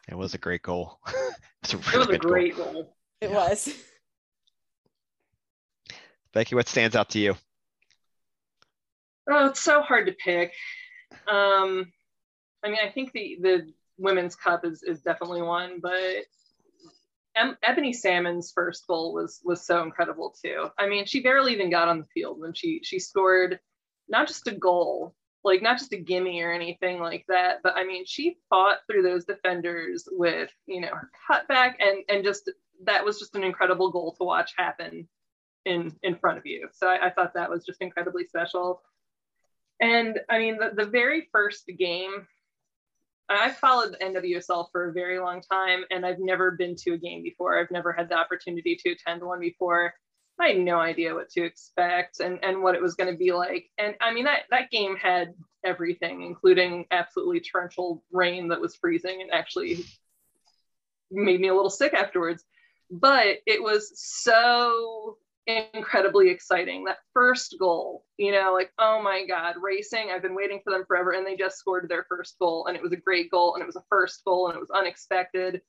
It 0.08 0.16
was 0.16 0.34
a 0.34 0.38
great 0.38 0.62
goal. 0.62 0.98
it 1.08 1.14
was 1.62 1.74
a, 1.74 1.76
really 1.76 2.02
it 2.02 2.08
was 2.08 2.16
a 2.16 2.18
great 2.18 2.56
goal. 2.56 2.72
goal. 2.72 2.96
It 3.20 3.30
yeah. 3.30 3.36
was. 3.36 3.74
Bekki, 6.34 6.54
what 6.54 6.68
stands 6.68 6.94
out 6.94 7.10
to 7.10 7.18
you? 7.18 7.34
Oh, 9.28 9.46
it's 9.46 9.60
so 9.60 9.82
hard 9.82 10.06
to 10.06 10.12
pick. 10.12 10.52
Um, 11.26 11.92
I 12.64 12.68
mean, 12.68 12.78
I 12.84 12.90
think 12.90 13.12
the 13.12 13.38
the 13.40 13.72
women's 13.98 14.36
cup 14.36 14.64
is 14.64 14.82
is 14.82 15.02
definitely 15.02 15.42
one, 15.42 15.80
but 15.80 16.24
em- 17.36 17.56
Ebony 17.62 17.92
Salmon's 17.92 18.52
first 18.52 18.86
goal 18.86 19.12
was 19.14 19.40
was 19.44 19.64
so 19.64 19.82
incredible 19.82 20.34
too. 20.42 20.68
I 20.78 20.88
mean, 20.88 21.06
she 21.06 21.20
barely 21.20 21.52
even 21.52 21.70
got 21.70 21.88
on 21.88 21.98
the 22.00 22.06
field 22.14 22.40
when 22.40 22.54
she 22.54 22.80
she 22.82 22.98
scored 22.98 23.60
not 24.08 24.26
just 24.26 24.48
a 24.48 24.52
goal, 24.52 25.14
like 25.44 25.62
not 25.62 25.78
just 25.78 25.92
a 25.92 25.96
gimme 25.96 26.42
or 26.42 26.52
anything 26.52 27.00
like 27.00 27.24
that, 27.28 27.58
but 27.62 27.76
I 27.76 27.84
mean, 27.84 28.04
she 28.06 28.38
fought 28.48 28.78
through 28.86 29.02
those 29.02 29.24
defenders 29.24 30.08
with 30.10 30.50
you 30.66 30.80
know 30.80 30.88
her 30.88 31.10
cutback 31.30 31.74
and 31.80 32.04
and 32.08 32.24
just 32.24 32.50
that 32.84 33.04
was 33.04 33.18
just 33.18 33.34
an 33.36 33.44
incredible 33.44 33.90
goal 33.90 34.14
to 34.18 34.24
watch 34.24 34.54
happen 34.56 35.08
in 35.64 35.94
in 36.02 36.16
front 36.16 36.38
of 36.38 36.46
you. 36.46 36.68
So 36.72 36.86
I, 36.88 37.06
I 37.06 37.10
thought 37.10 37.34
that 37.34 37.50
was 37.50 37.64
just 37.64 37.82
incredibly 37.82 38.26
special. 38.26 38.82
And 39.80 40.20
I 40.28 40.38
mean, 40.38 40.58
the, 40.58 40.84
the 40.84 40.90
very 40.90 41.28
first 41.32 41.66
game, 41.78 42.26
I've 43.28 43.56
followed 43.56 43.92
the 43.92 44.04
NWSL 44.04 44.66
for 44.72 44.88
a 44.88 44.92
very 44.92 45.18
long 45.18 45.40
time, 45.40 45.84
and 45.90 46.04
I've 46.04 46.18
never 46.18 46.50
been 46.50 46.76
to 46.76 46.92
a 46.92 46.98
game 46.98 47.22
before. 47.22 47.58
I've 47.58 47.70
never 47.70 47.92
had 47.92 48.08
the 48.08 48.16
opportunity 48.16 48.76
to 48.76 48.90
attend 48.90 49.22
one 49.22 49.40
before. 49.40 49.94
I 50.38 50.48
had 50.48 50.58
no 50.58 50.78
idea 50.78 51.14
what 51.14 51.30
to 51.30 51.44
expect 51.44 52.20
and, 52.20 52.38
and 52.42 52.62
what 52.62 52.74
it 52.74 52.82
was 52.82 52.94
going 52.94 53.12
to 53.12 53.18
be 53.18 53.32
like. 53.32 53.70
And 53.78 53.94
I 54.00 54.12
mean, 54.12 54.24
that, 54.24 54.42
that 54.50 54.70
game 54.70 54.96
had 54.96 55.34
everything, 55.64 56.22
including 56.22 56.86
absolutely 56.90 57.40
torrential 57.40 58.02
rain 58.10 58.48
that 58.48 58.60
was 58.60 58.76
freezing 58.76 59.20
and 59.20 59.30
actually 59.30 59.84
made 61.10 61.40
me 61.40 61.48
a 61.48 61.54
little 61.54 61.70
sick 61.70 61.92
afterwards. 61.92 62.42
But 62.90 63.38
it 63.46 63.62
was 63.62 63.92
so 63.94 65.18
incredibly 65.46 66.28
exciting. 66.28 66.84
That 66.84 66.98
first 67.12 67.56
goal, 67.58 68.04
you 68.18 68.32
know, 68.32 68.52
like, 68.52 68.72
oh 68.78 69.02
my 69.02 69.24
God, 69.26 69.56
racing, 69.60 70.10
I've 70.10 70.22
been 70.22 70.34
waiting 70.34 70.60
for 70.62 70.72
them 70.72 70.84
forever. 70.86 71.12
And 71.12 71.26
they 71.26 71.36
just 71.36 71.58
scored 71.58 71.88
their 71.88 72.06
first 72.08 72.38
goal. 72.38 72.66
And 72.66 72.76
it 72.76 72.82
was 72.82 72.92
a 72.92 72.96
great 72.96 73.30
goal. 73.30 73.54
And 73.54 73.62
it 73.62 73.66
was 73.66 73.76
a 73.76 73.84
first 73.88 74.24
goal. 74.24 74.48
And 74.48 74.56
it 74.56 74.60
was 74.60 74.70
unexpected. 74.70 75.62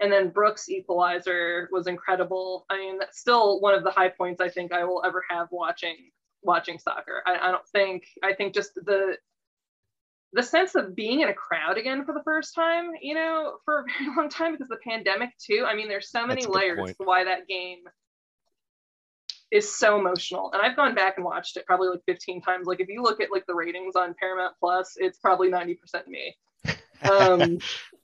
And 0.00 0.12
then 0.12 0.30
Brooks' 0.30 0.68
equalizer 0.68 1.68
was 1.70 1.86
incredible. 1.86 2.66
I 2.70 2.78
mean, 2.78 2.98
that's 2.98 3.20
still 3.20 3.60
one 3.60 3.74
of 3.74 3.84
the 3.84 3.90
high 3.90 4.08
points 4.08 4.40
I 4.40 4.48
think 4.48 4.72
I 4.72 4.84
will 4.84 5.04
ever 5.04 5.24
have 5.30 5.48
watching 5.50 5.96
watching 6.42 6.78
soccer. 6.78 7.22
I, 7.24 7.48
I 7.48 7.50
don't 7.52 7.66
think 7.68 8.04
I 8.22 8.32
think 8.34 8.52
just 8.52 8.74
the 8.74 9.16
the 10.32 10.42
sense 10.42 10.74
of 10.74 10.96
being 10.96 11.20
in 11.20 11.28
a 11.28 11.34
crowd 11.34 11.76
again 11.76 12.04
for 12.04 12.14
the 12.14 12.22
first 12.24 12.54
time, 12.54 12.92
you 13.00 13.14
know, 13.14 13.58
for 13.64 13.80
a 13.80 13.84
very 13.84 14.10
long 14.16 14.28
time 14.28 14.52
because 14.52 14.68
the 14.68 14.78
pandemic 14.84 15.30
too. 15.38 15.64
I 15.66 15.76
mean, 15.76 15.88
there's 15.88 16.10
so 16.10 16.26
many 16.26 16.46
layers 16.46 16.96
to 16.96 17.04
why 17.04 17.22
that 17.24 17.46
game 17.46 17.84
is 19.52 19.72
so 19.72 19.98
emotional. 20.00 20.50
And 20.52 20.62
I've 20.62 20.74
gone 20.74 20.94
back 20.94 21.14
and 21.16 21.24
watched 21.24 21.58
it 21.58 21.66
probably 21.66 21.88
like 21.88 22.00
15 22.06 22.40
times. 22.40 22.66
Like 22.66 22.80
if 22.80 22.88
you 22.88 23.02
look 23.02 23.20
at 23.20 23.30
like 23.30 23.46
the 23.46 23.54
ratings 23.54 23.94
on 23.94 24.14
Paramount 24.18 24.54
Plus, 24.58 24.94
it's 24.96 25.18
probably 25.18 25.50
90% 25.50 25.76
me. 26.08 26.34
Um, 27.08 27.58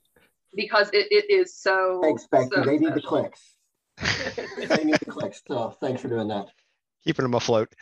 because 0.55 0.89
it, 0.93 1.07
it 1.11 1.29
is 1.29 1.57
so. 1.57 2.01
Thanks, 2.03 2.27
Bekki. 2.31 2.49
So 2.53 2.63
they 2.63 2.77
need 2.77 2.93
the 2.93 3.01
clicks. 3.01 3.41
they 3.97 4.83
need 4.83 4.99
the 4.99 5.11
clicks. 5.11 5.41
So 5.47 5.75
thanks 5.81 6.01
for 6.01 6.07
doing 6.07 6.27
that. 6.27 6.49
Keeping 7.03 7.23
them 7.23 7.33
afloat. 7.33 7.73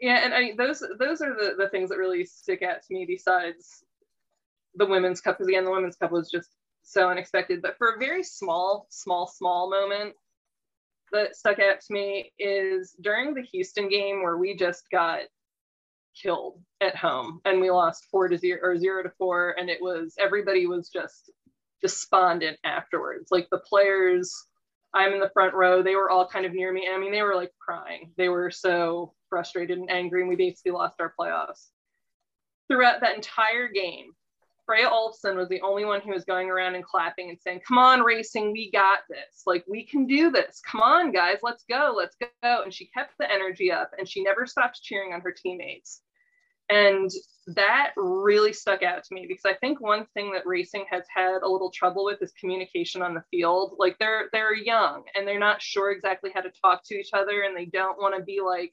Yeah, 0.00 0.24
and 0.24 0.32
I 0.32 0.54
those 0.56 0.82
those 0.98 1.20
are 1.20 1.34
the, 1.34 1.56
the 1.58 1.68
things 1.68 1.90
that 1.90 1.98
really 1.98 2.24
stick 2.24 2.62
out 2.62 2.82
to 2.82 2.94
me 2.94 3.04
besides 3.04 3.84
the 4.76 4.86
women's 4.86 5.20
cup, 5.20 5.36
because 5.36 5.48
again, 5.48 5.64
the 5.64 5.70
women's 5.70 5.96
cup 5.96 6.12
was 6.12 6.30
just 6.30 6.48
so 6.82 7.08
unexpected. 7.08 7.60
But 7.60 7.76
for 7.76 7.94
a 7.94 7.98
very 7.98 8.22
small, 8.22 8.86
small, 8.88 9.26
small 9.26 9.68
moment, 9.68 10.14
that 11.12 11.36
stuck 11.36 11.58
out 11.58 11.80
to 11.80 11.92
me 11.92 12.32
is 12.38 12.94
during 13.00 13.34
the 13.34 13.42
Houston 13.42 13.88
game 13.88 14.22
where 14.22 14.36
we 14.36 14.56
just 14.56 14.84
got 14.90 15.20
killed 16.20 16.60
at 16.80 16.96
home 16.96 17.40
and 17.44 17.60
we 17.60 17.70
lost 17.70 18.06
four 18.10 18.28
to 18.28 18.36
zero 18.36 18.58
or 18.62 18.76
zero 18.76 19.02
to 19.02 19.10
four 19.18 19.54
and 19.58 19.70
it 19.70 19.80
was 19.80 20.14
everybody 20.18 20.66
was 20.66 20.88
just 20.88 21.30
despondent 21.82 22.58
afterwards. 22.64 23.28
Like 23.30 23.48
the 23.50 23.58
players 23.58 24.34
i'm 24.92 25.12
in 25.12 25.20
the 25.20 25.30
front 25.32 25.54
row 25.54 25.84
they 25.84 25.94
were 25.94 26.10
all 26.10 26.26
kind 26.26 26.44
of 26.44 26.52
near 26.52 26.72
me. 26.72 26.88
I 26.92 26.98
mean 26.98 27.12
they 27.12 27.22
were 27.22 27.36
like 27.36 27.52
crying. 27.60 28.12
They 28.16 28.28
were 28.28 28.50
so 28.50 29.14
frustrated 29.28 29.78
and 29.78 29.90
angry 29.90 30.22
and 30.22 30.28
we 30.28 30.36
basically 30.36 30.72
lost 30.72 31.00
our 31.00 31.14
playoffs. 31.18 31.68
Throughout 32.68 33.00
that 33.00 33.16
entire 33.16 33.68
game 33.68 34.12
Freja 34.70 34.90
Olofsson 34.90 35.36
was 35.36 35.48
the 35.48 35.60
only 35.62 35.84
one 35.84 36.00
who 36.00 36.12
was 36.12 36.24
going 36.24 36.48
around 36.48 36.74
and 36.74 36.84
clapping 36.84 37.28
and 37.30 37.38
saying, 37.40 37.60
Come 37.66 37.78
on, 37.78 38.00
racing, 38.00 38.52
we 38.52 38.70
got 38.70 39.00
this. 39.08 39.42
Like, 39.46 39.64
we 39.66 39.84
can 39.84 40.06
do 40.06 40.30
this. 40.30 40.60
Come 40.64 40.80
on, 40.80 41.10
guys, 41.10 41.38
let's 41.42 41.64
go, 41.68 41.92
let's 41.96 42.16
go. 42.20 42.62
And 42.62 42.72
she 42.72 42.86
kept 42.86 43.14
the 43.18 43.30
energy 43.30 43.72
up 43.72 43.90
and 43.98 44.08
she 44.08 44.22
never 44.22 44.46
stopped 44.46 44.82
cheering 44.82 45.12
on 45.12 45.22
her 45.22 45.32
teammates. 45.32 46.02
And 46.68 47.10
that 47.48 47.90
really 47.96 48.52
stuck 48.52 48.84
out 48.84 49.02
to 49.02 49.14
me 49.14 49.26
because 49.26 49.44
I 49.44 49.54
think 49.54 49.80
one 49.80 50.06
thing 50.14 50.30
that 50.32 50.46
racing 50.46 50.84
has 50.88 51.02
had 51.12 51.42
a 51.42 51.48
little 51.48 51.72
trouble 51.72 52.04
with 52.04 52.22
is 52.22 52.32
communication 52.38 53.02
on 53.02 53.14
the 53.14 53.24
field. 53.28 53.74
Like 53.76 53.98
they're 53.98 54.28
they're 54.32 54.54
young 54.54 55.02
and 55.16 55.26
they're 55.26 55.40
not 55.40 55.60
sure 55.60 55.90
exactly 55.90 56.30
how 56.32 56.42
to 56.42 56.52
talk 56.62 56.82
to 56.84 56.94
each 56.94 57.10
other 57.12 57.42
and 57.42 57.56
they 57.56 57.64
don't 57.64 57.98
want 57.98 58.16
to 58.16 58.22
be 58.22 58.40
like 58.40 58.72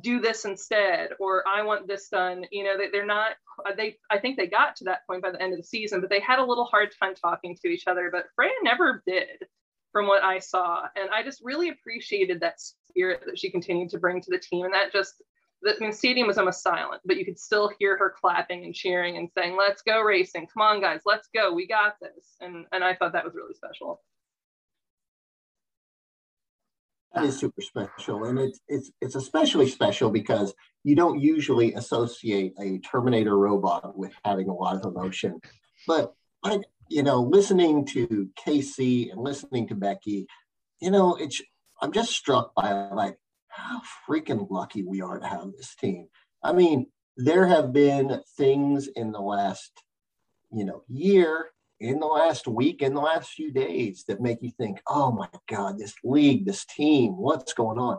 do 0.00 0.20
this 0.20 0.44
instead 0.44 1.10
or 1.18 1.46
i 1.48 1.62
want 1.62 1.86
this 1.86 2.08
done 2.08 2.44
you 2.50 2.64
know 2.64 2.76
they, 2.76 2.88
they're 2.90 3.06
not 3.06 3.32
uh, 3.66 3.74
they 3.74 3.96
i 4.10 4.18
think 4.18 4.36
they 4.36 4.46
got 4.46 4.76
to 4.76 4.84
that 4.84 5.06
point 5.06 5.22
by 5.22 5.30
the 5.30 5.40
end 5.40 5.52
of 5.52 5.58
the 5.58 5.64
season 5.64 6.00
but 6.00 6.10
they 6.10 6.20
had 6.20 6.38
a 6.38 6.44
little 6.44 6.64
hard 6.64 6.90
time 7.00 7.14
talking 7.14 7.56
to 7.56 7.68
each 7.68 7.86
other 7.86 8.10
but 8.10 8.26
freja 8.38 8.50
never 8.62 9.02
did 9.06 9.46
from 9.92 10.06
what 10.06 10.22
i 10.22 10.38
saw 10.38 10.86
and 10.96 11.10
i 11.10 11.22
just 11.22 11.40
really 11.42 11.68
appreciated 11.70 12.40
that 12.40 12.60
spirit 12.60 13.22
that 13.26 13.38
she 13.38 13.50
continued 13.50 13.88
to 13.88 13.98
bring 13.98 14.20
to 14.20 14.30
the 14.30 14.38
team 14.38 14.64
and 14.64 14.74
that 14.74 14.92
just 14.92 15.22
the 15.62 15.74
I 15.74 15.78
mean, 15.80 15.92
stadium 15.92 16.26
was 16.26 16.38
almost 16.38 16.62
silent, 16.62 17.02
but 17.04 17.16
you 17.16 17.24
could 17.24 17.38
still 17.38 17.70
hear 17.78 17.96
her 17.98 18.14
clapping 18.20 18.64
and 18.64 18.74
cheering 18.74 19.16
and 19.16 19.28
saying, 19.34 19.56
"Let's 19.56 19.82
go 19.82 20.00
racing! 20.00 20.46
Come 20.46 20.62
on, 20.62 20.80
guys, 20.80 21.00
let's 21.04 21.28
go! 21.34 21.52
We 21.52 21.66
got 21.66 21.96
this!" 22.00 22.36
And 22.40 22.66
and 22.70 22.84
I 22.84 22.94
thought 22.94 23.12
that 23.12 23.24
was 23.24 23.34
really 23.34 23.54
special. 23.54 24.00
That 27.20 27.28
is 27.28 27.38
super 27.38 27.60
special, 27.60 28.24
and 28.24 28.38
it's 28.38 28.60
it's 28.68 28.90
it's 29.00 29.14
especially 29.14 29.68
special 29.68 30.10
because 30.10 30.54
you 30.84 30.94
don't 30.96 31.20
usually 31.20 31.74
associate 31.74 32.54
a 32.60 32.78
Terminator 32.78 33.36
robot 33.36 33.96
with 33.96 34.12
having 34.24 34.48
a 34.48 34.54
lot 34.54 34.76
of 34.76 34.84
emotion. 34.84 35.40
But 35.86 36.14
like 36.44 36.62
you 36.88 37.02
know, 37.02 37.20
listening 37.22 37.84
to 37.86 38.28
Casey 38.36 39.10
and 39.10 39.20
listening 39.20 39.68
to 39.68 39.74
Bekki, 39.74 40.26
you 40.80 40.90
know, 40.90 41.16
it's 41.16 41.40
I'm 41.80 41.92
just 41.92 42.12
struck 42.12 42.54
by 42.54 42.72
like 42.90 43.18
how 43.48 43.80
freaking 44.08 44.48
lucky 44.50 44.82
we 44.82 45.00
are 45.00 45.18
to 45.18 45.26
have 45.26 45.52
this 45.56 45.74
team. 45.74 46.08
I 46.42 46.52
mean, 46.52 46.86
there 47.16 47.46
have 47.46 47.72
been 47.72 48.22
things 48.36 48.88
in 48.88 49.12
the 49.12 49.20
last, 49.20 49.72
you 50.52 50.64
know, 50.64 50.82
year, 50.88 51.50
in 51.80 52.00
the 52.00 52.06
last 52.06 52.46
week, 52.46 52.82
in 52.82 52.94
the 52.94 53.00
last 53.00 53.30
few 53.30 53.52
days 53.52 54.04
that 54.08 54.20
make 54.20 54.38
you 54.42 54.50
think, 54.50 54.80
oh 54.86 55.12
my 55.12 55.28
God, 55.48 55.78
this 55.78 55.94
league, 56.02 56.44
this 56.44 56.64
team, 56.64 57.16
what's 57.16 57.52
going 57.52 57.78
on? 57.78 57.98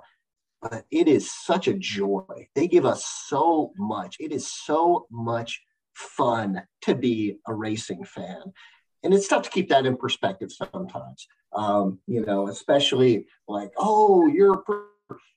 But 0.61 0.85
it 0.91 1.07
is 1.07 1.31
such 1.31 1.67
a 1.67 1.73
joy. 1.73 2.49
They 2.55 2.67
give 2.67 2.85
us 2.85 3.05
so 3.27 3.71
much. 3.77 4.17
It 4.19 4.31
is 4.31 4.51
so 4.51 5.07
much 5.09 5.61
fun 5.93 6.61
to 6.81 6.95
be 6.95 7.37
a 7.47 7.53
racing 7.53 8.03
fan. 8.03 8.41
And 9.03 9.13
it's 9.13 9.29
tough 9.29 9.43
to 9.43 9.49
keep 9.49 9.69
that 9.69 9.85
in 9.85 9.95
perspective 9.95 10.51
sometimes. 10.51 11.27
Um, 11.53 11.99
you 12.05 12.25
know, 12.25 12.47
especially 12.49 13.25
like, 13.47 13.71
oh, 13.77 14.27
you're 14.27 14.63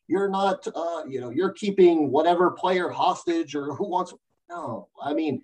you're 0.08 0.28
not, 0.28 0.66
uh, 0.74 1.04
you 1.08 1.20
know, 1.20 1.30
you're 1.30 1.52
keeping 1.52 2.10
whatever 2.10 2.50
player 2.50 2.88
hostage 2.88 3.54
or 3.54 3.74
who 3.74 3.88
wants. 3.88 4.12
No, 4.50 4.88
I 5.02 5.14
mean, 5.14 5.42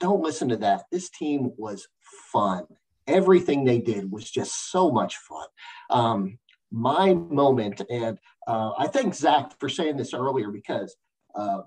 don't 0.00 0.22
listen 0.22 0.48
to 0.50 0.56
that. 0.58 0.84
This 0.90 1.10
team 1.10 1.52
was 1.56 1.88
fun. 2.32 2.64
Everything 3.06 3.64
they 3.64 3.78
did 3.78 4.10
was 4.10 4.30
just 4.30 4.70
so 4.70 4.90
much 4.90 5.16
fun. 5.16 5.46
Um, 5.90 6.38
my 6.70 7.14
moment, 7.14 7.82
and 7.88 8.18
uh, 8.46 8.72
I 8.76 8.88
thank 8.88 9.14
Zach 9.14 9.58
for 9.60 9.68
saying 9.68 9.96
this 9.96 10.12
earlier 10.12 10.50
because 10.50 10.96
uh, 11.34 11.60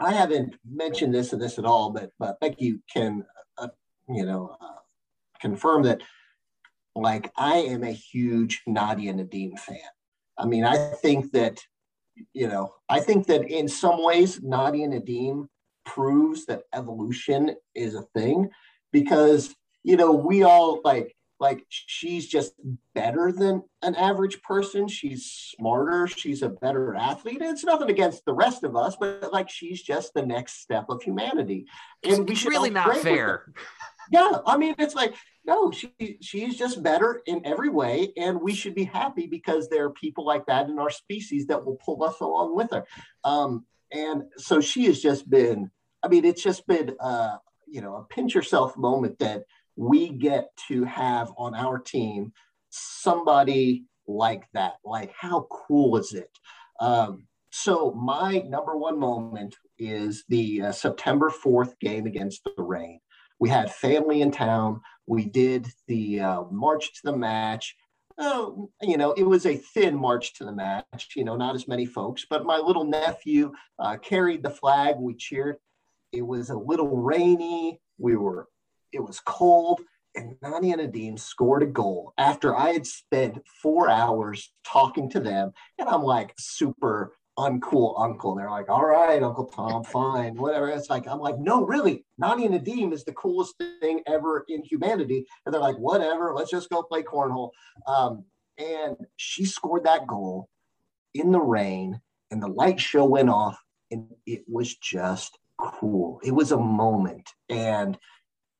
I 0.00 0.12
haven't 0.12 0.56
mentioned 0.68 1.14
this 1.14 1.32
and 1.32 1.40
this 1.40 1.58
at 1.58 1.64
all, 1.64 1.90
but 1.90 2.10
but 2.18 2.40
Bekki 2.40 2.80
can, 2.92 3.24
uh, 3.58 3.68
you 4.08 4.26
know, 4.26 4.56
uh, 4.60 4.80
confirm 5.40 5.82
that. 5.84 6.02
Like 6.96 7.32
I 7.36 7.56
am 7.56 7.82
a 7.82 7.90
huge 7.90 8.62
Nadia 8.68 9.12
Nadim 9.12 9.58
fan. 9.58 9.78
I 10.38 10.46
mean, 10.46 10.64
I 10.64 10.76
think 10.76 11.32
that, 11.32 11.58
you 12.32 12.46
know, 12.46 12.72
I 12.88 13.00
think 13.00 13.26
that 13.26 13.50
in 13.50 13.66
some 13.66 14.04
ways, 14.04 14.40
Nadia 14.40 14.86
Nadim 14.86 15.48
proves 15.84 16.46
that 16.46 16.62
evolution 16.72 17.56
is 17.74 17.94
a 17.94 18.02
thing 18.02 18.50
because, 18.92 19.54
you 19.82 19.96
know, 19.96 20.12
we 20.12 20.42
all 20.42 20.80
like, 20.84 21.16
like 21.40 21.64
she's 21.68 22.26
just 22.26 22.54
better 22.94 23.32
than 23.32 23.62
an 23.82 23.94
average 23.96 24.40
person. 24.42 24.88
She's 24.88 25.26
smarter. 25.26 26.06
She's 26.06 26.42
a 26.42 26.48
better 26.48 26.94
athlete. 26.94 27.38
It's 27.40 27.64
nothing 27.64 27.90
against 27.90 28.24
the 28.24 28.32
rest 28.32 28.64
of 28.64 28.76
us, 28.76 28.96
but 28.98 29.32
like 29.32 29.50
she's 29.50 29.82
just 29.82 30.14
the 30.14 30.24
next 30.24 30.60
step 30.62 30.86
of 30.88 31.02
humanity. 31.02 31.66
And 32.02 32.28
it's 32.30 32.44
we 32.44 32.50
really 32.50 32.70
not 32.70 32.96
fair. 32.98 33.52
Yeah, 34.10 34.38
I 34.46 34.56
mean, 34.56 34.74
it's 34.78 34.94
like 34.94 35.14
no, 35.46 35.70
she 35.70 36.18
she's 36.20 36.56
just 36.56 36.82
better 36.82 37.22
in 37.26 37.44
every 37.44 37.68
way, 37.68 38.12
and 38.16 38.40
we 38.40 38.54
should 38.54 38.74
be 38.74 38.84
happy 38.84 39.26
because 39.26 39.68
there 39.68 39.84
are 39.84 39.90
people 39.90 40.24
like 40.24 40.46
that 40.46 40.68
in 40.68 40.78
our 40.78 40.90
species 40.90 41.46
that 41.48 41.64
will 41.64 41.76
pull 41.76 42.02
us 42.02 42.20
along 42.20 42.56
with 42.56 42.70
her. 42.70 42.84
Um, 43.24 43.66
and 43.92 44.24
so 44.36 44.60
she 44.60 44.86
has 44.86 45.00
just 45.00 45.28
been. 45.28 45.70
I 46.04 46.08
mean, 46.08 46.24
it's 46.26 46.42
just 46.42 46.66
been 46.66 46.94
uh, 47.00 47.38
you 47.66 47.80
know 47.80 47.96
a 47.96 48.04
pinch 48.04 48.34
yourself 48.34 48.76
moment 48.76 49.18
that 49.20 49.44
we 49.74 50.10
get 50.10 50.50
to 50.68 50.84
have 50.84 51.32
on 51.36 51.54
our 51.54 51.78
team 51.78 52.32
somebody 52.70 53.84
like 54.06 54.44
that. 54.52 54.74
Like, 54.84 55.12
how 55.18 55.46
cool 55.50 55.96
is 55.96 56.12
it? 56.12 56.30
Um, 56.80 57.26
so 57.50 57.92
my 57.92 58.38
number 58.40 58.76
one 58.76 58.98
moment 58.98 59.56
is 59.78 60.24
the 60.28 60.62
uh, 60.62 60.72
September 60.72 61.30
4th 61.30 61.78
game 61.80 62.06
against 62.06 62.44
the 62.44 62.62
Reign. 62.62 63.00
We 63.38 63.48
had 63.48 63.72
family 63.72 64.22
in 64.22 64.30
town. 64.30 64.80
We 65.06 65.24
did 65.24 65.68
the 65.86 66.20
uh, 66.20 66.42
march 66.50 66.94
to 66.94 67.00
the 67.04 67.16
match. 67.16 67.76
Oh, 68.18 68.70
you 68.80 68.96
know, 68.96 69.12
it 69.12 69.24
was 69.24 69.46
a 69.46 69.56
thin 69.56 69.96
march 69.96 70.34
to 70.34 70.44
the 70.44 70.52
match, 70.52 71.10
you 71.16 71.24
know, 71.24 71.36
not 71.36 71.54
as 71.54 71.66
many 71.66 71.86
folks, 71.86 72.26
but 72.28 72.44
my 72.44 72.58
little 72.58 72.84
nephew 72.84 73.52
uh, 73.78 73.96
carried 73.96 74.42
the 74.42 74.50
flag. 74.50 74.96
We 74.98 75.14
cheered. 75.14 75.56
It 76.14 76.26
was 76.26 76.50
a 76.50 76.56
little 76.56 76.96
rainy. 76.96 77.80
We 77.98 78.16
were, 78.16 78.48
it 78.92 79.00
was 79.00 79.20
cold. 79.20 79.80
And 80.16 80.36
Nadia 80.42 80.76
Nadim 80.76 81.18
scored 81.18 81.64
a 81.64 81.66
goal 81.66 82.12
after 82.16 82.56
I 82.56 82.70
had 82.70 82.86
spent 82.86 83.42
four 83.60 83.90
hours 83.90 84.52
talking 84.64 85.10
to 85.10 85.20
them. 85.20 85.52
And 85.78 85.88
I'm 85.88 86.02
like 86.02 86.34
super 86.38 87.16
uncool 87.36 88.00
uncle. 88.00 88.30
And 88.30 88.40
they're 88.40 88.50
like, 88.50 88.68
all 88.68 88.84
right, 88.84 89.20
Uncle 89.20 89.46
Tom, 89.46 89.82
fine, 89.98 90.36
whatever. 90.36 90.68
It's 90.70 90.88
like, 90.88 91.08
I'm 91.08 91.18
like, 91.18 91.38
no, 91.40 91.64
really, 91.64 92.04
Nadia 92.16 92.48
Nadim 92.48 92.92
is 92.92 93.04
the 93.04 93.12
coolest 93.12 93.54
thing 93.80 94.02
ever 94.06 94.44
in 94.48 94.62
humanity. 94.62 95.26
And 95.44 95.52
they're 95.52 95.60
like, 95.60 95.78
whatever, 95.78 96.32
let's 96.32 96.50
just 96.50 96.70
go 96.70 96.82
play 96.84 97.02
cornhole. 97.02 97.50
Um, 97.88 98.24
and 98.56 98.96
she 99.16 99.44
scored 99.44 99.84
that 99.84 100.06
goal 100.06 100.48
in 101.12 101.32
the 101.32 101.40
rain, 101.40 102.00
and 102.30 102.42
the 102.42 102.48
light 102.48 102.80
show 102.80 103.04
went 103.04 103.28
off, 103.28 103.58
and 103.90 104.06
it 104.26 104.44
was 104.48 104.76
just 104.76 105.38
cool. 105.64 106.20
It 106.22 106.32
was 106.32 106.52
a 106.52 106.58
moment. 106.58 107.30
And 107.48 107.98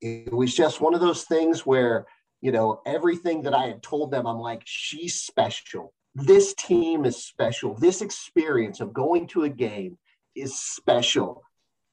it 0.01 0.33
was 0.33 0.55
just 0.55 0.81
one 0.81 0.95
of 0.95 1.01
those 1.01 1.25
things 1.25 1.65
where, 1.65 2.07
you 2.41 2.53
know, 2.53 2.81
everything 2.87 3.43
that 3.43 3.55
I 3.55 3.67
had 3.67 3.83
told 3.83 4.11
them, 4.11 4.27
I'm 4.27 4.39
like, 4.39 4.63
she's 4.65 5.21
special 5.21 5.93
this 6.15 6.55
team 6.55 7.05
is 7.05 7.25
special. 7.25 7.75
This 7.75 8.01
experience 8.01 8.81
of 8.81 8.93
going 8.93 9.27
to 9.29 9.45
a 9.45 9.49
game 9.49 9.99
is 10.35 10.59
special, 10.59 11.43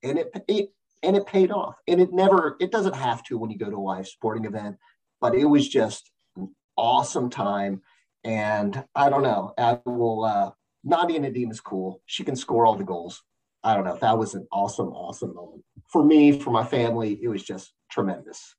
and 0.03 0.19
it, 0.19 0.31
it 0.47 0.69
and 1.03 1.15
it 1.15 1.25
paid 1.25 1.51
off. 1.51 1.75
And 1.87 1.99
it 1.99 2.13
never 2.13 2.55
it 2.59 2.71
doesn't 2.71 2.95
have 2.95 3.23
to 3.23 3.37
when 3.37 3.49
you 3.49 3.57
go 3.57 3.69
to 3.69 3.77
a 3.77 3.79
live 3.79 4.07
sporting 4.07 4.45
event, 4.45 4.77
but 5.19 5.33
it 5.35 5.45
was 5.45 5.67
just 5.67 6.11
an 6.37 6.53
awesome 6.77 7.29
time. 7.29 7.81
And 8.23 8.83
I 8.93 9.09
don't 9.09 9.23
know. 9.23 9.53
I 9.57 9.79
will. 9.85 10.25
Uh, 10.25 10.51
Nadia 10.83 11.19
Nadim 11.19 11.51
is 11.51 11.59
cool. 11.59 12.01
She 12.05 12.23
can 12.23 12.35
score 12.35 12.65
all 12.65 12.75
the 12.75 12.83
goals. 12.83 13.23
I 13.63 13.75
don't 13.75 13.85
know. 13.85 13.97
That 14.01 14.17
was 14.17 14.33
an 14.33 14.47
awesome, 14.51 14.89
awesome 14.89 15.35
moment 15.35 15.63
for 15.87 16.03
me, 16.03 16.39
for 16.39 16.51
my 16.51 16.63
family. 16.63 17.19
It 17.21 17.27
was 17.27 17.43
just 17.43 17.73
tremendous. 17.89 18.55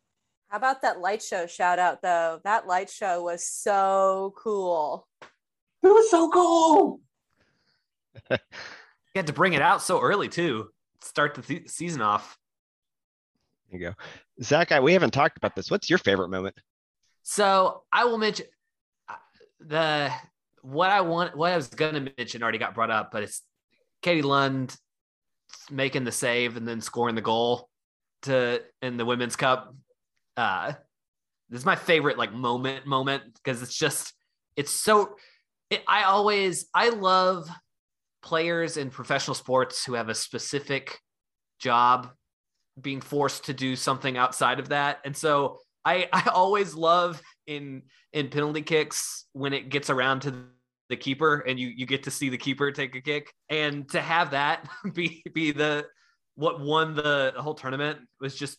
How 0.48 0.58
about 0.58 0.82
that 0.82 1.00
light 1.00 1.22
show 1.22 1.46
shout 1.46 1.78
out 1.78 2.02
though? 2.02 2.40
That 2.44 2.66
light 2.66 2.90
show 2.90 3.24
was 3.24 3.46
so 3.46 4.34
cool. 4.36 5.08
It 5.82 5.88
was 5.88 6.10
so 6.10 6.30
cool. 6.30 7.00
you 8.30 8.38
had 9.16 9.26
to 9.26 9.32
bring 9.32 9.54
it 9.54 9.62
out 9.62 9.82
so 9.82 10.00
early 10.00 10.28
too. 10.28 10.68
Start 11.00 11.34
the 11.34 11.42
th- 11.42 11.68
season 11.68 12.02
off. 12.02 12.38
There 13.70 13.80
you 13.80 13.86
go, 13.88 13.94
Zach. 14.42 14.70
I, 14.70 14.80
we 14.80 14.92
haven't 14.92 15.12
talked 15.12 15.38
about 15.38 15.56
this. 15.56 15.70
What's 15.70 15.88
your 15.88 15.98
favorite 15.98 16.28
moment? 16.28 16.54
So 17.22 17.82
I 17.90 18.04
will 18.04 18.18
mention 18.18 18.46
uh, 19.08 19.14
the 19.58 20.12
what 20.60 20.90
I 20.90 21.00
want. 21.00 21.34
What 21.34 21.50
I 21.50 21.56
was 21.56 21.68
going 21.68 21.94
to 21.94 22.12
mention 22.18 22.42
already 22.42 22.58
got 22.58 22.74
brought 22.74 22.90
up, 22.90 23.10
but 23.10 23.22
it's 23.22 23.40
Katie 24.02 24.20
Lund 24.20 24.76
making 25.70 26.04
the 26.04 26.12
save 26.12 26.56
and 26.56 26.66
then 26.66 26.80
scoring 26.80 27.14
the 27.14 27.20
goal 27.20 27.68
to 28.22 28.62
in 28.80 28.96
the 28.96 29.04
women's 29.04 29.36
cup. 29.36 29.74
Uh, 30.36 30.72
this 31.48 31.60
is 31.60 31.66
my 31.66 31.76
favorite 31.76 32.18
like 32.18 32.32
moment 32.32 32.86
moment 32.86 33.22
because 33.34 33.62
it's 33.62 33.76
just 33.76 34.14
it's 34.56 34.70
so 34.70 35.16
it, 35.70 35.82
I 35.86 36.04
always 36.04 36.66
I 36.74 36.90
love 36.90 37.48
players 38.22 38.76
in 38.76 38.90
professional 38.90 39.34
sports 39.34 39.84
who 39.84 39.94
have 39.94 40.08
a 40.08 40.14
specific 40.14 40.98
job 41.58 42.10
being 42.80 43.00
forced 43.00 43.44
to 43.44 43.52
do 43.52 43.76
something 43.76 44.16
outside 44.16 44.58
of 44.60 44.70
that. 44.70 45.00
And 45.04 45.16
so 45.16 45.58
I 45.84 46.08
I 46.12 46.30
always 46.32 46.74
love 46.74 47.20
in 47.46 47.82
in 48.12 48.28
penalty 48.28 48.62
kicks 48.62 49.26
when 49.32 49.52
it 49.52 49.68
gets 49.68 49.90
around 49.90 50.20
to 50.20 50.46
the 50.92 50.96
keeper 50.96 51.38
and 51.46 51.58
you 51.58 51.68
you 51.68 51.86
get 51.86 52.02
to 52.02 52.10
see 52.10 52.28
the 52.28 52.36
keeper 52.36 52.70
take 52.70 52.94
a 52.94 53.00
kick 53.00 53.32
and 53.48 53.88
to 53.88 54.00
have 54.00 54.30
that 54.32 54.68
be 54.92 55.22
be 55.32 55.50
the 55.50 55.86
what 56.34 56.60
won 56.60 56.94
the, 56.94 57.32
the 57.34 57.42
whole 57.42 57.54
tournament 57.54 57.98
was 58.20 58.34
just 58.34 58.58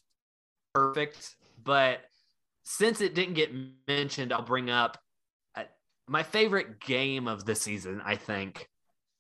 perfect. 0.74 1.36
But 1.64 2.00
since 2.64 3.02
it 3.02 3.14
didn't 3.14 3.36
get 3.36 3.52
mentioned, 3.88 4.34
I'll 4.34 4.42
bring 4.42 4.70
up 4.70 4.98
my 6.08 6.24
favorite 6.24 6.80
game 6.80 7.28
of 7.28 7.46
the 7.46 7.56
season, 7.56 8.02
I 8.04 8.16
think, 8.16 8.68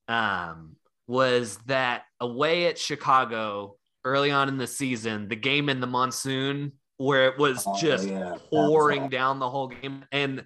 um, 0.08 0.76
was 1.08 1.58
that 1.68 2.04
away 2.20 2.68
at 2.68 2.78
Chicago 2.78 3.78
early 4.04 4.32
on 4.32 4.50
in 4.50 4.58
the 4.58 4.68
season, 4.68 5.28
the 5.28 5.36
game 5.36 5.70
in 5.70 5.80
the 5.80 5.88
monsoon 5.88 6.74
where 6.98 7.28
it 7.28 7.38
was 7.38 7.64
oh, 7.66 7.78
just 7.80 8.08
yeah. 8.08 8.36
pouring 8.50 9.10
down 9.10 9.40
the 9.40 9.50
whole 9.50 9.68
game. 9.68 10.06
And 10.12 10.44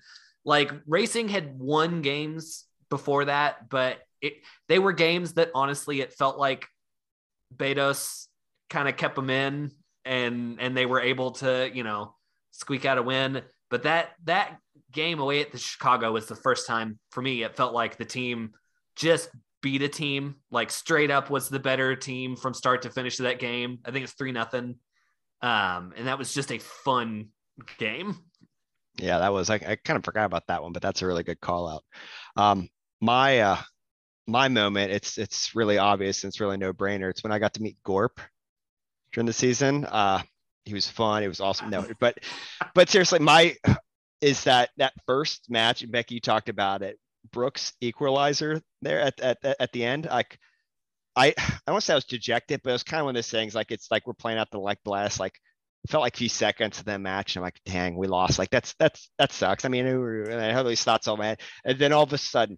like 0.48 0.72
racing 0.88 1.28
had 1.28 1.60
won 1.60 2.02
games 2.02 2.64
before 2.90 3.26
that, 3.26 3.70
but 3.70 4.00
it 4.22 4.36
they 4.70 4.80
were 4.80 4.94
games 4.94 5.34
that 5.34 5.52
honestly 5.54 6.00
it 6.00 6.14
felt 6.14 6.40
like 6.40 6.66
Betos 7.56 8.28
kind 8.70 8.88
of 8.88 8.96
kept 8.96 9.16
them 9.16 9.30
in 9.30 9.72
and 10.06 10.60
and 10.62 10.76
they 10.76 10.86
were 10.86 11.02
able 11.02 11.32
to, 11.32 11.70
you 11.72 11.84
know, 11.84 12.16
squeak 12.52 12.86
out 12.86 12.98
a 12.98 13.04
win. 13.04 13.42
But 13.70 13.84
that 13.84 14.12
that 14.24 14.58
game 14.94 15.20
away 15.20 15.42
at 15.42 15.52
the 15.52 15.58
Chicago 15.58 16.14
was 16.14 16.28
the 16.28 16.36
first 16.36 16.66
time 16.66 16.98
for 17.12 17.22
me. 17.22 17.44
It 17.44 17.58
felt 17.58 17.74
like 17.74 17.98
the 17.98 18.06
team 18.06 18.54
just 18.96 19.30
beat 19.62 19.82
a 19.82 19.90
team, 19.90 20.36
like 20.50 20.72
straight 20.72 21.12
up 21.12 21.30
was 21.30 21.50
the 21.50 21.60
better 21.60 21.94
team 21.94 22.38
from 22.38 22.54
start 22.54 22.84
to 22.84 22.90
finish 22.90 23.20
of 23.20 23.24
that 23.24 23.40
game. 23.40 23.80
I 23.84 23.92
think 23.92 24.06
it's 24.06 24.14
three 24.14 24.32
nothing. 24.32 24.76
Um, 25.42 25.94
and 25.98 26.08
that 26.08 26.18
was 26.18 26.34
just 26.34 26.54
a 26.54 26.60
fun 26.60 27.28
game. 27.78 28.16
Yeah, 29.00 29.20
that 29.20 29.34
was 29.34 29.50
I, 29.50 29.56
I 29.56 29.76
kind 29.76 29.98
of 29.98 30.04
forgot 30.06 30.26
about 30.26 30.48
that 30.48 30.64
one, 30.64 30.74
but 30.74 30.82
that's 30.82 31.02
a 31.02 31.08
really 31.08 31.24
good 31.24 31.40
call 31.40 31.68
out. 31.68 31.84
Um, 32.36 32.70
my 33.02 33.40
uh 33.40 33.58
my 34.28 34.48
moment, 34.48 34.92
it's 34.92 35.18
it's 35.18 35.56
really 35.56 35.78
obvious 35.78 36.24
and 36.24 36.32
it's 36.32 36.40
really 36.40 36.58
no 36.58 36.74
brainer. 36.74 37.10
It's 37.10 37.24
when 37.24 37.32
I 37.32 37.40
got 37.40 37.54
to 37.56 37.62
meet 37.62 37.78
Gorp 37.84 38.20
during 39.12 39.28
the 39.28 39.34
season. 39.34 39.86
Uh 39.86 40.22
he 40.66 40.74
was 40.74 40.88
fun, 40.90 41.24
it 41.24 41.28
was 41.30 41.40
awesome. 41.40 41.70
No, 41.70 41.86
but 42.00 42.18
but 42.74 42.90
seriously, 42.90 43.20
my 43.20 43.56
is 44.22 44.44
that 44.46 44.70
that 44.78 44.94
first 45.06 45.50
match, 45.50 45.88
Bekki, 45.88 46.12
you 46.12 46.20
talked 46.20 46.50
about 46.50 46.82
it, 46.82 47.00
Brooks 47.32 47.74
equalizer 47.82 48.62
there 48.82 49.00
at 49.00 49.20
at, 49.22 49.38
at 49.44 49.72
the 49.72 49.86
end. 49.86 50.06
Like 50.06 50.38
I 51.16 51.34
I 51.38 51.72
don't 51.72 51.82
say 51.82 51.94
I 51.94 51.98
was 51.98 52.06
dejected, 52.06 52.62
but 52.64 52.72
it 52.72 52.74
was 52.74 52.84
kind 52.84 53.00
of 53.02 53.06
one 53.06 53.16
of 53.16 53.18
those 53.18 53.32
things 53.32 53.56
like 53.56 53.72
it's 53.72 53.90
like 53.92 54.08
we're 54.08 54.14
playing 54.14 54.40
out 54.40 54.52
the 54.52 54.60
like 54.60 54.80
the 54.84 54.90
last 54.90 55.20
like 55.20 55.40
felt 55.88 56.02
like 56.02 56.16
a 56.16 56.18
few 56.18 56.30
seconds 56.30 56.80
of 56.80 56.86
that 56.86 57.02
match. 57.02 57.36
And 57.36 57.42
I'm 57.42 57.48
like, 57.48 57.60
dang, 57.66 57.98
we 57.98 58.08
lost. 58.08 58.40
Like 58.40 58.50
that's 58.50 58.76
that's 58.80 59.10
that 59.18 59.32
sucks. 59.32 59.66
I 59.66 59.70
mean, 59.70 59.86
I 60.32 60.52
had 60.52 60.68
these 60.68 60.84
thoughts 60.84 61.08
all 61.08 61.18
man. 61.18 61.38
And 61.66 61.80
then 61.80 61.94
all 61.94 62.04
of 62.04 62.14
a 62.14 62.18
sudden, 62.18 62.58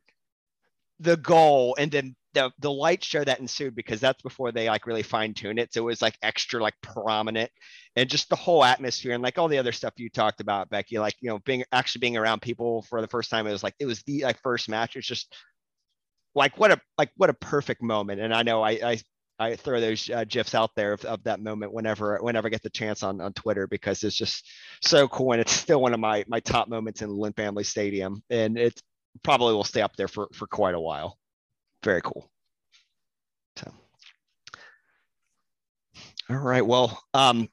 the 1.00 1.18
goal, 1.18 1.76
and 1.80 1.92
then 1.92 2.16
the 2.34 2.52
the 2.60 2.72
light 2.72 3.04
show 3.04 3.24
that 3.24 3.40
ensued 3.40 3.76
because 3.76 4.00
that's 4.00 4.22
before 4.22 4.52
they 4.52 4.68
like 4.70 4.86
really 4.86 5.04
fine 5.04 5.34
tune 5.34 5.58
it. 5.58 5.74
So 5.74 5.82
it 5.82 5.86
was 5.86 6.02
like 6.02 6.18
extra 6.22 6.62
like 6.62 6.76
prominent, 6.82 7.52
and 7.96 8.10
just 8.10 8.30
the 8.30 8.36
whole 8.36 8.64
atmosphere 8.64 9.14
and 9.14 9.24
like 9.24 9.38
all 9.38 9.48
the 9.48 9.58
other 9.58 9.72
stuff 9.72 9.94
you 9.98 10.10
talked 10.10 10.42
about, 10.42 10.70
Bekki. 10.70 11.00
Like 11.00 11.16
you 11.22 11.30
know, 11.30 11.40
being 11.40 11.64
actually 11.72 12.00
being 12.00 12.18
around 12.18 12.42
people 12.42 12.84
for 12.84 13.02
the 13.02 13.08
first 13.08 13.30
time. 13.30 13.48
It 13.48 13.52
was 13.52 13.64
like 13.64 13.76
it 13.80 13.86
was 13.86 14.04
the 14.04 14.24
like 14.24 14.42
first 14.42 14.70
match. 14.70 14.96
It's 14.96 15.08
just 15.08 15.34
like 16.36 16.58
what 16.58 16.72
a 16.72 16.80
like 16.98 17.12
what 17.18 17.30
a 17.30 17.34
perfect 17.34 17.82
moment. 17.82 18.22
And 18.22 18.34
I 18.34 18.44
know 18.44 18.62
I 18.62 18.72
I 18.72 19.00
I 19.40 19.56
throw 19.56 19.80
those 19.80 20.10
uh, 20.10 20.26
gifs 20.28 20.54
out 20.54 20.72
there 20.76 20.94
of, 20.94 21.06
of 21.06 21.24
that 21.24 21.40
moment 21.40 21.74
whenever 21.74 22.18
whenever 22.22 22.48
I 22.48 22.52
get 22.52 22.62
the 22.62 22.70
chance 22.70 23.04
on, 23.04 23.22
on 23.22 23.34
Twitter 23.34 23.68
because 23.68 24.04
it's 24.04 24.18
just 24.18 24.46
so 24.82 25.08
cool 25.08 25.32
and 25.32 25.42
it's 25.42 25.52
still 25.54 25.82
one 25.82 25.94
of 25.94 26.00
my 26.00 26.26
my 26.28 26.42
top 26.42 26.68
moments 26.68 27.02
in 27.02 27.10
Lynn 27.10 27.34
Family 27.34 27.64
Stadium 27.64 28.22
and 28.30 28.58
it 28.58 28.82
probably 29.24 29.54
will 29.54 29.64
stay 29.64 29.82
up 29.82 29.96
there 29.96 30.10
for 30.10 30.28
for 30.34 30.46
quite 30.48 30.76
a 30.76 30.80
while. 30.80 31.18
Very 31.84 32.02
cool. 32.02 32.30
So, 33.56 33.72
all 36.30 36.38
right. 36.38 36.66
Well, 36.66 37.02
um, 37.14 37.48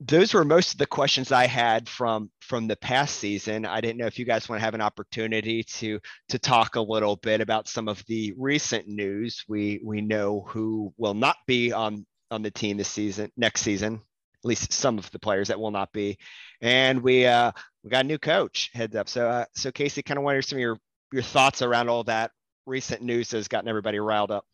those 0.00 0.32
were 0.32 0.44
most 0.44 0.72
of 0.72 0.78
the 0.78 0.86
questions 0.86 1.30
I 1.30 1.46
had 1.46 1.88
from 1.88 2.30
from 2.40 2.66
the 2.66 2.76
past 2.76 3.16
season. 3.16 3.66
I 3.66 3.82
didn't 3.82 3.98
know 3.98 4.06
if 4.06 4.18
you 4.18 4.24
guys 4.24 4.48
want 4.48 4.60
to 4.60 4.64
have 4.64 4.74
an 4.74 4.80
opportunity 4.80 5.62
to 5.62 6.00
to 6.30 6.38
talk 6.38 6.76
a 6.76 6.80
little 6.80 7.16
bit 7.16 7.42
about 7.42 7.68
some 7.68 7.86
of 7.86 8.02
the 8.06 8.32
recent 8.38 8.88
news. 8.88 9.44
We 9.46 9.80
we 9.84 10.00
know 10.00 10.46
who 10.48 10.94
will 10.96 11.14
not 11.14 11.36
be 11.46 11.72
on 11.72 12.06
on 12.30 12.42
the 12.42 12.50
team 12.50 12.78
this 12.78 12.88
season, 12.88 13.30
next 13.36 13.60
season. 13.60 14.00
At 14.42 14.48
least 14.48 14.72
some 14.72 14.96
of 14.96 15.10
the 15.10 15.18
players 15.18 15.48
that 15.48 15.60
will 15.60 15.70
not 15.70 15.92
be, 15.92 16.16
and 16.62 17.02
we 17.02 17.26
uh, 17.26 17.52
we 17.84 17.90
got 17.90 18.06
a 18.06 18.08
new 18.08 18.18
coach 18.18 18.70
heads 18.72 18.96
up. 18.96 19.06
So 19.06 19.28
uh, 19.28 19.44
so 19.54 19.70
Casey, 19.70 20.02
kind 20.02 20.16
of 20.16 20.24
wonder 20.24 20.40
some 20.40 20.56
of 20.56 20.60
your 20.60 20.78
your 21.12 21.22
thoughts 21.22 21.60
around 21.60 21.90
all 21.90 22.04
that 22.04 22.30
recent 22.64 23.02
news 23.02 23.32
has 23.32 23.48
gotten 23.48 23.68
everybody 23.68 23.98
riled 23.98 24.30
up 24.30 24.46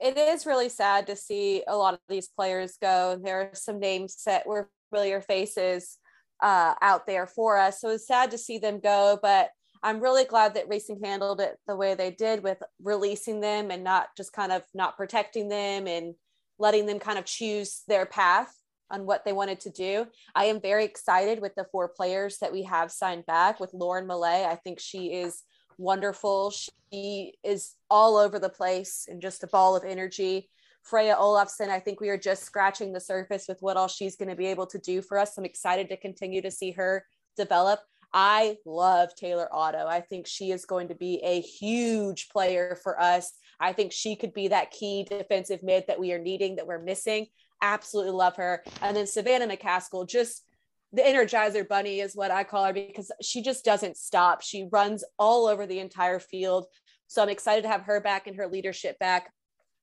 it 0.00 0.16
is 0.16 0.46
really 0.46 0.68
sad 0.68 1.06
to 1.06 1.16
see 1.16 1.62
a 1.68 1.76
lot 1.76 1.94
of 1.94 2.00
these 2.08 2.28
players 2.28 2.76
go. 2.80 3.20
There 3.22 3.40
are 3.42 3.54
some 3.54 3.78
names 3.78 4.22
that 4.24 4.46
were 4.46 4.70
familiar 4.90 5.20
faces 5.20 5.98
uh, 6.42 6.74
out 6.80 7.06
there 7.06 7.26
for 7.26 7.58
us. 7.58 7.80
So 7.80 7.90
it's 7.90 8.06
sad 8.06 8.30
to 8.30 8.38
see 8.38 8.58
them 8.58 8.80
go, 8.80 9.18
but 9.22 9.50
I'm 9.82 10.00
really 10.00 10.24
glad 10.24 10.54
that 10.54 10.68
racing 10.68 11.00
handled 11.02 11.40
it 11.40 11.56
the 11.66 11.76
way 11.76 11.94
they 11.94 12.10
did 12.10 12.42
with 12.42 12.62
releasing 12.82 13.40
them 13.40 13.70
and 13.70 13.84
not 13.84 14.08
just 14.16 14.32
kind 14.32 14.52
of 14.52 14.62
not 14.74 14.96
protecting 14.96 15.48
them 15.48 15.86
and 15.86 16.14
letting 16.58 16.86
them 16.86 16.98
kind 16.98 17.18
of 17.18 17.24
choose 17.24 17.82
their 17.88 18.04
path 18.04 18.54
on 18.90 19.06
what 19.06 19.24
they 19.24 19.32
wanted 19.32 19.60
to 19.60 19.70
do. 19.70 20.06
I 20.34 20.46
am 20.46 20.60
very 20.60 20.84
excited 20.84 21.40
with 21.40 21.54
the 21.54 21.66
four 21.72 21.88
players 21.88 22.38
that 22.38 22.52
we 22.52 22.64
have 22.64 22.90
signed 22.90 23.24
back 23.24 23.60
with 23.60 23.72
Lauren 23.72 24.06
Milliet. 24.06 24.46
I 24.46 24.56
think 24.56 24.80
she 24.80 25.12
is 25.12 25.42
wonderful. 25.80 26.52
She 26.92 27.34
is 27.42 27.74
all 27.90 28.16
over 28.16 28.38
the 28.38 28.48
place 28.48 29.06
and 29.08 29.20
just 29.20 29.42
a 29.42 29.48
ball 29.48 29.74
of 29.74 29.84
energy. 29.84 30.48
Freja 30.88 31.16
Olofsson, 31.16 31.68
I 31.68 31.80
think 31.80 32.00
we 32.00 32.08
are 32.08 32.18
just 32.18 32.44
scratching 32.44 32.92
the 32.92 33.00
surface 33.00 33.46
with 33.48 33.60
what 33.60 33.76
all 33.76 33.88
she's 33.88 34.16
going 34.16 34.28
to 34.28 34.36
be 34.36 34.46
able 34.46 34.66
to 34.66 34.78
do 34.78 35.02
for 35.02 35.18
us. 35.18 35.36
I'm 35.36 35.44
excited 35.44 35.88
to 35.88 35.96
continue 35.96 36.42
to 36.42 36.50
see 36.50 36.70
her 36.72 37.06
develop. 37.36 37.80
I 38.12 38.56
love 38.66 39.14
Taylor 39.14 39.48
Otto. 39.52 39.86
I 39.86 40.00
think 40.00 40.26
she 40.26 40.50
is 40.50 40.64
going 40.64 40.88
to 40.88 40.94
be 40.94 41.20
a 41.22 41.40
huge 41.40 42.28
player 42.28 42.78
for 42.82 43.00
us. 43.00 43.32
I 43.60 43.72
think 43.72 43.92
she 43.92 44.16
could 44.16 44.34
be 44.34 44.48
that 44.48 44.70
key 44.70 45.06
defensive 45.08 45.62
mid 45.62 45.84
that 45.86 46.00
we 46.00 46.12
are 46.12 46.18
needing, 46.18 46.56
that 46.56 46.66
we're 46.66 46.82
missing. 46.82 47.26
Absolutely 47.62 48.12
love 48.12 48.36
her. 48.36 48.64
And 48.82 48.96
then 48.96 49.06
Savannah 49.06 49.46
McCaskill, 49.46 50.08
just 50.08 50.44
the 50.92 51.02
energizer 51.02 51.66
bunny 51.66 52.00
is 52.00 52.16
what 52.16 52.30
I 52.30 52.44
call 52.44 52.64
her 52.64 52.72
because 52.72 53.12
she 53.22 53.42
just 53.42 53.64
doesn't 53.64 53.96
stop. 53.96 54.42
She 54.42 54.68
runs 54.70 55.04
all 55.18 55.46
over 55.46 55.66
the 55.66 55.78
entire 55.78 56.18
field. 56.18 56.66
So 57.06 57.22
I'm 57.22 57.28
excited 57.28 57.62
to 57.62 57.68
have 57.68 57.82
her 57.82 58.00
back 58.00 58.26
and 58.26 58.36
her 58.36 58.48
leadership 58.48 58.98
back 58.98 59.32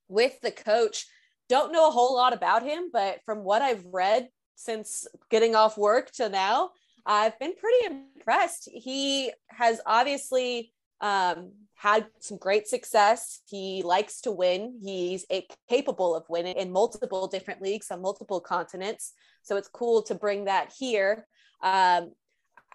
with 0.10 0.40
the 0.42 0.52
coach. 0.52 1.06
Don't 1.50 1.72
know 1.72 1.88
a 1.88 1.92
whole 1.92 2.16
lot 2.16 2.34
about 2.34 2.64
him, 2.64 2.90
but 2.92 3.20
from 3.26 3.40
what 3.40 3.62
I've 3.62 3.86
read 3.86 4.28
since 4.56 5.08
getting 5.30 5.56
off 5.56 5.78
work 5.78 6.12
to 6.14 6.30
now, 6.30 6.72
I've 7.06 7.40
been 7.40 7.54
pretty 7.56 8.02
impressed. 8.18 8.68
He 8.72 9.32
has 9.50 9.80
obviously 9.86 10.74
um, 11.02 11.52
had 11.76 12.08
some 12.20 12.38
great 12.38 12.68
success. 12.68 13.42
He 13.48 13.84
likes 13.84 14.22
to 14.22 14.32
win. 14.32 14.80
He's 14.84 15.26
a, 15.32 15.46
capable 15.70 16.16
of 16.16 16.26
winning 16.28 16.58
in 16.58 16.72
multiple 16.72 17.28
different 17.28 17.62
leagues 17.62 17.92
on 17.92 18.02
multiple 18.02 18.42
continents. 18.42 19.14
So 19.44 19.58
it's 19.58 19.68
cool 19.68 20.02
to 20.04 20.16
bring 20.16 20.46
that 20.46 20.74
here. 20.78 21.28
Um, 21.62 22.12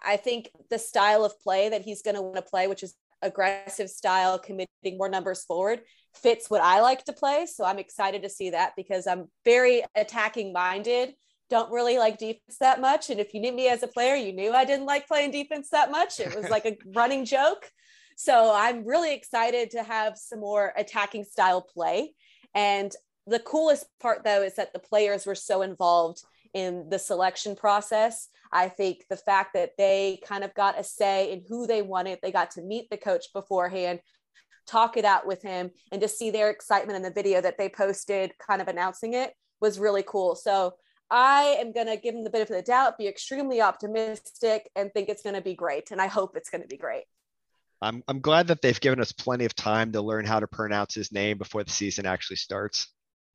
I 0.01 0.17
think 0.17 0.49
the 0.69 0.79
style 0.79 1.25
of 1.25 1.39
play 1.41 1.69
that 1.69 1.81
he's 1.81 2.01
going 2.01 2.15
to 2.15 2.21
want 2.21 2.35
to 2.37 2.41
play, 2.41 2.67
which 2.67 2.83
is 2.83 2.95
aggressive 3.21 3.89
style, 3.89 4.39
committing 4.39 4.97
more 4.97 5.09
numbers 5.09 5.43
forward, 5.43 5.81
fits 6.13 6.49
what 6.49 6.61
I 6.61 6.81
like 6.81 7.03
to 7.05 7.13
play. 7.13 7.45
So 7.45 7.65
I'm 7.65 7.79
excited 7.79 8.23
to 8.23 8.29
see 8.29 8.51
that 8.51 8.73
because 8.75 9.07
I'm 9.07 9.29
very 9.43 9.83
attacking 9.95 10.53
minded. 10.53 11.13
Don't 11.49 11.71
really 11.71 11.97
like 11.97 12.17
defense 12.17 12.57
that 12.59 12.81
much. 12.81 13.09
And 13.09 13.19
if 13.19 13.33
you 13.33 13.41
knew 13.41 13.51
me 13.51 13.67
as 13.67 13.83
a 13.83 13.87
player, 13.87 14.15
you 14.15 14.33
knew 14.33 14.53
I 14.53 14.65
didn't 14.65 14.85
like 14.85 15.07
playing 15.07 15.31
defense 15.31 15.69
that 15.69 15.91
much. 15.91 16.19
It 16.19 16.35
was 16.35 16.49
like 16.49 16.65
a 16.65 16.77
running 16.95 17.25
joke. 17.25 17.69
So 18.15 18.53
I'm 18.53 18.85
really 18.85 19.13
excited 19.13 19.71
to 19.71 19.83
have 19.83 20.17
some 20.17 20.39
more 20.39 20.73
attacking 20.77 21.23
style 21.23 21.61
play. 21.61 22.13
And 22.53 22.93
the 23.25 23.39
coolest 23.39 23.85
part, 23.99 24.23
though, 24.23 24.43
is 24.43 24.55
that 24.55 24.73
the 24.73 24.79
players 24.79 25.25
were 25.25 25.35
so 25.35 25.61
involved 25.61 26.21
in 26.53 26.87
the 26.89 26.99
selection 26.99 27.55
process. 27.55 28.27
I 28.51 28.69
think 28.69 29.05
the 29.09 29.17
fact 29.17 29.53
that 29.55 29.71
they 29.77 30.19
kind 30.25 30.43
of 30.43 30.53
got 30.53 30.79
a 30.79 30.83
say 30.83 31.31
in 31.31 31.43
who 31.47 31.65
they 31.65 31.81
wanted, 31.81 32.19
they 32.21 32.31
got 32.31 32.51
to 32.51 32.61
meet 32.61 32.89
the 32.89 32.97
coach 32.97 33.25
beforehand, 33.33 33.99
talk 34.67 34.95
it 34.97 35.05
out 35.05 35.25
with 35.25 35.41
him, 35.41 35.71
and 35.91 36.01
to 36.01 36.07
see 36.07 36.29
their 36.29 36.49
excitement 36.49 36.95
in 36.95 37.01
the 37.01 37.11
video 37.11 37.41
that 37.41 37.57
they 37.57 37.69
posted, 37.69 38.33
kind 38.37 38.61
of 38.61 38.67
announcing 38.67 39.13
it, 39.13 39.33
was 39.61 39.79
really 39.79 40.03
cool. 40.05 40.35
So 40.35 40.73
I 41.09 41.57
am 41.59 41.71
going 41.71 41.87
to 41.87 41.97
give 41.97 42.13
them 42.13 42.23
the 42.23 42.29
benefit 42.29 42.57
of 42.57 42.65
the 42.65 42.71
doubt, 42.71 42.97
be 42.97 43.07
extremely 43.07 43.61
optimistic, 43.61 44.69
and 44.75 44.91
think 44.91 45.09
it's 45.09 45.23
going 45.23 45.35
to 45.35 45.41
be 45.41 45.55
great. 45.55 45.91
And 45.91 46.01
I 46.01 46.07
hope 46.07 46.35
it's 46.35 46.49
going 46.49 46.61
to 46.61 46.67
be 46.67 46.77
great. 46.77 47.05
I'm 47.81 48.03
I'm 48.07 48.19
glad 48.19 48.47
that 48.47 48.61
they've 48.61 48.79
given 48.79 48.99
us 48.99 49.11
plenty 49.11 49.45
of 49.45 49.55
time 49.55 49.91
to 49.93 50.01
learn 50.01 50.25
how 50.25 50.39
to 50.39 50.47
pronounce 50.47 50.93
his 50.93 51.11
name 51.11 51.37
before 51.37 51.63
the 51.63 51.71
season 51.71 52.05
actually 52.05 52.37
starts. 52.37 52.87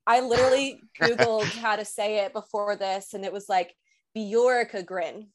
I 0.06 0.20
literally 0.20 0.80
Googled 1.00 1.44
how 1.58 1.76
to 1.76 1.84
say 1.84 2.24
it 2.24 2.32
before 2.32 2.76
this, 2.76 3.12
and 3.12 3.24
it 3.24 3.32
was 3.32 3.48
like 3.48 3.74
Bjorka 4.16 4.84
Grin 4.84 5.28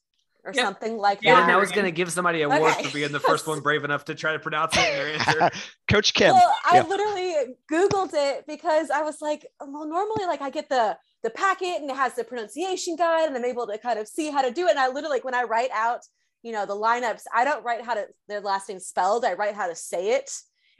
or 0.44 0.52
yep. 0.54 0.64
something 0.64 0.98
like 0.98 1.20
yeah, 1.22 1.34
that. 1.34 1.42
And 1.44 1.52
I 1.52 1.56
was 1.56 1.72
going 1.72 1.86
to 1.86 1.90
give 1.90 2.12
somebody 2.12 2.42
a 2.42 2.48
award 2.48 2.72
okay. 2.72 2.84
for 2.84 2.94
being 2.94 3.12
the 3.12 3.20
first 3.20 3.46
one 3.46 3.60
brave 3.62 3.84
enough 3.84 4.04
to 4.06 4.14
try 4.14 4.32
to 4.32 4.38
pronounce 4.38 4.76
it 4.76 4.80
in 4.80 4.96
their 4.96 5.14
answer. 5.14 5.50
Coach 5.90 6.12
Kim. 6.12 6.34
Well, 6.34 6.54
I 6.70 6.76
yeah. 6.76 6.82
literally 6.82 7.56
Googled 7.72 8.10
it 8.12 8.44
because 8.46 8.90
I 8.90 9.02
was 9.02 9.22
like, 9.22 9.46
well, 9.60 9.86
normally 9.86 10.26
like 10.26 10.42
I 10.42 10.50
get 10.50 10.68
the 10.68 10.98
the 11.22 11.30
packet 11.30 11.80
and 11.80 11.90
it 11.90 11.96
has 11.96 12.14
the 12.14 12.24
pronunciation 12.24 12.96
guide 12.96 13.28
and 13.28 13.36
I'm 13.36 13.44
able 13.44 13.66
to 13.66 13.78
kind 13.78 13.98
of 13.98 14.06
see 14.06 14.30
how 14.30 14.42
to 14.42 14.50
do 14.50 14.66
it. 14.66 14.70
And 14.70 14.78
I 14.78 14.88
literally 14.88 15.16
like 15.16 15.24
when 15.24 15.34
I 15.34 15.44
write 15.44 15.70
out 15.72 16.00
you 16.44 16.52
know 16.52 16.66
the 16.66 16.76
lineups 16.76 17.22
i 17.34 17.42
don't 17.42 17.64
write 17.64 17.84
how 17.84 17.94
to 17.94 18.06
their 18.28 18.40
last 18.40 18.68
name 18.68 18.78
spelled 18.78 19.24
i 19.24 19.32
write 19.32 19.54
how 19.54 19.66
to 19.66 19.74
say 19.74 20.12
it. 20.12 20.30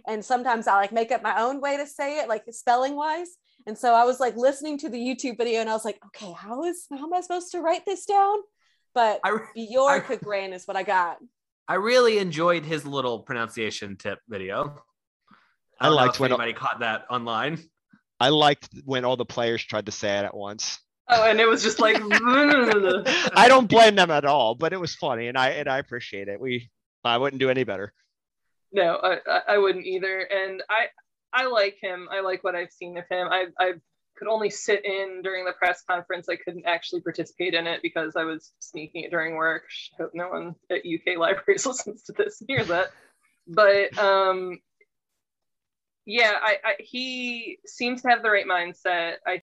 And 0.07 0.23
sometimes 0.23 0.69
i 0.69 0.77
like 0.77 0.93
make 0.93 1.11
up 1.11 1.23
my 1.23 1.41
own 1.41 1.61
way 1.61 1.79
to 1.79 1.87
say 1.87 2.19
it 2.19 2.29
like 2.29 2.45
spelling 2.51 2.95
wise 2.95 3.31
and 3.67 3.77
so 3.77 3.95
i 3.95 4.05
was 4.05 4.21
like 4.21 4.37
listening 4.37 4.79
to 4.79 4.91
the 4.91 4.99
youtube 4.99 5.39
video 5.39 5.61
and 5.61 5.71
i 5.71 5.73
was 5.73 5.85
like 5.85 5.99
okay 6.07 6.33
how 6.33 6.65
is 6.65 6.87
how 6.91 7.05
am 7.05 7.15
i 7.15 7.21
supposed 7.23 7.51
to 7.53 7.61
write 7.61 7.85
this 7.87 8.05
down? 8.05 8.37
But 8.95 9.19
I, 9.25 9.39
Bjorka 9.57 10.23
Gran 10.23 10.53
is 10.53 10.67
what 10.67 10.77
i 10.77 10.85
got. 10.85 11.17
I 11.67 11.75
really 11.75 12.19
enjoyed 12.19 12.65
his 12.65 12.85
little 12.87 13.21
pronunciation 13.21 13.97
tip 13.97 14.21
video. 14.29 14.83
I, 15.81 15.87
I 15.87 15.89
liked 15.89 16.21
when 16.21 16.31
anybody 16.31 16.53
caught 16.53 16.81
that 16.81 17.07
online. 17.11 17.59
I 18.21 18.29
liked 18.29 18.69
when 18.85 19.05
all 19.05 19.17
the 19.17 19.25
players 19.25 19.65
tried 19.65 19.87
to 19.87 19.93
say 19.93 20.19
it 20.19 20.25
at 20.25 20.37
once 20.37 20.79
Oh, 21.09 21.25
and 21.25 21.39
it 21.39 21.47
was 21.47 21.63
just 21.63 21.81
like 21.81 21.97
I 22.01 23.47
don't 23.49 23.69
blame 23.69 23.97
them 23.97 24.11
at 24.11 24.25
all, 24.25 24.55
but 24.55 24.73
it 24.73 24.81
was 24.81 24.95
funny, 24.95 25.29
and 25.29 25.37
I 25.37 25.51
and 25.51 25.69
I 25.69 25.79
appreciate 25.79 26.29
it. 26.29 26.41
We 26.41 26.71
I 27.05 27.19
wouldn't 27.19 27.41
do 27.41 27.51
any 27.51 27.65
better. 27.65 27.93
No, 28.73 28.99
I 29.03 29.41
I 29.49 29.59
wouldn't 29.59 29.87
either, 29.87 30.21
and 30.21 30.63
I 30.71 30.87
I 31.33 31.47
like 31.47 31.77
him. 31.81 32.09
I 32.11 32.21
like 32.21 32.43
what 32.43 32.55
I've 32.55 32.73
seen 32.73 32.97
of 32.97 33.05
him. 33.11 33.29
I 33.31 33.47
I 33.59 33.73
could 34.17 34.29
only 34.29 34.49
sit 34.51 34.85
in 34.85 35.21
during 35.23 35.45
the 35.45 35.53
press 35.53 35.83
conference. 35.89 36.29
I 36.29 36.37
couldn't 36.37 36.67
actually 36.67 37.01
participate 37.01 37.55
in 37.55 37.67
it 37.67 37.83
because 37.83 38.17
I 38.17 38.25
was 38.25 38.53
sneaking 38.61 39.05
it 39.05 39.11
during 39.11 39.35
work. 39.35 39.65
I 39.99 40.03
hope 40.05 40.13
no 40.15 40.29
one 40.29 40.55
at 40.71 40.79
UK 40.79 41.19
libraries 41.19 41.67
listens 41.67 42.05
to 42.05 42.13
this 42.13 42.41
and 42.41 42.49
hears 42.49 42.69
that. 42.69 42.91
But 43.47 43.97
um, 43.99 44.59
yeah, 46.07 46.33
I, 46.41 46.57
I, 46.65 46.75
he 46.79 47.59
seems 47.67 48.03
to 48.03 48.09
have 48.09 48.23
the 48.23 48.31
right 48.31 48.47
mindset. 48.47 49.15
I 49.27 49.43